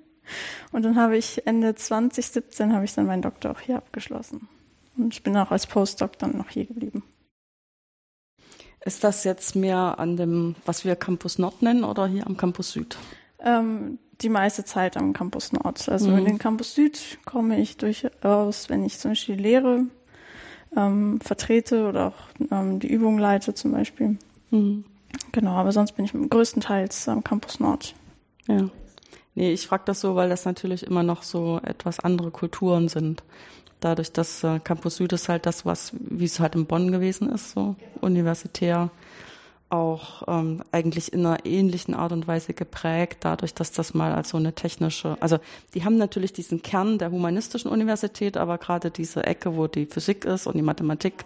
und 0.72 0.84
dann 0.84 0.96
habe 0.96 1.16
ich 1.16 1.46
Ende 1.46 1.74
2017 1.74 2.72
habe 2.72 2.84
ich 2.84 2.94
dann 2.94 3.06
meinen 3.06 3.22
Doktor 3.22 3.52
auch 3.52 3.60
hier 3.60 3.76
abgeschlossen. 3.76 4.48
Und 4.96 5.14
ich 5.14 5.22
bin 5.22 5.36
auch 5.36 5.52
als 5.52 5.66
Postdoc 5.66 6.18
dann 6.18 6.36
noch 6.36 6.48
hier 6.48 6.64
geblieben. 6.64 7.04
Ist 8.84 9.04
das 9.04 9.24
jetzt 9.24 9.54
mehr 9.54 9.98
an 9.98 10.16
dem, 10.16 10.56
was 10.64 10.84
wir 10.84 10.96
Campus 10.96 11.38
Nord 11.38 11.62
nennen 11.62 11.84
oder 11.84 12.06
hier 12.06 12.26
am 12.26 12.36
Campus 12.36 12.72
Süd? 12.72 12.96
Ähm, 13.40 13.98
die 14.20 14.28
meiste 14.28 14.64
Zeit 14.64 14.96
am 14.96 15.12
Campus 15.12 15.52
Nord. 15.52 15.88
Also 15.88 16.10
mhm. 16.10 16.18
in 16.18 16.24
den 16.24 16.38
Campus 16.38 16.74
Süd 16.74 17.18
komme 17.24 17.60
ich 17.60 17.76
durchaus, 17.76 18.68
wenn 18.68 18.84
ich 18.84 18.98
zum 18.98 19.12
Beispiel 19.12 19.36
Lehre 19.36 19.84
ähm, 20.76 21.20
vertrete 21.20 21.88
oder 21.88 22.08
auch 22.08 22.50
ähm, 22.50 22.80
die 22.80 22.88
Übung 22.88 23.18
leite 23.18 23.54
zum 23.54 23.72
Beispiel. 23.72 24.16
Mhm. 24.50 24.84
Genau, 25.32 25.52
aber 25.52 25.72
sonst 25.72 25.92
bin 25.92 26.04
ich 26.04 26.12
größtenteils 26.12 27.08
am 27.08 27.24
Campus 27.24 27.60
Nord. 27.60 27.94
Ja. 28.46 28.68
Nee, 29.34 29.52
ich 29.52 29.66
frage 29.66 29.84
das 29.86 30.00
so, 30.00 30.16
weil 30.16 30.28
das 30.28 30.44
natürlich 30.44 30.86
immer 30.86 31.02
noch 31.02 31.22
so 31.22 31.60
etwas 31.62 32.00
andere 32.00 32.30
Kulturen 32.30 32.88
sind. 32.88 33.22
Dadurch, 33.80 34.12
dass 34.12 34.42
äh, 34.42 34.58
Campus 34.58 34.96
Süd 34.96 35.12
ist 35.12 35.28
halt 35.28 35.46
das, 35.46 35.64
was, 35.64 35.92
wie 36.00 36.24
es 36.24 36.40
halt 36.40 36.56
in 36.56 36.66
Bonn 36.66 36.90
gewesen 36.90 37.30
ist, 37.30 37.52
so 37.52 37.76
universitär 38.00 38.90
auch 39.70 40.22
ähm, 40.28 40.62
eigentlich 40.72 41.12
in 41.12 41.26
einer 41.26 41.44
ähnlichen 41.44 41.94
Art 41.94 42.12
und 42.12 42.26
Weise 42.26 42.54
geprägt, 42.54 43.18
dadurch, 43.20 43.52
dass 43.52 43.70
das 43.70 43.92
mal 43.92 44.12
als 44.12 44.30
so 44.30 44.38
eine 44.38 44.54
technische, 44.54 45.16
also 45.20 45.38
die 45.74 45.84
haben 45.84 45.96
natürlich 45.96 46.32
diesen 46.32 46.62
Kern 46.62 46.98
der 46.98 47.10
humanistischen 47.10 47.70
Universität, 47.70 48.36
aber 48.36 48.56
gerade 48.58 48.90
diese 48.90 49.24
Ecke, 49.24 49.56
wo 49.56 49.66
die 49.66 49.86
Physik 49.86 50.24
ist 50.24 50.46
und 50.46 50.56
die 50.56 50.62
Mathematik, 50.62 51.24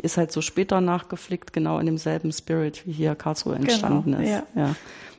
die 0.00 0.04
ist 0.04 0.16
halt 0.16 0.32
so 0.32 0.40
später 0.40 0.80
nachgeflickt, 0.80 1.52
genau 1.52 1.78
in 1.78 1.86
demselben 1.86 2.32
Spirit, 2.32 2.84
wie 2.86 2.92
hier 2.92 3.14
Karlsruhe 3.14 3.54
genau, 3.54 3.64
entstanden 3.64 4.12
genau, 4.12 4.22
ist. 4.22 4.30
Ja. 4.30 4.42
ja. 4.56 4.76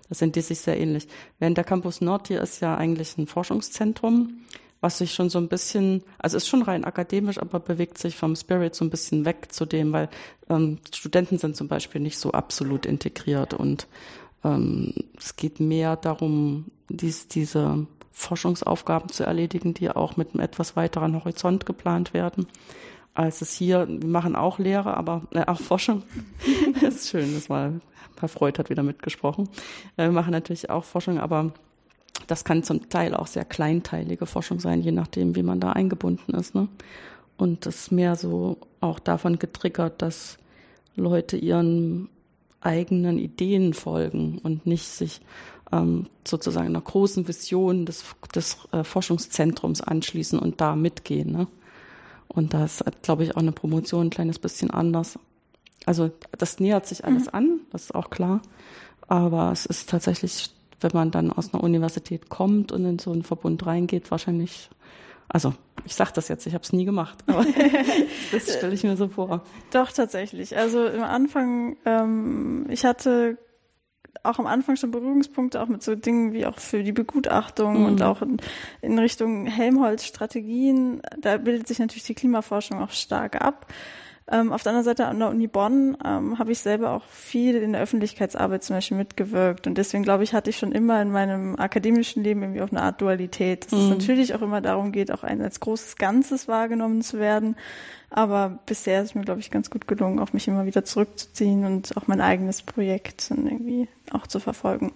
Da 0.09 0.15
sind 0.15 0.35
die 0.35 0.41
sich 0.41 0.59
sehr 0.59 0.79
ähnlich. 0.79 1.07
Während 1.39 1.57
der 1.57 1.63
Campus 1.63 2.01
Nord 2.01 2.27
hier 2.27 2.41
ist 2.41 2.59
ja 2.61 2.75
eigentlich 2.75 3.17
ein 3.17 3.25
Forschungszentrum 3.25 4.41
was 4.85 4.99
sich 4.99 5.15
schon 5.15 5.31
so 5.31 5.39
ein 5.39 5.47
bisschen, 5.47 6.03
also 6.19 6.37
ist 6.37 6.47
schon 6.47 6.61
rein 6.61 6.83
akademisch, 6.85 7.39
aber 7.39 7.59
bewegt 7.59 7.97
sich 7.97 8.15
vom 8.15 8.35
Spirit 8.35 8.75
so 8.75 8.85
ein 8.85 8.91
bisschen 8.91 9.25
weg 9.25 9.47
zu 9.49 9.65
dem, 9.65 9.91
weil 9.91 10.09
ähm, 10.47 10.77
Studenten 10.93 11.39
sind 11.39 11.55
zum 11.55 11.67
Beispiel 11.67 11.99
nicht 11.99 12.19
so 12.19 12.33
absolut 12.33 12.85
integriert 12.85 13.55
und 13.55 13.87
ähm, 14.43 14.93
es 15.17 15.37
geht 15.37 15.59
mehr 15.59 15.95
darum, 15.95 16.65
dies, 16.87 17.27
diese 17.27 17.87
Forschungsaufgaben 18.11 19.09
zu 19.09 19.23
erledigen, 19.23 19.73
die 19.73 19.89
auch 19.89 20.17
mit 20.17 20.35
einem 20.35 20.43
etwas 20.43 20.75
weiteren 20.75 21.15
Horizont 21.15 21.65
geplant 21.65 22.13
werden. 22.13 22.45
Als 23.15 23.41
es 23.41 23.53
hier, 23.53 23.87
wir 23.87 24.07
machen 24.07 24.35
auch 24.35 24.59
Lehre, 24.59 24.95
aber 24.97 25.23
äh, 25.31 25.45
auch 25.47 25.59
Forschung. 25.59 26.03
das 26.79 26.95
ist 26.97 27.09
schön, 27.09 27.33
das 27.33 27.49
war, 27.49 27.73
Herr 28.19 28.29
Freud 28.29 28.59
hat 28.59 28.69
wieder 28.69 28.83
mitgesprochen. 28.83 29.49
Äh, 29.97 30.03
wir 30.03 30.11
machen 30.11 30.31
natürlich 30.31 30.69
auch 30.69 30.83
Forschung, 30.83 31.19
aber 31.19 31.53
das 32.27 32.43
kann 32.43 32.63
zum 32.63 32.89
Teil 32.89 33.13
auch 33.15 33.27
sehr 33.27 33.45
kleinteilige 33.45 34.25
Forschung 34.25 34.59
sein, 34.59 34.81
je 34.81 34.91
nachdem, 34.91 35.35
wie 35.35 35.43
man 35.43 35.59
da 35.59 35.71
eingebunden 35.71 36.33
ist. 36.33 36.55
Ne? 36.55 36.67
Und 37.37 37.65
das 37.65 37.75
ist 37.75 37.91
mehr 37.91 38.15
so 38.15 38.57
auch 38.81 38.99
davon 38.99 39.39
getriggert, 39.39 40.01
dass 40.01 40.37
Leute 40.95 41.37
ihren 41.37 42.09
eigenen 42.61 43.17
Ideen 43.17 43.73
folgen 43.73 44.39
und 44.39 44.65
nicht 44.65 44.87
sich 44.87 45.21
ähm, 45.71 46.07
sozusagen 46.25 46.67
einer 46.67 46.81
großen 46.81 47.27
Vision 47.27 47.85
des, 47.85 48.03
des 48.33 48.57
äh, 48.71 48.83
Forschungszentrums 48.83 49.81
anschließen 49.81 50.39
und 50.39 50.61
da 50.61 50.75
mitgehen. 50.75 51.31
Ne? 51.31 51.47
Und 52.27 52.53
da 52.53 52.65
ist, 52.65 52.83
glaube 53.01 53.23
ich, 53.23 53.35
auch 53.35 53.41
eine 53.41 53.51
Promotion 53.51 54.07
ein 54.07 54.11
kleines 54.11 54.39
bisschen 54.39 54.71
anders. 54.71 55.19
Also 55.85 56.11
das 56.37 56.59
nähert 56.59 56.87
sich 56.87 57.05
alles 57.05 57.25
mhm. 57.25 57.33
an, 57.33 57.59
das 57.71 57.83
ist 57.83 57.95
auch 57.95 58.09
klar. 58.09 58.41
Aber 59.07 59.51
es 59.51 59.65
ist 59.65 59.89
tatsächlich 59.89 60.49
wenn 60.93 60.99
man 60.99 61.11
dann 61.11 61.31
aus 61.31 61.53
einer 61.53 61.63
Universität 61.63 62.29
kommt 62.29 62.71
und 62.71 62.85
in 62.85 62.99
so 62.99 63.11
einen 63.11 63.23
Verbund 63.23 63.65
reingeht, 63.65 64.11
wahrscheinlich, 64.11 64.69
also 65.27 65.53
ich 65.85 65.95
sage 65.95 66.11
das 66.13 66.27
jetzt, 66.27 66.45
ich 66.47 66.53
habe 66.53 66.63
es 66.63 66.73
nie 66.73 66.85
gemacht, 66.85 67.23
aber 67.27 67.45
das 68.31 68.53
stelle 68.53 68.73
ich 68.73 68.83
mir 68.83 68.95
so 68.97 69.07
vor. 69.07 69.43
Doch, 69.71 69.91
tatsächlich. 69.91 70.55
Also 70.57 70.85
im 70.85 71.03
Anfang, 71.03 71.77
ähm, 71.85 72.67
ich 72.69 72.85
hatte 72.85 73.37
auch 74.23 74.39
am 74.39 74.47
Anfang 74.47 74.75
schon 74.75 74.91
Berührungspunkte 74.91 75.61
auch 75.61 75.67
mit 75.67 75.83
so 75.83 75.95
Dingen 75.95 76.33
wie 76.33 76.45
auch 76.45 76.59
für 76.59 76.83
die 76.83 76.91
Begutachtung 76.91 77.81
mhm. 77.81 77.85
und 77.85 78.01
auch 78.01 78.21
in, 78.21 78.37
in 78.81 78.97
Richtung 78.97 79.45
Helmholtz-Strategien. 79.45 81.01
Da 81.19 81.37
bildet 81.37 81.67
sich 81.67 81.79
natürlich 81.79 82.05
die 82.05 82.15
Klimaforschung 82.15 82.81
auch 82.81 82.91
stark 82.91 83.41
ab. 83.41 83.67
Ähm, 84.31 84.51
auf 84.51 84.63
der 84.63 84.71
anderen 84.71 84.85
Seite 84.85 85.05
an 85.05 85.19
der 85.19 85.29
Uni 85.29 85.45
Bonn 85.45 85.97
ähm, 86.03 86.39
habe 86.39 86.51
ich 86.51 86.57
selber 86.57 86.91
auch 86.91 87.03
viel 87.05 87.57
in 87.57 87.73
der 87.73 87.81
Öffentlichkeitsarbeit 87.81 88.63
zum 88.63 88.75
Beispiel 88.75 88.97
mitgewirkt. 88.97 89.67
Und 89.67 89.77
deswegen 89.77 90.03
glaube 90.03 90.23
ich, 90.23 90.33
hatte 90.33 90.49
ich 90.49 90.57
schon 90.57 90.71
immer 90.71 90.99
in 90.99 91.11
meinem 91.11 91.55
akademischen 91.57 92.23
Leben 92.23 92.41
irgendwie 92.41 92.63
auch 92.63 92.71
eine 92.71 92.81
Art 92.81 93.01
Dualität, 93.01 93.65
dass 93.65 93.73
mhm. 93.73 93.85
es 93.85 93.89
natürlich 93.89 94.33
auch 94.33 94.41
immer 94.41 94.61
darum 94.61 94.91
geht, 94.91 95.11
auch 95.11 95.23
ein 95.23 95.43
als 95.43 95.59
großes 95.59 95.97
Ganzes 95.97 96.47
wahrgenommen 96.47 97.03
zu 97.03 97.19
werden. 97.19 97.55
Aber 98.09 98.59
bisher 98.65 99.01
ist 99.01 99.09
es 99.09 99.15
mir, 99.15 99.21
glaube 99.21 99.41
ich, 99.41 99.51
ganz 99.51 99.69
gut 99.69 99.87
gelungen, 99.87 100.19
auch 100.19 100.33
mich 100.33 100.47
immer 100.47 100.65
wieder 100.65 100.83
zurückzuziehen 100.83 101.63
und 101.65 101.95
auch 101.95 102.07
mein 102.07 102.21
eigenes 102.21 102.63
Projekt 102.63 103.29
dann 103.29 103.45
irgendwie 103.45 103.87
auch 104.11 104.25
zu 104.25 104.39
verfolgen. 104.39 104.93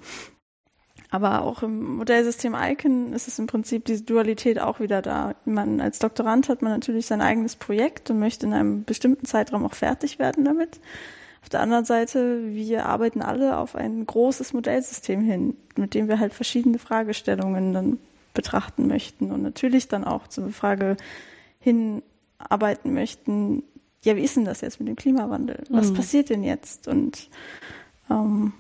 Aber 1.12 1.42
auch 1.42 1.64
im 1.64 1.98
Modellsystem 1.98 2.56
Icon 2.56 3.14
ist 3.14 3.28
es 3.28 3.40
im 3.40 3.48
Prinzip 3.48 3.86
diese 3.86 4.04
Dualität 4.04 4.60
auch 4.60 4.80
wieder 4.80 5.02
da. 5.02 5.34
Man 5.46 5.82
als 5.82 5.98
Doktorand 5.98 6.50
hat 6.50 6.62
man 6.62 6.72
natürlich 6.72 7.08
sein 7.08 7.22
eigenes 7.22 7.56
Projekt 7.56 8.12
und 8.12 8.20
möchte 8.20 8.46
in 8.46 8.54
einem 8.54 8.84
bestimmten 8.84 9.26
Zeitraum 9.26 9.66
auch 9.66 9.74
fertig 9.74 10.20
werden 10.20 10.46
damit. 10.46 10.80
Auf 11.42 11.50
der 11.50 11.62
anderen 11.62 11.86
Seite, 11.86 12.54
wir 12.54 12.86
arbeiten 12.86 13.22
alle 13.22 13.58
auf 13.58 13.76
ein 13.76 14.06
großes 14.06 14.54
Modellsystem 14.54 15.22
hin, 15.22 15.56
mit 15.78 15.96
dem 15.96 16.08
wir 16.08 16.20
halt 16.20 16.34
verschiedene 16.34 16.78
Fragestellungen 16.78 17.74
dann 17.74 17.98
betrachten 18.36 18.88
möchten 18.88 19.32
und 19.32 19.42
natürlich 19.42 19.88
dann 19.88 20.04
auch 20.04 20.28
zur 20.28 20.50
Frage 20.50 20.96
hinarbeiten 21.60 22.94
möchten, 22.94 23.64
ja, 24.04 24.16
wie 24.16 24.22
ist 24.22 24.38
denn 24.38 24.46
das 24.46 24.62
jetzt 24.62 24.80
mit 24.80 24.88
dem 24.88 24.96
Klimawandel? 24.96 25.64
Was 25.70 25.90
mhm. 25.90 25.96
passiert 25.96 26.30
denn 26.30 26.44
jetzt? 26.44 26.88
Und 26.88 27.30
ähm, 28.10 28.54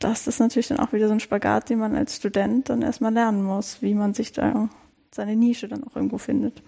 das 0.00 0.26
ist 0.26 0.40
natürlich 0.40 0.68
dann 0.68 0.80
auch 0.80 0.92
wieder 0.92 1.06
so 1.06 1.14
ein 1.14 1.20
Spagat, 1.20 1.70
den 1.70 1.78
man 1.78 1.94
als 1.94 2.16
Student 2.16 2.68
dann 2.68 2.82
erstmal 2.82 3.12
lernen 3.12 3.42
muss, 3.42 3.82
wie 3.82 3.94
man 3.94 4.14
sich 4.14 4.32
da 4.32 4.68
seine 5.12 5.36
Nische 5.36 5.68
dann 5.68 5.84
auch 5.84 5.94
irgendwo 5.96 6.18
findet. 6.18 6.62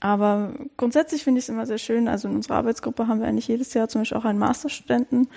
Aber 0.00 0.54
grundsätzlich 0.76 1.24
finde 1.24 1.38
ich 1.38 1.46
es 1.46 1.48
immer 1.48 1.66
sehr 1.66 1.78
schön. 1.78 2.06
Also 2.08 2.28
in 2.28 2.36
unserer 2.36 2.56
Arbeitsgruppe 2.56 3.08
haben 3.08 3.20
wir 3.20 3.26
eigentlich 3.26 3.48
jedes 3.48 3.74
Jahr 3.74 3.88
zum 3.88 4.02
Beispiel 4.02 4.18
auch 4.18 4.24
einen 4.24 4.38
Masterstudenten 4.38 5.28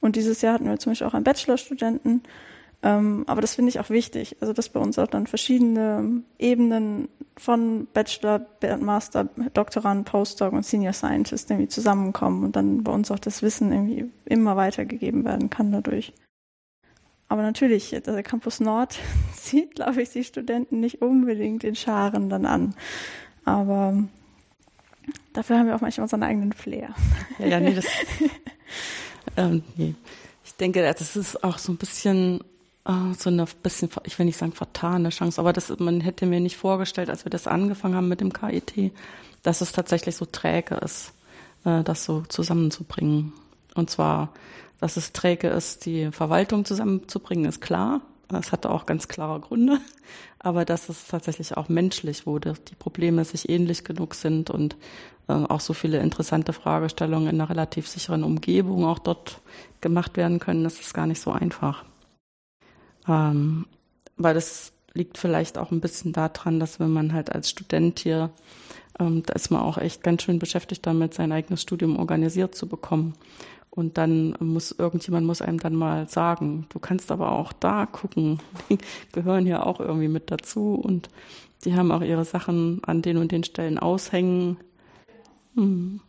und 0.00 0.16
dieses 0.16 0.42
Jahr 0.42 0.54
hatten 0.54 0.66
wir 0.66 0.78
zum 0.78 0.92
Beispiel 0.92 1.06
auch 1.06 1.14
einen 1.14 1.24
Bachelorstudenten. 1.24 2.22
Aber 2.84 3.40
das 3.40 3.54
finde 3.54 3.68
ich 3.68 3.78
auch 3.78 3.90
wichtig. 3.90 4.36
Also, 4.40 4.52
dass 4.52 4.68
bei 4.68 4.80
uns 4.80 4.98
auch 4.98 5.06
dann 5.06 5.28
verschiedene 5.28 6.22
Ebenen 6.38 7.08
von 7.36 7.86
Bachelor, 7.92 8.44
Master, 8.80 9.28
Doktorand, 9.54 10.04
Postdoc 10.04 10.52
und 10.52 10.66
Senior 10.66 10.92
Scientist 10.92 11.50
irgendwie 11.50 11.68
zusammenkommen 11.68 12.44
und 12.44 12.56
dann 12.56 12.82
bei 12.82 12.92
uns 12.92 13.10
auch 13.12 13.20
das 13.20 13.40
Wissen 13.42 13.72
irgendwie 13.72 14.10
immer 14.24 14.56
weitergegeben 14.56 15.24
werden 15.24 15.48
kann 15.48 15.70
dadurch. 15.70 16.12
Aber 17.28 17.42
natürlich, 17.42 17.90
der 17.90 18.22
Campus 18.24 18.58
Nord 18.58 18.98
zieht, 19.34 19.76
glaube 19.76 20.02
ich, 20.02 20.10
die 20.10 20.24
Studenten 20.24 20.80
nicht 20.80 21.00
unbedingt 21.02 21.62
in 21.64 21.76
Scharen 21.76 22.28
dann 22.28 22.44
an. 22.44 22.74
Aber 23.44 24.02
dafür 25.32 25.58
haben 25.58 25.66
wir 25.66 25.76
auch 25.76 25.80
manchmal 25.80 26.02
unseren 26.02 26.24
eigenen 26.24 26.52
Flair. 26.52 26.94
Ja, 27.38 27.46
ja 27.46 27.60
nee, 27.60 27.74
das, 27.74 27.86
ähm, 29.36 29.62
nee. 29.76 29.94
Ich 30.44 30.56
denke, 30.56 30.82
das 30.82 31.16
ist 31.16 31.42
auch 31.42 31.58
so 31.58 31.72
ein 31.72 31.78
bisschen 31.78 32.40
äh, 32.84 33.14
so 33.16 33.30
eine 33.30 33.46
bisschen, 33.62 33.90
ich 34.04 34.18
will 34.18 34.26
nicht 34.26 34.38
sagen 34.38 34.52
vertane 34.52 35.10
Chance, 35.10 35.40
aber 35.40 35.52
das, 35.52 35.76
man 35.78 36.00
hätte 36.00 36.26
mir 36.26 36.40
nicht 36.40 36.56
vorgestellt, 36.56 37.10
als 37.10 37.24
wir 37.24 37.30
das 37.30 37.46
angefangen 37.46 37.94
haben 37.94 38.08
mit 38.08 38.20
dem 38.20 38.32
KIT, 38.32 38.92
dass 39.42 39.60
es 39.60 39.72
tatsächlich 39.72 40.16
so 40.16 40.24
träge 40.24 40.76
ist, 40.76 41.12
äh, 41.64 41.82
das 41.82 42.04
so 42.04 42.22
zusammenzubringen. 42.28 43.32
Und 43.74 43.90
zwar, 43.90 44.32
dass 44.80 44.96
es 44.96 45.12
träge 45.12 45.48
ist, 45.48 45.86
die 45.86 46.10
Verwaltung 46.10 46.64
zusammenzubringen, 46.64 47.46
ist 47.46 47.60
klar. 47.60 48.00
Das 48.28 48.50
hatte 48.50 48.70
auch 48.70 48.86
ganz 48.86 49.08
klare 49.08 49.40
Gründe. 49.40 49.78
Aber 50.38 50.64
dass 50.64 50.88
es 50.88 51.06
tatsächlich 51.06 51.56
auch 51.56 51.68
menschlich 51.68 52.26
wurde, 52.26 52.54
die 52.68 52.74
Probleme 52.74 53.24
sich 53.24 53.48
ähnlich 53.48 53.84
genug 53.84 54.14
sind 54.14 54.50
und 54.50 54.76
äh, 55.28 55.32
auch 55.34 55.60
so 55.60 55.72
viele 55.72 55.98
interessante 55.98 56.52
Fragestellungen 56.52 57.28
in 57.28 57.40
einer 57.40 57.48
relativ 57.48 57.86
sicheren 57.86 58.24
Umgebung 58.24 58.84
auch 58.84 58.98
dort 58.98 59.40
gemacht 59.80 60.16
werden 60.16 60.40
können, 60.40 60.64
das 60.64 60.80
ist 60.80 60.94
gar 60.94 61.06
nicht 61.06 61.20
so 61.20 61.30
einfach. 61.30 61.84
Ähm, 63.08 63.66
weil 64.16 64.34
das 64.34 64.72
liegt 64.94 65.18
vielleicht 65.18 65.58
auch 65.58 65.70
ein 65.70 65.80
bisschen 65.80 66.12
daran, 66.12 66.60
dass 66.60 66.78
wenn 66.80 66.92
man 66.92 67.12
halt 67.12 67.32
als 67.32 67.50
Student 67.50 67.98
hier, 67.98 68.30
ähm, 68.98 69.22
da 69.24 69.34
ist 69.34 69.50
man 69.50 69.62
auch 69.62 69.78
echt 69.78 70.02
ganz 70.02 70.22
schön 70.22 70.38
beschäftigt 70.38 70.86
damit, 70.86 71.14
sein 71.14 71.32
eigenes 71.32 71.62
Studium 71.62 71.98
organisiert 71.98 72.54
zu 72.54 72.68
bekommen. 72.68 73.14
Und 73.70 73.96
dann 73.96 74.36
muss 74.38 74.72
irgendjemand 74.72 75.26
muss 75.26 75.40
einem 75.40 75.58
dann 75.58 75.74
mal 75.74 76.06
sagen, 76.06 76.66
du 76.68 76.78
kannst 76.78 77.10
aber 77.10 77.32
auch 77.32 77.54
da 77.54 77.86
gucken. 77.86 78.38
Die 78.68 78.76
gehören 79.12 79.46
ja 79.46 79.62
auch 79.62 79.80
irgendwie 79.80 80.08
mit 80.08 80.30
dazu 80.30 80.74
und 80.74 81.08
die 81.64 81.74
haben 81.74 81.90
auch 81.90 82.02
ihre 82.02 82.26
Sachen 82.26 82.82
an 82.84 83.00
den 83.00 83.16
und 83.16 83.32
den 83.32 83.44
Stellen 83.44 83.78
aushängen. 83.78 84.58
Hm. 85.54 86.00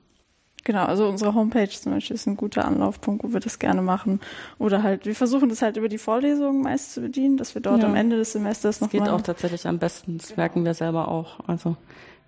Genau, 0.65 0.85
also 0.85 1.07
unsere 1.07 1.33
Homepage 1.33 1.69
zum 1.69 1.91
Beispiel 1.91 2.15
ist 2.15 2.25
ein 2.25 2.37
guter 2.37 2.63
Anlaufpunkt, 2.65 3.23
wo 3.23 3.33
wir 3.33 3.41
das 3.41 3.59
gerne 3.59 3.81
machen. 3.81 4.21
Oder 4.59 4.81
halt, 4.81 5.05
wir 5.05 5.15
versuchen 5.15 5.49
das 5.49 5.61
halt 5.61 5.75
über 5.75 5.89
die 5.89 5.97
Vorlesungen 5.97 6.61
meist 6.61 6.93
zu 6.93 7.01
bedienen, 7.01 7.35
dass 7.35 7.53
wir 7.53 7.61
dort 7.61 7.81
ja. 7.81 7.87
am 7.87 7.95
Ende 7.95 8.15
des 8.15 8.31
Semesters 8.31 8.79
noch. 8.79 8.89
Das 8.89 9.01
geht 9.01 9.09
auch 9.09 9.21
tatsächlich 9.21 9.67
am 9.67 9.79
besten, 9.79 10.17
das 10.19 10.37
merken 10.37 10.63
wir 10.63 10.73
selber 10.73 11.09
auch. 11.09 11.39
Also 11.47 11.75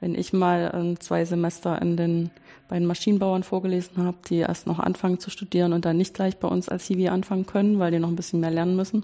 wenn 0.02 0.16
ich 0.16 0.34
mal 0.34 0.72
ähm, 0.76 1.00
zwei 1.00 1.24
Semester 1.24 1.82
in 1.82 1.96
den 1.96 2.30
bei 2.68 2.80
den 2.80 2.88
Maschinenbauern 2.88 3.44
vorgelesen 3.44 4.04
habe, 4.04 4.18
die 4.28 4.38
erst 4.38 4.66
noch 4.66 4.80
anfangen 4.80 5.20
zu 5.20 5.30
studieren 5.30 5.72
und 5.72 5.86
dann 5.86 5.98
nicht 5.98 6.14
gleich 6.14 6.38
bei 6.38 6.48
uns 6.48 6.68
als 6.68 6.86
Hiwi 6.86 7.10
anfangen 7.10 7.46
können, 7.46 7.80
weil 7.80 7.92
die 7.92 8.00
noch 8.00 8.10
ein 8.10 8.16
bisschen 8.16 8.40
mehr 8.40 8.52
lernen 8.52 8.76
müssen, 8.76 9.04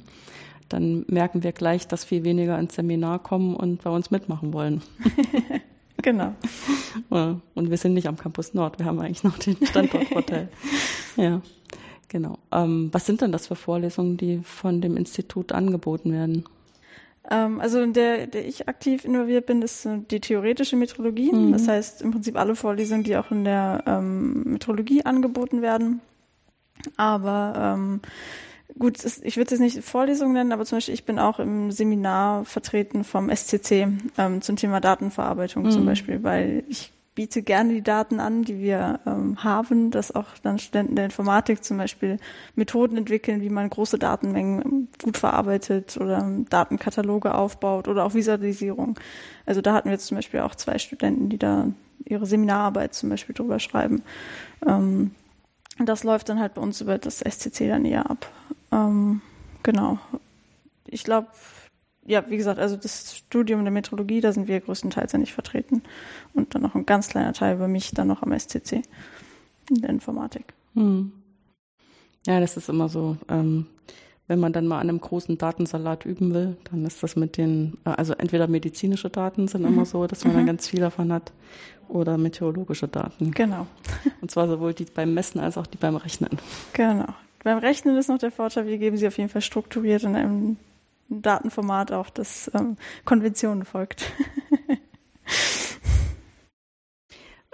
dann 0.67 1.05
merken 1.07 1.43
wir 1.43 1.51
gleich, 1.51 1.88
dass 1.88 2.03
viel 2.03 2.23
weniger 2.23 2.57
ins 2.57 2.75
Seminar 2.75 3.19
kommen 3.19 3.55
und 3.55 3.84
bei 3.84 3.89
uns 3.89 4.09
mitmachen 4.09 4.51
wollen. 4.53 4.82
Genau. 6.02 6.34
Und 7.56 7.70
wir 7.70 7.78
sind 7.78 7.93
nicht 7.93 8.08
am 8.08 8.18
Campus 8.18 8.54
Nord, 8.54 8.80
wir 8.80 8.86
haben 8.86 8.99
eigentlich 8.99 9.24
noch 9.24 9.38
den 9.38 9.58
Standorthotel. 9.66 10.49
ja, 11.16 11.41
genau. 12.08 12.38
Ähm, 12.52 12.89
was 12.91 13.06
sind 13.06 13.22
denn 13.22 13.32
das 13.32 13.47
für 13.47 13.56
Vorlesungen, 13.56 14.18
die 14.18 14.39
von 14.43 14.82
dem 14.82 14.97
Institut 14.97 15.52
angeboten 15.52 16.12
werden? 16.12 16.45
Ähm, 17.30 17.60
also 17.60 17.82
in 17.82 17.93
der, 17.93 18.28
der 18.28 18.47
ich 18.47 18.68
aktiv 18.68 19.06
involviert 19.06 19.45
bin, 19.45 19.62
ist 19.62 19.88
die 20.10 20.20
theoretische 20.20 20.76
Metrologie. 20.76 21.32
Mhm. 21.32 21.52
Das 21.52 21.68
heißt 21.68 22.02
im 22.02 22.12
Prinzip 22.12 22.38
alle 22.38 22.56
Vorlesungen, 22.56 23.04
die 23.04 23.16
auch 23.18 23.32
in 23.32 23.43
der 23.43 23.84
ähm, 23.86 24.43
Metrologie 24.43 25.06
angeboten 25.06 25.62
werden. 25.62 26.02
Aber 26.97 27.76
ähm, 27.78 28.02
Gut, 28.80 29.03
ich 29.24 29.38
würde 29.38 29.53
es 29.53 29.59
nicht 29.59 29.84
Vorlesung 29.84 30.34
nennen, 30.34 30.51
aber 30.51 30.65
zum 30.65 30.78
Beispiel 30.78 30.93
ich 30.93 31.05
bin 31.05 31.19
auch 31.19 31.39
im 31.39 31.72
Seminar 31.72 32.45
vertreten 32.45 33.03
vom 33.03 33.30
SCC 33.30 33.88
ähm, 34.17 34.41
zum 34.41 34.55
Thema 34.55 34.80
Datenverarbeitung 34.80 35.63
mhm. 35.63 35.72
zum 35.72 35.86
Beispiel, 35.86 36.24
weil 36.24 36.63
ich 36.67 36.91
biete 37.13 37.41
gerne 37.41 37.74
die 37.74 37.82
Daten 37.82 38.19
an, 38.19 38.43
die 38.43 38.59
wir 38.59 39.01
ähm, 39.05 39.43
haben, 39.43 39.91
dass 39.91 40.15
auch 40.15 40.28
dann 40.43 40.59
Studenten 40.59 40.95
der 40.95 41.05
Informatik 41.05 41.63
zum 41.63 41.78
Beispiel 41.78 42.17
Methoden 42.55 42.95
entwickeln, 42.97 43.41
wie 43.41 43.49
man 43.49 43.69
große 43.69 43.99
Datenmengen 43.99 44.88
gut 45.03 45.17
verarbeitet 45.17 45.97
oder 45.97 46.26
Datenkataloge 46.49 47.36
aufbaut 47.36 47.89
oder 47.89 48.05
auch 48.05 48.13
Visualisierung. 48.13 48.97
Also 49.45 49.61
da 49.61 49.74
hatten 49.74 49.89
wir 49.89 49.93
jetzt 49.93 50.07
zum 50.07 50.15
Beispiel 50.15 50.39
auch 50.39 50.55
zwei 50.55 50.78
Studenten, 50.78 51.28
die 51.28 51.38
da 51.38 51.67
ihre 52.05 52.26
Seminararbeit 52.26 52.93
zum 52.93 53.09
Beispiel 53.09 53.36
drüber 53.36 53.59
schreiben. 53.59 54.03
Ähm, 54.65 55.11
das 55.80 56.03
läuft 56.03 56.30
dann 56.30 56.39
halt 56.39 56.53
bei 56.53 56.61
uns 56.61 56.80
über 56.80 56.97
das 56.97 57.19
SCC 57.19 57.67
dann 57.67 57.86
eher 57.86 58.09
ab. 58.09 58.32
Ähm, 58.72 59.22
genau. 59.63 59.99
Ich 60.88 61.03
glaube, 61.03 61.28
ja, 62.05 62.30
wie 62.30 62.38
gesagt, 62.38 62.59
also 62.59 62.76
das 62.76 63.15
Studium 63.15 63.63
der 63.63 63.72
Metrologie, 63.72 64.22
da 64.22 64.34
sind 64.34 64.47
wir 64.47 64.59
größtenteils 64.59 65.11
ja 65.11 65.19
nicht 65.19 65.34
vertreten. 65.34 65.84
Und 66.34 66.55
dann 66.55 66.61
noch 66.61 66.76
ein 66.76 66.86
ganz 66.86 67.09
kleiner 67.09 67.34
Teil 67.34 67.55
über 67.55 67.67
mich, 67.67 67.91
dann 67.91 68.07
noch 68.07 68.24
am 68.24 68.38
SCC 68.38 68.82
in 69.69 69.82
der 69.82 69.89
Informatik. 69.89 70.53
Hm. 70.74 71.11
Ja, 72.26 72.39
das 72.39 72.57
ist 72.57 72.69
immer 72.69 72.89
so. 72.89 73.17
Ähm, 73.30 73.67
wenn 74.28 74.39
man 74.39 74.53
dann 74.53 74.67
mal 74.67 74.80
an 74.80 74.88
einem 74.88 75.01
großen 75.01 75.38
Datensalat 75.38 76.05
üben 76.05 76.34
will, 76.34 76.55
dann 76.72 76.86
ist 76.86 77.03
das 77.03 77.15
mit 77.15 77.38
den, 77.38 77.78
äh, 77.86 77.89
also 77.89 78.13
entweder 78.13 78.47
medizinische 78.47 79.09
Daten 79.09 79.47
sind 79.47 79.63
mhm. 79.63 79.67
immer 79.67 79.86
so, 79.86 80.07
dass 80.07 80.24
man 80.24 80.34
mhm. 80.34 80.38
dann 80.38 80.45
ganz 80.47 80.67
viel 80.67 80.80
davon 80.80 81.11
hat, 81.11 81.34
oder 81.89 82.17
meteorologische 82.17 82.88
Daten. 82.88 83.32
Genau. 83.32 83.67
Und 84.22 84.32
zwar 84.32 84.47
sowohl 84.47 84.74
die 84.74 84.86
beim 84.86 85.13
Messen 85.13 85.41
als 85.41 85.57
auch 85.57 85.67
die 85.67 85.78
beim 85.78 85.97
Rechnen. 85.97 86.30
Genau. 86.74 87.13
Beim 87.44 87.58
Rechnen 87.58 87.98
ist 87.98 88.10
noch 88.10 88.20
der 88.20 88.32
Vorteil, 88.32 88.68
wir 88.68 88.78
geben 88.78 88.98
sie 88.98 89.08
auf 89.08 89.18
jeden 89.18 89.30
Fall 89.30 89.42
strukturiert 89.42 90.04
in 90.04 90.16
einem 90.16 90.58
Datenformat 91.10 91.92
auch, 91.92 92.10
das 92.10 92.52
ähm, 92.54 92.78
Konventionen 93.04 93.66
folgt. 93.66 94.12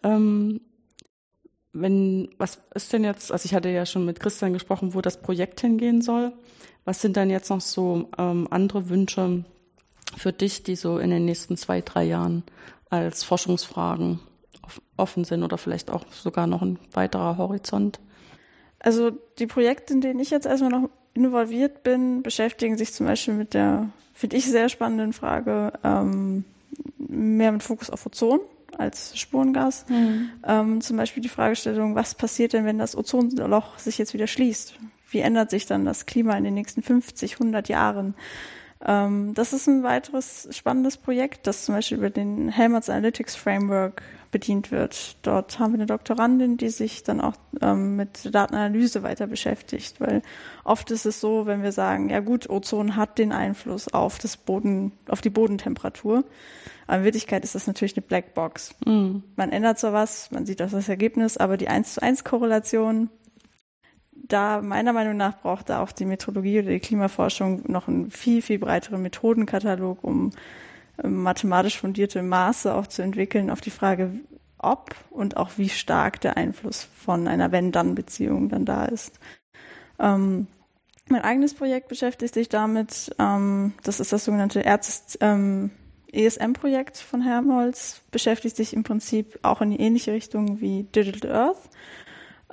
ähm, 0.03 0.61
wenn, 1.73 2.29
was 2.37 2.59
ist 2.73 2.91
denn 2.91 3.03
jetzt, 3.03 3.31
also 3.31 3.45
ich 3.45 3.53
hatte 3.53 3.69
ja 3.69 3.85
schon 3.85 4.05
mit 4.05 4.19
Christian 4.19 4.53
gesprochen, 4.53 4.93
wo 4.93 5.01
das 5.01 5.21
Projekt 5.21 5.61
hingehen 5.61 6.01
soll. 6.01 6.33
Was 6.85 7.01
sind 7.01 7.17
dann 7.17 7.29
jetzt 7.29 7.49
noch 7.49 7.61
so 7.61 8.09
ähm, 8.17 8.47
andere 8.49 8.89
Wünsche 8.89 9.43
für 10.15 10.33
dich, 10.33 10.63
die 10.63 10.75
so 10.75 10.99
in 10.99 11.09
den 11.09 11.25
nächsten 11.25 11.57
zwei, 11.57 11.81
drei 11.81 12.03
Jahren 12.05 12.43
als 12.89 13.23
Forschungsfragen 13.23 14.19
offen 14.95 15.23
sind 15.23 15.43
oder 15.43 15.57
vielleicht 15.57 15.91
auch 15.91 16.05
sogar 16.11 16.47
noch 16.47 16.61
ein 16.61 16.79
weiterer 16.93 17.37
Horizont? 17.37 17.99
Also 18.79 19.11
die 19.39 19.47
Projekte, 19.47 19.93
in 19.93 20.01
denen 20.01 20.19
ich 20.19 20.29
jetzt 20.29 20.45
erstmal 20.45 20.71
noch 20.71 20.89
involviert 21.13 21.83
bin, 21.83 22.21
beschäftigen 22.21 22.77
sich 22.77 22.93
zum 22.93 23.07
Beispiel 23.07 23.33
mit 23.33 23.53
der, 23.53 23.89
finde 24.13 24.37
ich, 24.37 24.45
sehr 24.45 24.69
spannenden 24.69 25.13
Frage, 25.13 25.73
ähm, 25.83 26.45
mehr 26.97 27.51
mit 27.51 27.63
Fokus 27.63 27.89
auf 27.89 28.05
Ozon 28.05 28.39
als 28.77 29.17
Spurengas. 29.17 29.85
Mhm. 29.89 30.29
Ähm, 30.45 30.81
zum 30.81 30.97
Beispiel 30.97 31.23
die 31.23 31.29
Fragestellung, 31.29 31.95
was 31.95 32.15
passiert 32.15 32.53
denn, 32.53 32.65
wenn 32.65 32.77
das 32.77 32.95
Ozonloch 32.95 33.79
sich 33.79 33.97
jetzt 33.97 34.13
wieder 34.13 34.27
schließt? 34.27 34.75
Wie 35.09 35.19
ändert 35.19 35.49
sich 35.49 35.65
dann 35.65 35.85
das 35.85 36.05
Klima 36.05 36.37
in 36.37 36.43
den 36.43 36.53
nächsten 36.53 36.83
50, 36.83 37.33
100 37.33 37.69
Jahren? 37.69 38.13
Ähm, 38.85 39.33
das 39.33 39.53
ist 39.53 39.67
ein 39.67 39.83
weiteres 39.83 40.47
spannendes 40.51 40.97
Projekt, 40.97 41.47
das 41.47 41.65
zum 41.65 41.75
Beispiel 41.75 41.97
über 41.97 42.09
den 42.09 42.49
Helmholtz 42.49 42.89
Analytics 42.89 43.35
Framework 43.35 44.03
bedient 44.37 44.69
wird. 44.69 45.17
Dort 45.23 45.57
haben 45.57 45.73
wir 45.73 45.79
eine 45.79 45.87
Doktorandin, 45.87 46.57
die 46.57 46.69
sich 46.69 47.01
dann 47.01 47.19
auch 47.21 47.33
ähm, 47.59 47.95
mit 47.95 48.35
Datenanalyse 48.35 49.01
weiter 49.01 49.25
beschäftigt, 49.25 49.99
weil 49.99 50.21
oft 50.63 50.91
ist 50.91 51.07
es 51.07 51.19
so, 51.19 51.47
wenn 51.47 51.63
wir 51.63 51.71
sagen, 51.71 52.11
ja 52.11 52.19
gut, 52.19 52.47
Ozon 52.47 52.95
hat 52.95 53.17
den 53.17 53.31
Einfluss 53.31 53.91
auf 53.91 54.19
das 54.19 54.37
Boden, 54.37 54.91
auf 55.09 55.21
die 55.21 55.31
Bodentemperatur. 55.31 56.23
Aber 56.85 56.99
in 56.99 57.03
Wirklichkeit 57.03 57.43
ist 57.43 57.55
das 57.55 57.65
natürlich 57.65 57.97
eine 57.97 58.05
Blackbox. 58.05 58.75
Mm. 58.85 59.17
Man 59.35 59.51
ändert 59.51 59.79
zwar 59.79 59.93
was, 59.93 60.29
man 60.29 60.45
sieht 60.45 60.61
auch 60.61 60.69
das 60.69 60.87
Ergebnis, 60.87 61.37
aber 61.37 61.57
die 61.57 61.67
1 61.67 61.95
zu 61.95 62.03
1 62.03 62.23
Korrelation 62.23 63.09
da 64.11 64.61
meiner 64.61 64.93
Meinung 64.93 65.17
nach 65.17 65.39
braucht 65.39 65.69
da 65.69 65.81
auch 65.81 65.91
die 65.91 66.05
Metrologie 66.05 66.59
oder 66.59 66.69
die 66.69 66.79
Klimaforschung 66.79 67.63
noch 67.67 67.87
einen 67.87 68.11
viel, 68.11 68.41
viel 68.41 68.59
breiteren 68.59 69.01
Methodenkatalog, 69.01 70.03
um 70.03 70.31
mathematisch 71.03 71.79
fundierte 71.79 72.21
Maße 72.23 72.73
auch 72.73 72.87
zu 72.87 73.01
entwickeln 73.01 73.49
auf 73.49 73.61
die 73.61 73.69
Frage, 73.69 74.11
ob 74.57 74.95
und 75.11 75.37
auch 75.37 75.51
wie 75.57 75.69
stark 75.69 76.19
der 76.21 76.37
Einfluss 76.37 76.87
von 76.95 77.27
einer 77.27 77.51
Wenn-Dann-Beziehung 77.51 78.49
dann 78.49 78.65
da 78.65 78.85
ist. 78.85 79.19
Ähm, 79.99 80.47
mein 81.09 81.21
eigenes 81.21 81.53
Projekt 81.53 81.87
beschäftigt 81.87 82.33
sich 82.33 82.49
damit, 82.49 83.15
ähm, 83.19 83.73
das 83.83 83.99
ist 83.99 84.11
das 84.11 84.25
sogenannte 84.25 84.63
ähm, 85.21 85.71
ESM-Projekt 86.11 86.97
von 86.97 87.21
Helmholtz, 87.21 88.01
beschäftigt 88.11 88.55
sich 88.55 88.73
im 88.73 88.83
Prinzip 88.83 89.39
auch 89.43 89.61
in 89.61 89.71
die 89.71 89.79
ähnliche 89.79 90.11
Richtung 90.11 90.59
wie 90.59 90.83
Digital 90.83 91.31
Earth 91.31 91.69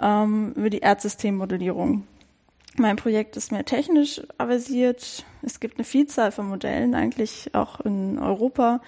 ähm, 0.01 0.53
über 0.57 0.70
die 0.70 0.80
Erdsystemmodellierung. 0.80 2.07
Mein 2.76 2.96
Projekt 2.96 3.36
ist 3.36 3.52
mehr 3.52 3.64
technisch 3.64 4.20
avisiert. 4.36 5.24
Es 5.42 5.60
gibt 5.60 5.76
eine 5.76 5.84
Vielzahl 5.84 6.32
von 6.32 6.48
Modellen, 6.48 6.94
eigentlich 6.94 7.54
auch 7.54 7.80
in 7.80 8.18
Europa. 8.18 8.80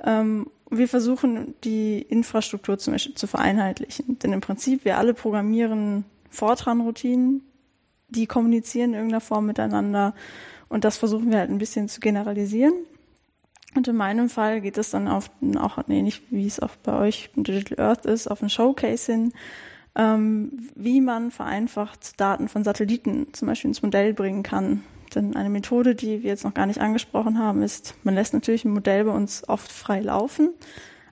Ähm, 0.00 0.46
wir 0.70 0.86
versuchen, 0.86 1.54
die 1.64 2.00
Infrastruktur 2.00 2.78
zum 2.78 2.92
Beispiel 2.92 3.14
zu 3.14 3.26
vereinheitlichen. 3.26 4.18
Denn 4.20 4.32
im 4.32 4.40
Prinzip, 4.40 4.84
wir 4.84 4.98
alle 4.98 5.14
programmieren 5.14 6.04
Fortran-Routinen, 6.30 7.42
die 8.08 8.26
kommunizieren 8.26 8.90
in 8.90 8.94
irgendeiner 8.94 9.20
Form 9.20 9.46
miteinander. 9.46 10.14
Und 10.68 10.84
das 10.84 10.96
versuchen 10.96 11.30
wir 11.30 11.38
halt 11.38 11.50
ein 11.50 11.58
bisschen 11.58 11.88
zu 11.88 12.00
generalisieren. 12.00 12.74
Und 13.74 13.88
in 13.88 13.96
meinem 13.96 14.28
Fall 14.28 14.60
geht 14.60 14.78
es 14.78 14.90
dann 14.90 15.08
auf, 15.08 15.30
auch 15.56 15.78
ähnlich 15.88 16.22
wie 16.30 16.46
es 16.46 16.60
auch 16.60 16.76
bei 16.82 16.98
euch 16.98 17.30
in 17.36 17.44
Digital 17.44 17.84
Earth 17.84 18.06
ist, 18.06 18.28
auf 18.28 18.42
ein 18.42 18.50
Showcase 18.50 19.12
hin, 19.12 19.32
ähm, 19.94 20.68
wie 20.74 21.00
man 21.00 21.30
vereinfacht 21.30 22.20
Daten 22.20 22.48
von 22.48 22.64
Satelliten 22.64 23.28
zum 23.32 23.48
Beispiel 23.48 23.68
ins 23.68 23.82
Modell 23.82 24.14
bringen 24.14 24.42
kann. 24.42 24.84
Denn 25.14 25.36
eine 25.36 25.50
Methode, 25.50 25.94
die 25.94 26.22
wir 26.22 26.30
jetzt 26.30 26.44
noch 26.44 26.54
gar 26.54 26.66
nicht 26.66 26.80
angesprochen 26.80 27.38
haben, 27.38 27.62
ist, 27.62 27.94
man 28.04 28.14
lässt 28.14 28.34
natürlich 28.34 28.64
ein 28.64 28.72
Modell 28.72 29.04
bei 29.04 29.12
uns 29.12 29.48
oft 29.48 29.72
frei 29.72 30.00
laufen, 30.00 30.50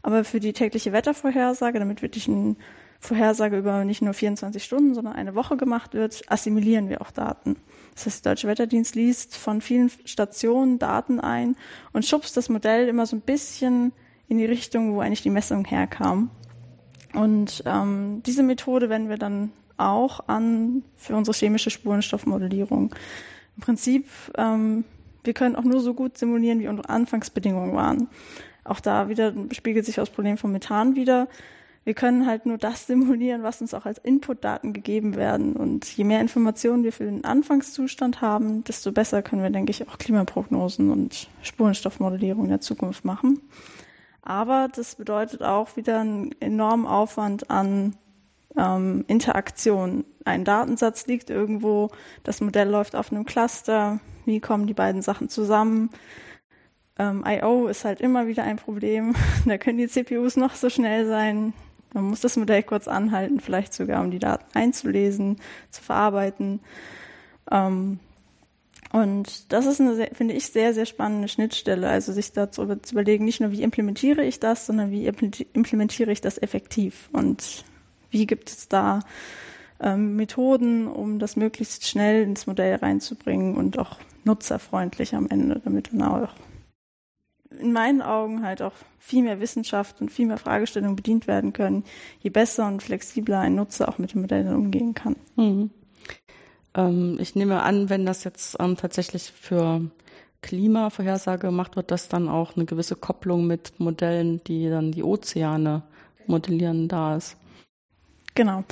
aber 0.03 0.25
für 0.25 0.41
die 0.41 0.53
tägliche 0.53 0.93
Wettervorhersage, 0.93 1.79
damit 1.79 2.03
wirklich 2.03 2.29
eine 2.29 2.57
Vorhersage 3.01 3.59
über 3.59 3.85
nicht 3.85 4.03
nur 4.03 4.15
24 4.15 4.63
Stunden, 4.63 4.95
sondern 4.95 5.15
eine 5.15 5.35
Woche 5.35 5.57
gemacht 5.57 5.95
wird, 5.95 6.23
assimilieren 6.29 6.89
wir 6.89 7.01
auch 7.01 7.11
Daten. 7.11 7.57
Das 7.95 8.07
heißt, 8.07 8.25
der 8.25 8.33
Deutsche 8.33 8.49
Wetterdienst 8.49 8.95
liest 8.95 9.37
von 9.37 9.61
vielen 9.61 9.91
Stationen 10.05 10.79
Daten 10.79 11.21
ein 11.21 11.57
und 11.93 12.05
schubst 12.05 12.37
das 12.37 12.49
Modell 12.49 12.89
immer 12.89 13.07
so 13.07 13.17
ein 13.17 13.23
bisschen 13.23 13.93
in 14.29 14.39
die 14.39 14.45
Richtung, 14.45 14.95
wo 14.95 15.01
eigentlich 15.01 15.23
die 15.23 15.31
Messung 15.31 15.65
herkam. 15.65 16.31
Und 17.17 17.63
ähm, 17.65 18.23
diese 18.27 18.43
Methode 18.43 18.91
wenden 18.91 19.09
wir 19.09 19.17
dann 19.17 19.51
auch 19.79 20.29
an 20.29 20.83
für 20.97 21.17
unsere 21.17 21.37
chemische 21.37 21.71
Spurenstoffmodellierung. 21.71 22.95
Im 23.57 23.63
Prinzip, 23.63 24.07
ähm, 24.37 24.85
wir 25.25 25.33
können 25.33 25.57
auch 25.57 25.65
nur 25.65 25.81
so 25.81 25.95
gut 25.95 26.19
simulieren, 26.19 26.61
wie 26.61 26.69
unsere 26.69 26.91
Anfangsbedingungen 26.91 27.75
waren. 27.75 28.09
Auch 28.65 28.81
da 28.81 29.09
wieder 29.09 29.33
spiegelt 29.53 29.87
sich 29.87 29.95
das 29.95 30.11
Problem 30.11 30.37
von 30.37 30.53
Methan 30.53 30.95
wieder. 30.95 31.29
wir 31.85 31.95
können 31.95 32.27
halt 32.27 32.47
nur 32.47 32.59
das 32.59 32.87
simulieren, 32.89 33.45
was 33.45 33.61
uns 33.61 33.73
auch 33.73 33.87
als 33.87 33.99
Inputdaten 33.99 34.73
gegeben 34.73 35.15
werden. 35.15 35.55
Und 35.55 35.87
je 35.97 36.03
mehr 36.05 36.21
Informationen 36.21 36.83
wir 36.83 36.93
für 36.93 37.05
den 37.05 37.25
Anfangszustand 37.25 38.21
haben, 38.21 38.65
desto 38.65 38.93
besser 38.93 39.23
können 39.23 39.43
wir, 39.43 39.51
denke 39.51 39.71
ich, 39.71 39.89
auch 39.89 39.97
Klimaprognosen 39.97 40.91
und 40.91 41.29
Spurenstoffmodellierung 41.43 42.45
in 42.45 42.51
der 42.51 42.61
Zukunft 42.61 43.05
machen. 43.05 43.41
Aber 44.27 44.69
das 44.75 44.97
bedeutet 44.97 45.45
auch 45.45 45.77
wieder 45.77 46.01
einen 46.01 46.35
enormen 46.41 46.85
Aufwand 46.85 47.49
an 47.49 47.95
ähm, 48.57 49.05
Interaktion. 49.07 50.05
Ein 50.25 50.45
Datensatz 50.45 51.07
liegt 51.07 51.31
irgendwo, 51.31 51.91
das 52.25 52.41
Modell 52.41 52.69
läuft 52.69 52.97
auf 52.97 53.13
einem 53.13 53.25
Cluster. 53.25 54.01
Wie 54.25 54.41
kommen 54.41 54.67
die 54.67 54.75
beiden 54.75 55.01
Sachen 55.01 55.29
zusammen? 55.29 55.91
Ähm, 56.99 57.23
I.O. 57.25 57.69
ist 57.69 57.85
halt 57.85 58.01
immer 58.01 58.27
wieder 58.27 58.43
ein 58.43 58.57
Problem. 58.57 59.15
da 59.47 59.59
können 59.59 59.79
die 59.79 59.87
CPUs 59.87 60.37
noch 60.37 60.57
so 60.57 60.71
schnell 60.71 61.07
sein. 61.07 61.53
Man 61.95 62.07
muss 62.07 62.21
das 62.21 62.37
Modell 62.37 62.65
kurz 62.65 62.89
anhalten, 62.89 63.39
vielleicht 63.39 63.75
sogar, 63.75 64.03
um 64.03 64.11
die 64.11 64.19
Daten 64.19 64.59
einzulesen, 64.59 65.37
zu 65.71 65.85
verarbeiten. 65.85 66.59
Ähm, 67.49 68.01
und 68.97 69.53
das 69.53 69.67
ist 69.67 69.79
eine, 69.79 70.09
finde 70.15 70.33
ich, 70.33 70.47
sehr, 70.47 70.73
sehr 70.73 70.87
spannende 70.87 71.29
Schnittstelle. 71.29 71.87
Also 71.87 72.15
sich 72.15 72.33
dazu 72.33 72.65
zu 72.77 72.95
überlegen, 72.95 73.27
nicht 73.27 73.41
nur, 73.41 73.53
wie 73.53 73.63
implementiere 73.63 74.25
ich 74.25 74.41
das, 74.41 74.65
sondern 74.65 74.91
wie 74.91 75.07
implementiere 75.07 76.11
ich 76.11 76.23
das 76.23 76.39
effektiv 76.39 77.11
und 77.13 77.67
wie 78.11 78.25
gibt 78.25 78.49
es 78.49 78.69
da 78.69 79.01
ähm, 79.81 80.17
Methoden, 80.17 80.87
um 80.87 81.19
das 81.19 81.37
möglichst 81.37 81.87
schnell 81.87 82.23
ins 82.23 82.47
Modell 82.47 82.77
reinzubringen 82.77 83.57
und 83.57 83.79
auch 83.79 83.99
nutzerfreundlich 84.25 85.15
am 85.15 85.29
Ende, 85.29 85.61
damit 85.63 85.93
dann 85.93 86.01
auch 86.01 86.31
in 87.51 87.75
meinen 87.75 88.01
Augen 88.01 88.43
halt 88.43 88.63
auch 88.63 88.73
viel 88.99 89.23
mehr 89.23 89.41
Wissenschaft 89.41 90.01
und 90.01 90.11
viel 90.11 90.27
mehr 90.27 90.39
Fragestellungen 90.39 90.97
bedient 90.97 91.27
werden 91.27 91.53
können, 91.53 91.85
je 92.21 92.31
besser 92.31 92.67
und 92.67 92.83
flexibler 92.83 93.41
ein 93.41 93.57
Nutzer 93.57 93.91
auch 93.91 93.99
mit 93.99 94.15
dem 94.15 94.23
Modell 94.23 94.45
dann 94.45 94.57
umgehen 94.57 94.95
kann. 94.95 95.17
Mhm. 95.37 95.71
Ähm, 96.77 97.17
ich 97.21 97.35
nehme 97.35 97.63
an, 97.63 97.91
wenn 97.91 98.07
das 98.07 98.23
jetzt 98.23 98.57
ähm, 98.61 98.77
tatsächlich 98.77 99.33
für 99.33 99.91
Klimavorhersage 100.43 101.49
gemacht 101.49 101.75
wird, 101.75 101.91
dass 101.91 102.09
dann 102.09 102.29
auch 102.29 102.55
eine 102.55 102.67
gewisse 102.67 102.95
Kopplung 102.95 103.47
mit 103.47 103.81
Modellen, 103.81 104.41
die 104.45 104.69
dann 104.69 104.93
die 104.93 105.03
Ozeane 105.03 105.83
modellieren, 106.27 106.87
da 106.87 107.17
ist. 107.17 107.37
Genau. 108.35 108.63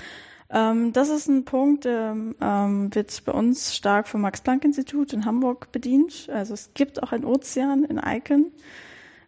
Ähm, 0.51 0.93
das 0.93 1.09
ist 1.09 1.27
ein 1.29 1.45
Punkt, 1.45 1.85
der 1.85 2.15
ähm, 2.41 2.95
wird 2.95 3.25
bei 3.25 3.33
uns 3.33 3.75
stark 3.75 4.07
vom 4.07 4.21
Max-Planck-Institut 4.21 5.13
in 5.13 5.25
Hamburg 5.25 5.73
bedient. 5.73 6.29
Also 6.33 6.55
es 6.55 6.71
gibt 6.75 7.03
auch 7.03 7.13
einen 7.13 7.25
Ozean 7.25 7.85
in 7.85 7.99
Icon. 7.99 8.53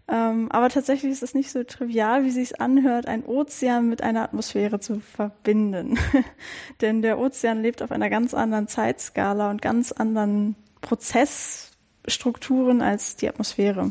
Ähm, 0.09 0.53
aber 0.53 0.69
tatsächlich 0.69 1.11
ist 1.11 1.25
es 1.25 1.35
nicht 1.35 1.51
so 1.51 1.65
trivial, 1.65 2.23
wie 2.25 2.31
sich 2.31 2.61
anhört, 2.61 3.07
einen 3.07 3.25
Ozean 3.25 3.89
mit 3.89 4.03
einer 4.03 4.23
Atmosphäre 4.23 4.79
zu 4.79 5.01
verbinden. 5.01 5.99
Denn 6.81 7.03
der 7.03 7.19
Ozean 7.19 7.61
lebt 7.61 7.83
auf 7.83 7.91
einer 7.91 8.09
ganz 8.09 8.33
anderen 8.33 8.69
Zeitskala 8.69 9.51
und 9.51 9.61
ganz 9.61 9.91
anderen 9.91 10.55
Prozessstrukturen 10.81 12.83
als 12.83 13.17
die 13.17 13.29
Atmosphäre. 13.29 13.91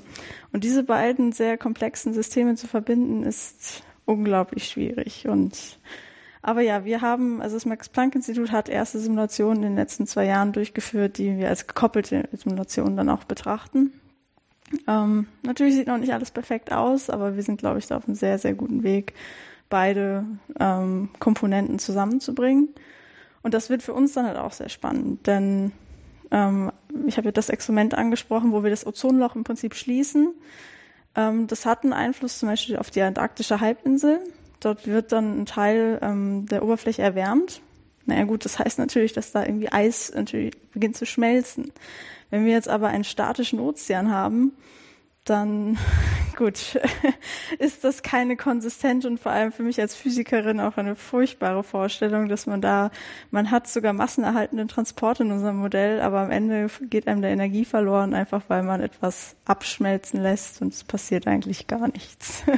Und 0.53 0.63
diese 0.63 0.83
beiden 0.83 1.33
sehr 1.33 1.57
komplexen 1.57 2.13
Systeme 2.13 2.55
zu 2.55 2.67
verbinden, 2.67 3.23
ist 3.23 3.83
unglaublich 4.05 4.69
schwierig. 4.69 5.27
Und 5.27 5.79
aber 6.41 6.61
ja, 6.61 6.85
wir 6.85 7.01
haben, 7.01 7.41
also 7.41 7.55
das 7.55 7.65
Max-Planck-Institut 7.65 8.51
hat 8.51 8.69
erste 8.69 8.99
Simulationen 8.99 9.63
in 9.63 9.69
den 9.69 9.75
letzten 9.75 10.05
zwei 10.05 10.25
Jahren 10.25 10.53
durchgeführt, 10.53 11.17
die 11.17 11.37
wir 11.37 11.49
als 11.49 11.65
gekoppelte 11.65 12.29
Simulationen 12.31 12.95
dann 12.95 13.09
auch 13.09 13.23
betrachten. 13.23 13.99
Ähm, 14.87 15.27
natürlich 15.43 15.75
sieht 15.75 15.87
noch 15.87 15.97
nicht 15.97 16.13
alles 16.13 16.31
perfekt 16.31 16.71
aus, 16.71 17.09
aber 17.09 17.35
wir 17.35 17.43
sind, 17.43 17.59
glaube 17.59 17.79
ich, 17.79 17.87
da 17.87 17.97
auf 17.97 18.07
einem 18.07 18.15
sehr, 18.15 18.37
sehr 18.39 18.53
guten 18.53 18.83
Weg, 18.83 19.13
beide 19.69 20.25
ähm, 20.59 21.09
Komponenten 21.19 21.79
zusammenzubringen. 21.79 22.69
Und 23.41 23.53
das 23.53 23.69
wird 23.69 23.83
für 23.83 23.93
uns 23.93 24.13
dann 24.13 24.25
halt 24.25 24.37
auch 24.37 24.53
sehr 24.53 24.69
spannend, 24.69 25.27
denn 25.27 25.71
ähm, 26.31 26.71
ich 27.05 27.17
habe 27.17 27.27
ja 27.27 27.31
das 27.31 27.49
Experiment 27.49 27.93
angesprochen, 27.93 28.51
wo 28.51 28.63
wir 28.63 28.69
das 28.71 28.87
Ozonloch 28.87 29.35
im 29.35 29.43
Prinzip 29.43 29.75
schließen. 29.75 30.33
Ähm, 31.15 31.47
das 31.47 31.65
hat 31.65 31.83
einen 31.83 31.93
Einfluss 31.93 32.39
zum 32.39 32.49
Beispiel 32.49 32.77
auf 32.77 32.89
die 32.89 33.01
antarktische 33.01 33.61
Halbinsel. 33.61 34.19
Dort 34.59 34.87
wird 34.87 35.11
dann 35.11 35.41
ein 35.41 35.45
Teil 35.45 35.99
ähm, 36.01 36.47
der 36.47 36.63
Oberfläche 36.63 37.01
erwärmt. 37.01 37.61
Naja 38.05 38.23
gut, 38.25 38.45
das 38.45 38.59
heißt 38.59 38.79
natürlich, 38.79 39.13
dass 39.13 39.31
da 39.31 39.43
irgendwie 39.43 39.71
Eis 39.71 40.11
natürlich 40.13 40.55
beginnt 40.71 40.95
zu 40.95 41.05
schmelzen. 41.05 41.71
Wenn 42.29 42.45
wir 42.45 42.53
jetzt 42.53 42.69
aber 42.69 42.87
einen 42.87 43.03
statischen 43.03 43.59
Ozean 43.59 44.11
haben, 44.11 44.53
dann 45.25 45.77
gut, 46.37 46.79
ist 47.59 47.83
das 47.83 48.03
keine 48.03 48.37
konsistente 48.37 49.07
und 49.07 49.19
vor 49.19 49.31
allem 49.31 49.51
für 49.51 49.63
mich 49.63 49.81
als 49.81 49.95
Physikerin 49.95 50.59
auch 50.59 50.77
eine 50.77 50.95
furchtbare 50.95 51.63
Vorstellung, 51.63 52.29
dass 52.29 52.45
man 52.45 52.61
da, 52.61 52.91
man 53.31 53.51
hat 53.51 53.67
sogar 53.67 53.93
massenerhaltenden 53.93 54.67
Transport 54.67 55.19
in 55.19 55.31
unserem 55.31 55.57
Modell, 55.57 55.99
aber 56.01 56.19
am 56.19 56.31
Ende 56.31 56.69
geht 56.89 57.07
einem 57.07 57.21
der 57.21 57.31
Energie 57.31 57.65
verloren, 57.65 58.13
einfach 58.13 58.43
weil 58.47 58.63
man 58.63 58.81
etwas 58.81 59.35
abschmelzen 59.45 60.21
lässt 60.21 60.61
und 60.61 60.73
es 60.73 60.83
passiert 60.83 61.27
eigentlich 61.27 61.67
gar 61.67 61.87
nichts. 61.87 62.43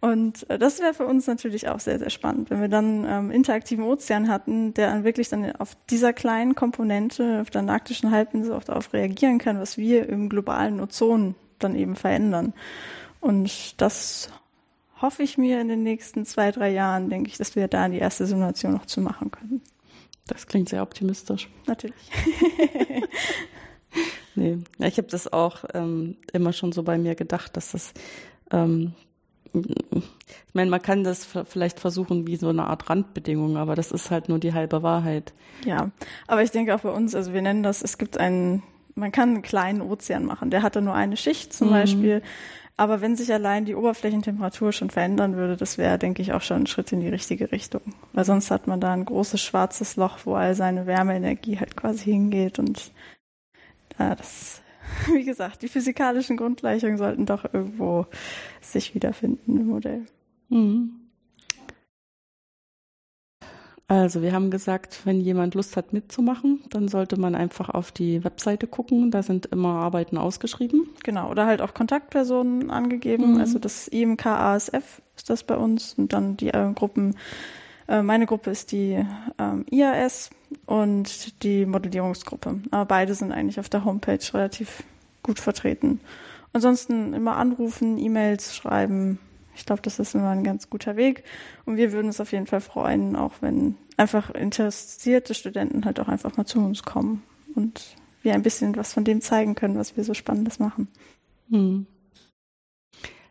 Und 0.00 0.48
äh, 0.48 0.58
das 0.58 0.80
wäre 0.80 0.94
für 0.94 1.06
uns 1.06 1.26
natürlich 1.26 1.68
auch 1.68 1.80
sehr, 1.80 1.98
sehr 1.98 2.10
spannend, 2.10 2.50
wenn 2.50 2.60
wir 2.60 2.68
dann 2.68 3.04
ähm, 3.04 3.30
interaktiven 3.30 3.84
Ozean 3.84 4.28
hatten, 4.28 4.72
der 4.74 4.90
dann 4.90 5.04
wirklich 5.04 5.28
dann 5.28 5.56
auf 5.56 5.76
dieser 5.90 6.12
kleinen 6.12 6.54
Komponente 6.54 7.40
auf 7.40 7.50
der 7.50 7.62
antarktischen 7.62 8.10
Halbinsel 8.10 8.52
auch 8.52 8.64
darauf 8.64 8.92
reagieren 8.92 9.38
kann, 9.38 9.58
was 9.58 9.76
wir 9.76 10.08
im 10.08 10.28
globalen 10.28 10.80
Ozon 10.80 11.34
dann 11.58 11.74
eben 11.74 11.96
verändern. 11.96 12.52
Und 13.20 13.80
das 13.80 14.30
hoffe 15.00 15.24
ich 15.24 15.36
mir 15.36 15.60
in 15.60 15.68
den 15.68 15.82
nächsten 15.82 16.24
zwei, 16.24 16.52
drei 16.52 16.70
Jahren, 16.70 17.10
denke 17.10 17.30
ich, 17.30 17.38
dass 17.38 17.56
wir 17.56 17.66
da 17.66 17.88
die 17.88 17.98
erste 17.98 18.26
Simulation 18.26 18.72
noch 18.72 18.86
zu 18.86 19.00
machen 19.00 19.32
können. 19.32 19.62
Das 20.28 20.46
klingt 20.46 20.68
sehr 20.68 20.82
optimistisch. 20.82 21.48
Natürlich. 21.66 22.10
nee, 24.36 24.58
ich 24.78 24.98
habe 24.98 25.08
das 25.08 25.32
auch 25.32 25.64
ähm, 25.74 26.16
immer 26.32 26.52
schon 26.52 26.70
so 26.70 26.84
bei 26.84 26.98
mir 26.98 27.16
gedacht, 27.16 27.56
dass 27.56 27.72
das 27.72 27.92
ähm, 28.52 28.92
ich 29.52 30.54
meine, 30.54 30.70
man 30.70 30.82
kann 30.82 31.04
das 31.04 31.26
vielleicht 31.46 31.80
versuchen 31.80 32.26
wie 32.26 32.36
so 32.36 32.48
eine 32.48 32.66
Art 32.66 32.88
Randbedingung, 32.90 33.56
aber 33.56 33.74
das 33.74 33.92
ist 33.92 34.10
halt 34.10 34.28
nur 34.28 34.38
die 34.38 34.52
halbe 34.52 34.82
Wahrheit. 34.82 35.32
Ja, 35.64 35.90
aber 36.26 36.42
ich 36.42 36.50
denke 36.50 36.74
auch 36.74 36.80
bei 36.80 36.90
uns, 36.90 37.14
also 37.14 37.32
wir 37.32 37.42
nennen 37.42 37.62
das, 37.62 37.82
es 37.82 37.98
gibt 37.98 38.18
einen, 38.18 38.62
man 38.94 39.12
kann 39.12 39.30
einen 39.30 39.42
kleinen 39.42 39.82
Ozean 39.82 40.24
machen, 40.24 40.50
der 40.50 40.62
hat 40.62 40.76
dann 40.76 40.84
nur 40.84 40.94
eine 40.94 41.16
Schicht 41.16 41.52
zum 41.52 41.68
mhm. 41.68 41.72
Beispiel. 41.72 42.22
Aber 42.76 43.00
wenn 43.00 43.16
sich 43.16 43.32
allein 43.32 43.64
die 43.64 43.74
Oberflächentemperatur 43.74 44.70
schon 44.70 44.88
verändern 44.88 45.34
würde, 45.34 45.56
das 45.56 45.78
wäre, 45.78 45.98
denke 45.98 46.22
ich, 46.22 46.32
auch 46.32 46.42
schon 46.42 46.62
ein 46.62 46.66
Schritt 46.68 46.92
in 46.92 47.00
die 47.00 47.08
richtige 47.08 47.50
Richtung. 47.50 47.80
Weil 48.12 48.24
sonst 48.24 48.52
hat 48.52 48.68
man 48.68 48.80
da 48.80 48.92
ein 48.92 49.04
großes 49.04 49.40
schwarzes 49.40 49.96
Loch, 49.96 50.18
wo 50.24 50.34
all 50.34 50.54
seine 50.54 50.86
Wärmeenergie 50.86 51.58
halt 51.58 51.76
quasi 51.76 52.04
hingeht 52.04 52.60
und 52.60 52.92
ja, 53.98 54.14
das 54.14 54.62
wie 55.12 55.24
gesagt, 55.24 55.62
die 55.62 55.68
physikalischen 55.68 56.36
Grundgleichungen 56.36 56.98
sollten 56.98 57.26
doch 57.26 57.44
irgendwo 57.52 58.06
sich 58.60 58.94
wiederfinden 58.94 59.58
im 59.58 59.66
Modell. 59.66 60.06
Mhm. 60.48 60.98
Also 63.90 64.20
wir 64.20 64.34
haben 64.34 64.50
gesagt, 64.50 65.00
wenn 65.06 65.18
jemand 65.18 65.54
Lust 65.54 65.74
hat 65.74 65.94
mitzumachen, 65.94 66.60
dann 66.68 66.88
sollte 66.88 67.18
man 67.18 67.34
einfach 67.34 67.70
auf 67.70 67.90
die 67.90 68.22
Webseite 68.22 68.66
gucken. 68.66 69.10
Da 69.10 69.22
sind 69.22 69.46
immer 69.46 69.76
Arbeiten 69.76 70.18
ausgeschrieben. 70.18 70.90
Genau, 71.04 71.30
oder 71.30 71.46
halt 71.46 71.62
auch 71.62 71.72
Kontaktpersonen 71.72 72.70
angegeben. 72.70 73.32
Mhm. 73.34 73.40
Also 73.40 73.58
das 73.58 73.88
IMK 73.88 74.26
ASF 74.26 75.00
ist 75.16 75.30
das 75.30 75.42
bei 75.42 75.56
uns 75.56 75.94
und 75.94 76.12
dann 76.12 76.36
die 76.36 76.48
äh, 76.48 76.70
Gruppen. 76.74 77.16
Äh, 77.88 78.02
meine 78.02 78.26
Gruppe 78.26 78.50
ist 78.50 78.72
die 78.72 79.02
ähm, 79.38 79.64
IAS 79.70 80.30
und 80.66 81.42
die 81.42 81.66
Modellierungsgruppe. 81.66 82.60
Aber 82.70 82.84
beide 82.84 83.14
sind 83.14 83.32
eigentlich 83.32 83.60
auf 83.60 83.68
der 83.68 83.84
Homepage 83.84 84.20
relativ 84.34 84.82
gut 85.22 85.38
vertreten. 85.38 86.00
Ansonsten 86.52 87.12
immer 87.12 87.36
anrufen, 87.36 87.98
E-Mails 87.98 88.56
schreiben. 88.56 89.18
Ich 89.54 89.66
glaube, 89.66 89.82
das 89.82 89.98
ist 89.98 90.14
immer 90.14 90.30
ein 90.30 90.44
ganz 90.44 90.70
guter 90.70 90.96
Weg. 90.96 91.24
Und 91.66 91.76
wir 91.76 91.92
würden 91.92 92.06
uns 92.06 92.20
auf 92.20 92.32
jeden 92.32 92.46
Fall 92.46 92.60
freuen, 92.60 93.16
auch 93.16 93.34
wenn 93.40 93.76
einfach 93.96 94.30
interessierte 94.30 95.34
Studenten 95.34 95.84
halt 95.84 96.00
auch 96.00 96.08
einfach 96.08 96.36
mal 96.36 96.46
zu 96.46 96.60
uns 96.60 96.82
kommen 96.84 97.22
und 97.54 97.96
wir 98.22 98.34
ein 98.34 98.42
bisschen 98.42 98.76
was 98.76 98.92
von 98.92 99.04
dem 99.04 99.20
zeigen 99.20 99.54
können, 99.54 99.78
was 99.78 99.96
wir 99.96 100.04
so 100.04 100.14
Spannendes 100.14 100.58
machen. 100.58 100.88
Hm. 101.50 101.86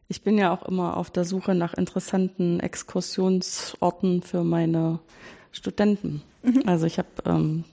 Ich 0.10 0.22
bin 0.22 0.38
ja 0.38 0.54
auch 0.54 0.64
immer 0.64 0.96
auf 0.96 1.10
der 1.10 1.26
Suche 1.26 1.54
nach 1.54 1.74
interessanten 1.74 2.60
Exkursionsorten 2.60 4.22
für 4.22 4.44
meine 4.44 5.00
Studenten. 5.52 6.22
Mhm. 6.44 6.64
Also 6.66 6.86
ich 6.86 6.98
habe 6.98 7.08
ähm, 7.26 7.64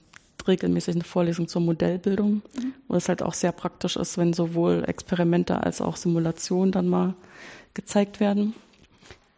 regelmäßig 0.47 0.95
eine 0.95 1.03
Vorlesung 1.03 1.47
zur 1.47 1.61
Modellbildung, 1.61 2.41
mhm. 2.55 2.73
wo 2.87 2.95
es 2.95 3.09
halt 3.09 3.23
auch 3.23 3.33
sehr 3.33 3.51
praktisch 3.51 3.95
ist, 3.95 4.17
wenn 4.17 4.33
sowohl 4.33 4.83
Experimente 4.87 5.63
als 5.63 5.81
auch 5.81 5.95
Simulationen 5.95 6.71
dann 6.71 6.87
mal 6.87 7.15
gezeigt 7.73 8.19
werden. 8.19 8.53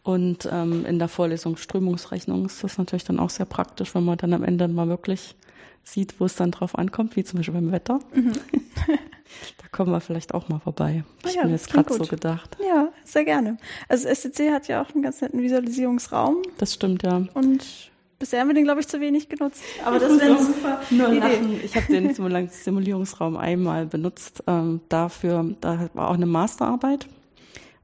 Und 0.04 0.48
ähm, 0.52 0.86
in 0.86 1.00
der 1.00 1.10
Vorlesung 1.10 1.58
Strömungsrechnung 1.58 2.46
ist 2.46 2.64
das 2.64 2.78
natürlich 2.78 3.04
dann 3.04 3.20
auch 3.20 3.30
sehr 3.30 3.46
praktisch, 3.46 3.94
wenn 3.94 4.06
man 4.06 4.18
dann 4.18 4.34
am 4.34 4.44
Ende 4.44 4.68
mal 4.68 4.88
wirklich 4.88 5.36
sieht, 5.84 6.20
wo 6.20 6.26
es 6.26 6.36
dann 6.36 6.52
drauf 6.52 6.78
ankommt, 6.78 7.16
wie 7.16 7.24
zum 7.24 7.40
Beispiel 7.40 7.56
beim 7.56 7.72
Wetter. 7.72 8.00
Mhm. 8.14 8.34
da 8.88 9.68
kommen 9.72 9.92
wir 9.92 10.00
vielleicht 10.00 10.34
auch 10.34 10.48
mal 10.50 10.60
vorbei. 10.60 11.04
Ich 11.26 11.36
ja, 11.36 11.42
bin 11.42 11.52
jetzt 11.52 11.70
gerade 11.70 11.94
so 11.94 12.06
gedacht. 12.06 12.58
Ja, 12.66 12.90
sehr 13.04 13.26
gerne. 13.26 13.58
Also 13.90 14.08
SCC 14.08 14.52
hat 14.52 14.68
ja 14.68 14.82
auch 14.82 14.94
einen 14.94 15.04
ganz 15.04 15.22
netten 15.22 15.42
Visualisierungsraum. 15.42 16.38
Das 16.58 16.74
stimmt, 16.74 17.04
ja. 17.04 17.26
Und 17.34 17.92
bisher 18.20 18.42
haben 18.42 18.48
wir 18.48 18.56
den, 18.56 18.64
glaube 18.64 18.80
ich, 18.80 18.88
zu 18.88 19.00
wenig 19.00 19.30
genutzt. 19.30 19.62
Aber 19.86 20.00
das 20.00 20.20
wäre 20.20 20.36
eine 20.36 20.44
super 20.44 20.82
Nur 20.90 21.14
Idee. 21.14 21.62
Ich 21.64 21.76
habe 21.76 21.88
den 21.88 22.14
Simulierungsraum 22.50 23.38
einmal 23.38 23.86
benutzt. 23.86 24.44
Ähm, 24.48 24.82
dafür, 24.90 25.56
da 25.62 25.90
war 25.94 26.10
auch 26.10 26.16
eine 26.16 26.26
Masterarbeit. 26.26 27.08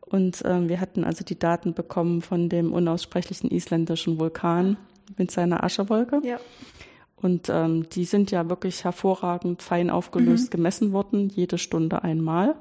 Und 0.02 0.44
ähm, 0.46 0.70
wir 0.70 0.80
hatten 0.80 1.04
also 1.04 1.24
die 1.24 1.40
Daten 1.40 1.74
bekommen 1.74 2.22
von 2.22 2.48
dem 2.48 2.72
unaussprechlichen 2.72 3.50
isländischen 3.50 4.20
Vulkan 4.20 4.78
mit 5.18 5.32
seiner 5.32 5.64
Aschewolke. 5.64 6.22
Ja. 6.24 6.40
Und 7.16 7.50
ähm, 7.50 7.90
die 7.90 8.06
sind 8.06 8.32
ja 8.32 8.50
wirklich 8.50 8.84
hervorragend 8.84 9.64
fein 9.64 9.90
aufgelöst 9.90 10.52
gemessen 10.52 10.92
worden, 10.92 11.30
jede 11.30 11.58
Stunde 11.58 12.04
einmal, 12.04 12.56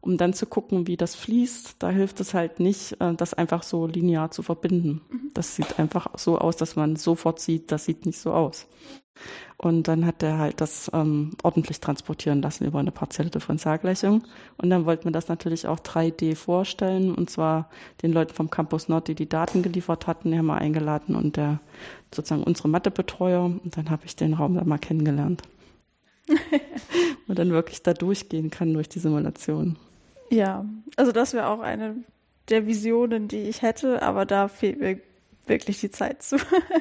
um 0.00 0.16
dann 0.16 0.32
zu 0.32 0.46
gucken, 0.46 0.86
wie 0.86 0.96
das 0.96 1.14
fließt. 1.14 1.76
Da 1.78 1.90
hilft 1.90 2.20
es 2.20 2.34
halt 2.34 2.60
nicht, 2.60 3.00
äh, 3.00 3.14
das 3.14 3.34
einfach 3.34 3.62
so 3.62 3.86
linear 3.86 4.30
zu 4.30 4.42
verbinden. 4.42 5.02
Das 5.34 5.56
sieht 5.56 5.78
einfach 5.78 6.08
so 6.18 6.38
aus, 6.38 6.56
dass 6.56 6.76
man 6.76 6.96
sofort 6.96 7.40
sieht, 7.40 7.70
das 7.70 7.84
sieht 7.84 8.06
nicht 8.06 8.18
so 8.18 8.32
aus. 8.32 8.66
Und 9.58 9.88
dann 9.88 10.06
hat 10.06 10.22
er 10.22 10.38
halt 10.38 10.60
das 10.62 10.90
ähm, 10.94 11.32
ordentlich 11.42 11.80
transportieren 11.80 12.40
lassen 12.40 12.64
über 12.64 12.78
eine 12.78 12.92
partielle 12.92 13.28
Differentialgleichung. 13.28 14.22
Und 14.56 14.70
dann 14.70 14.86
wollten 14.86 15.04
wir 15.04 15.12
das 15.12 15.28
natürlich 15.28 15.66
auch 15.66 15.80
3D 15.80 16.34
vorstellen, 16.34 17.14
und 17.14 17.28
zwar 17.28 17.68
den 18.02 18.12
Leuten 18.12 18.32
vom 18.32 18.48
Campus 18.48 18.88
Nord, 18.88 19.08
die 19.08 19.14
die 19.14 19.28
Daten 19.28 19.62
geliefert 19.62 20.06
hatten, 20.06 20.30
die 20.30 20.38
haben 20.38 20.46
wir 20.46 20.56
eingeladen 20.56 21.14
und 21.14 21.36
der 21.36 21.60
sozusagen 22.14 22.44
unsere 22.44 22.68
Mathebetreuer. 22.68 23.44
Und 23.44 23.76
dann 23.76 23.90
habe 23.90 24.06
ich 24.06 24.16
den 24.16 24.34
Raum 24.34 24.54
dann 24.54 24.68
mal 24.68 24.78
kennengelernt. 24.78 25.42
und 27.28 27.38
dann 27.38 27.50
wirklich 27.50 27.82
da 27.82 27.92
durchgehen 27.92 28.50
kann 28.50 28.72
durch 28.72 28.88
die 28.88 29.00
Simulation. 29.00 29.76
Ja, 30.30 30.64
also 30.96 31.12
das 31.12 31.34
wäre 31.34 31.48
auch 31.48 31.60
eine 31.60 31.96
der 32.48 32.66
Visionen, 32.66 33.28
die 33.28 33.42
ich 33.42 33.62
hätte, 33.62 34.02
aber 34.02 34.26
da 34.26 34.48
fehlt 34.48 34.80
mir 34.80 35.00
wirklich 35.46 35.80
die 35.80 35.90
Zeit 35.90 36.22
zu. 36.22 36.36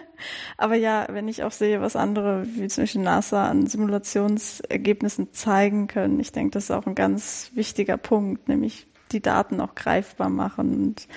aber 0.57 0.75
ja, 0.75 1.07
wenn 1.09 1.27
ich 1.27 1.43
auch 1.43 1.51
sehe, 1.51 1.81
was 1.81 1.95
andere, 1.95 2.45
wie 2.55 2.67
zum 2.67 2.83
Beispiel 2.83 3.01
NASA, 3.01 3.47
an 3.49 3.67
Simulationsergebnissen 3.67 5.33
zeigen 5.33 5.87
können, 5.87 6.19
ich 6.19 6.31
denke, 6.31 6.51
das 6.51 6.65
ist 6.65 6.71
auch 6.71 6.85
ein 6.85 6.95
ganz 6.95 7.51
wichtiger 7.55 7.97
Punkt, 7.97 8.47
nämlich 8.47 8.87
die 9.11 9.21
Daten 9.21 9.59
auch 9.59 9.75
greifbar 9.75 10.29
machen 10.29 10.73
und 10.81 11.07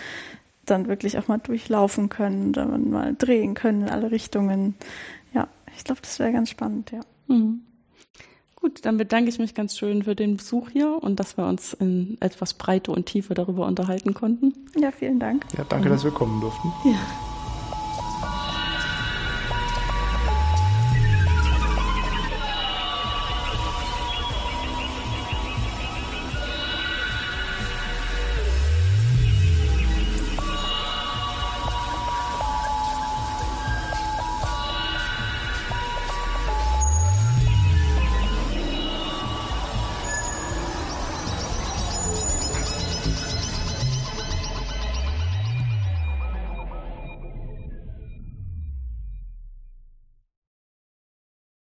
dann 0.65 0.89
wirklich 0.89 1.19
auch 1.19 1.29
mal 1.29 1.39
durchlaufen 1.39 2.09
können, 2.09 2.53
dann 2.53 2.91
mal 2.91 3.15
drehen 3.15 3.55
können 3.55 3.83
in 3.83 3.91
alle 3.91 4.11
Richtungen. 4.11 4.77
Ja, 5.35 5.49
ich 5.77 5.85
glaube, 5.85 6.01
das 6.01 6.19
wäre 6.19 6.33
ganz 6.33 6.51
spannend, 6.51 6.91
ja. 6.93 7.01
Mhm. 7.27 7.63
Gut, 8.63 8.87
dann 8.87 8.97
bedanke 8.97 9.29
ich 9.29 9.41
mich 9.41 9.57
ganz 9.57 9.77
schön 9.77 10.05
für 10.05 10.15
den 10.15 10.37
Besuch 10.37 10.71
hier 10.71 11.03
und 11.03 11.19
dass 11.19 11.37
wir 11.37 11.47
uns 11.47 11.75
in 11.75 12.17
etwas 12.21 12.55
Breite 12.55 12.93
und 12.93 13.07
Tiefe 13.07 13.35
darüber 13.35 13.67
unterhalten 13.67 14.15
konnten. 14.15 14.55
Ja, 14.77 14.93
vielen 14.93 15.19
Dank. 15.19 15.45
Ja, 15.59 15.65
danke, 15.69 15.89
dass 15.89 16.05
wir 16.05 16.13
kommen 16.13 16.41
durften. 16.41 16.73
Ja. 16.85 16.95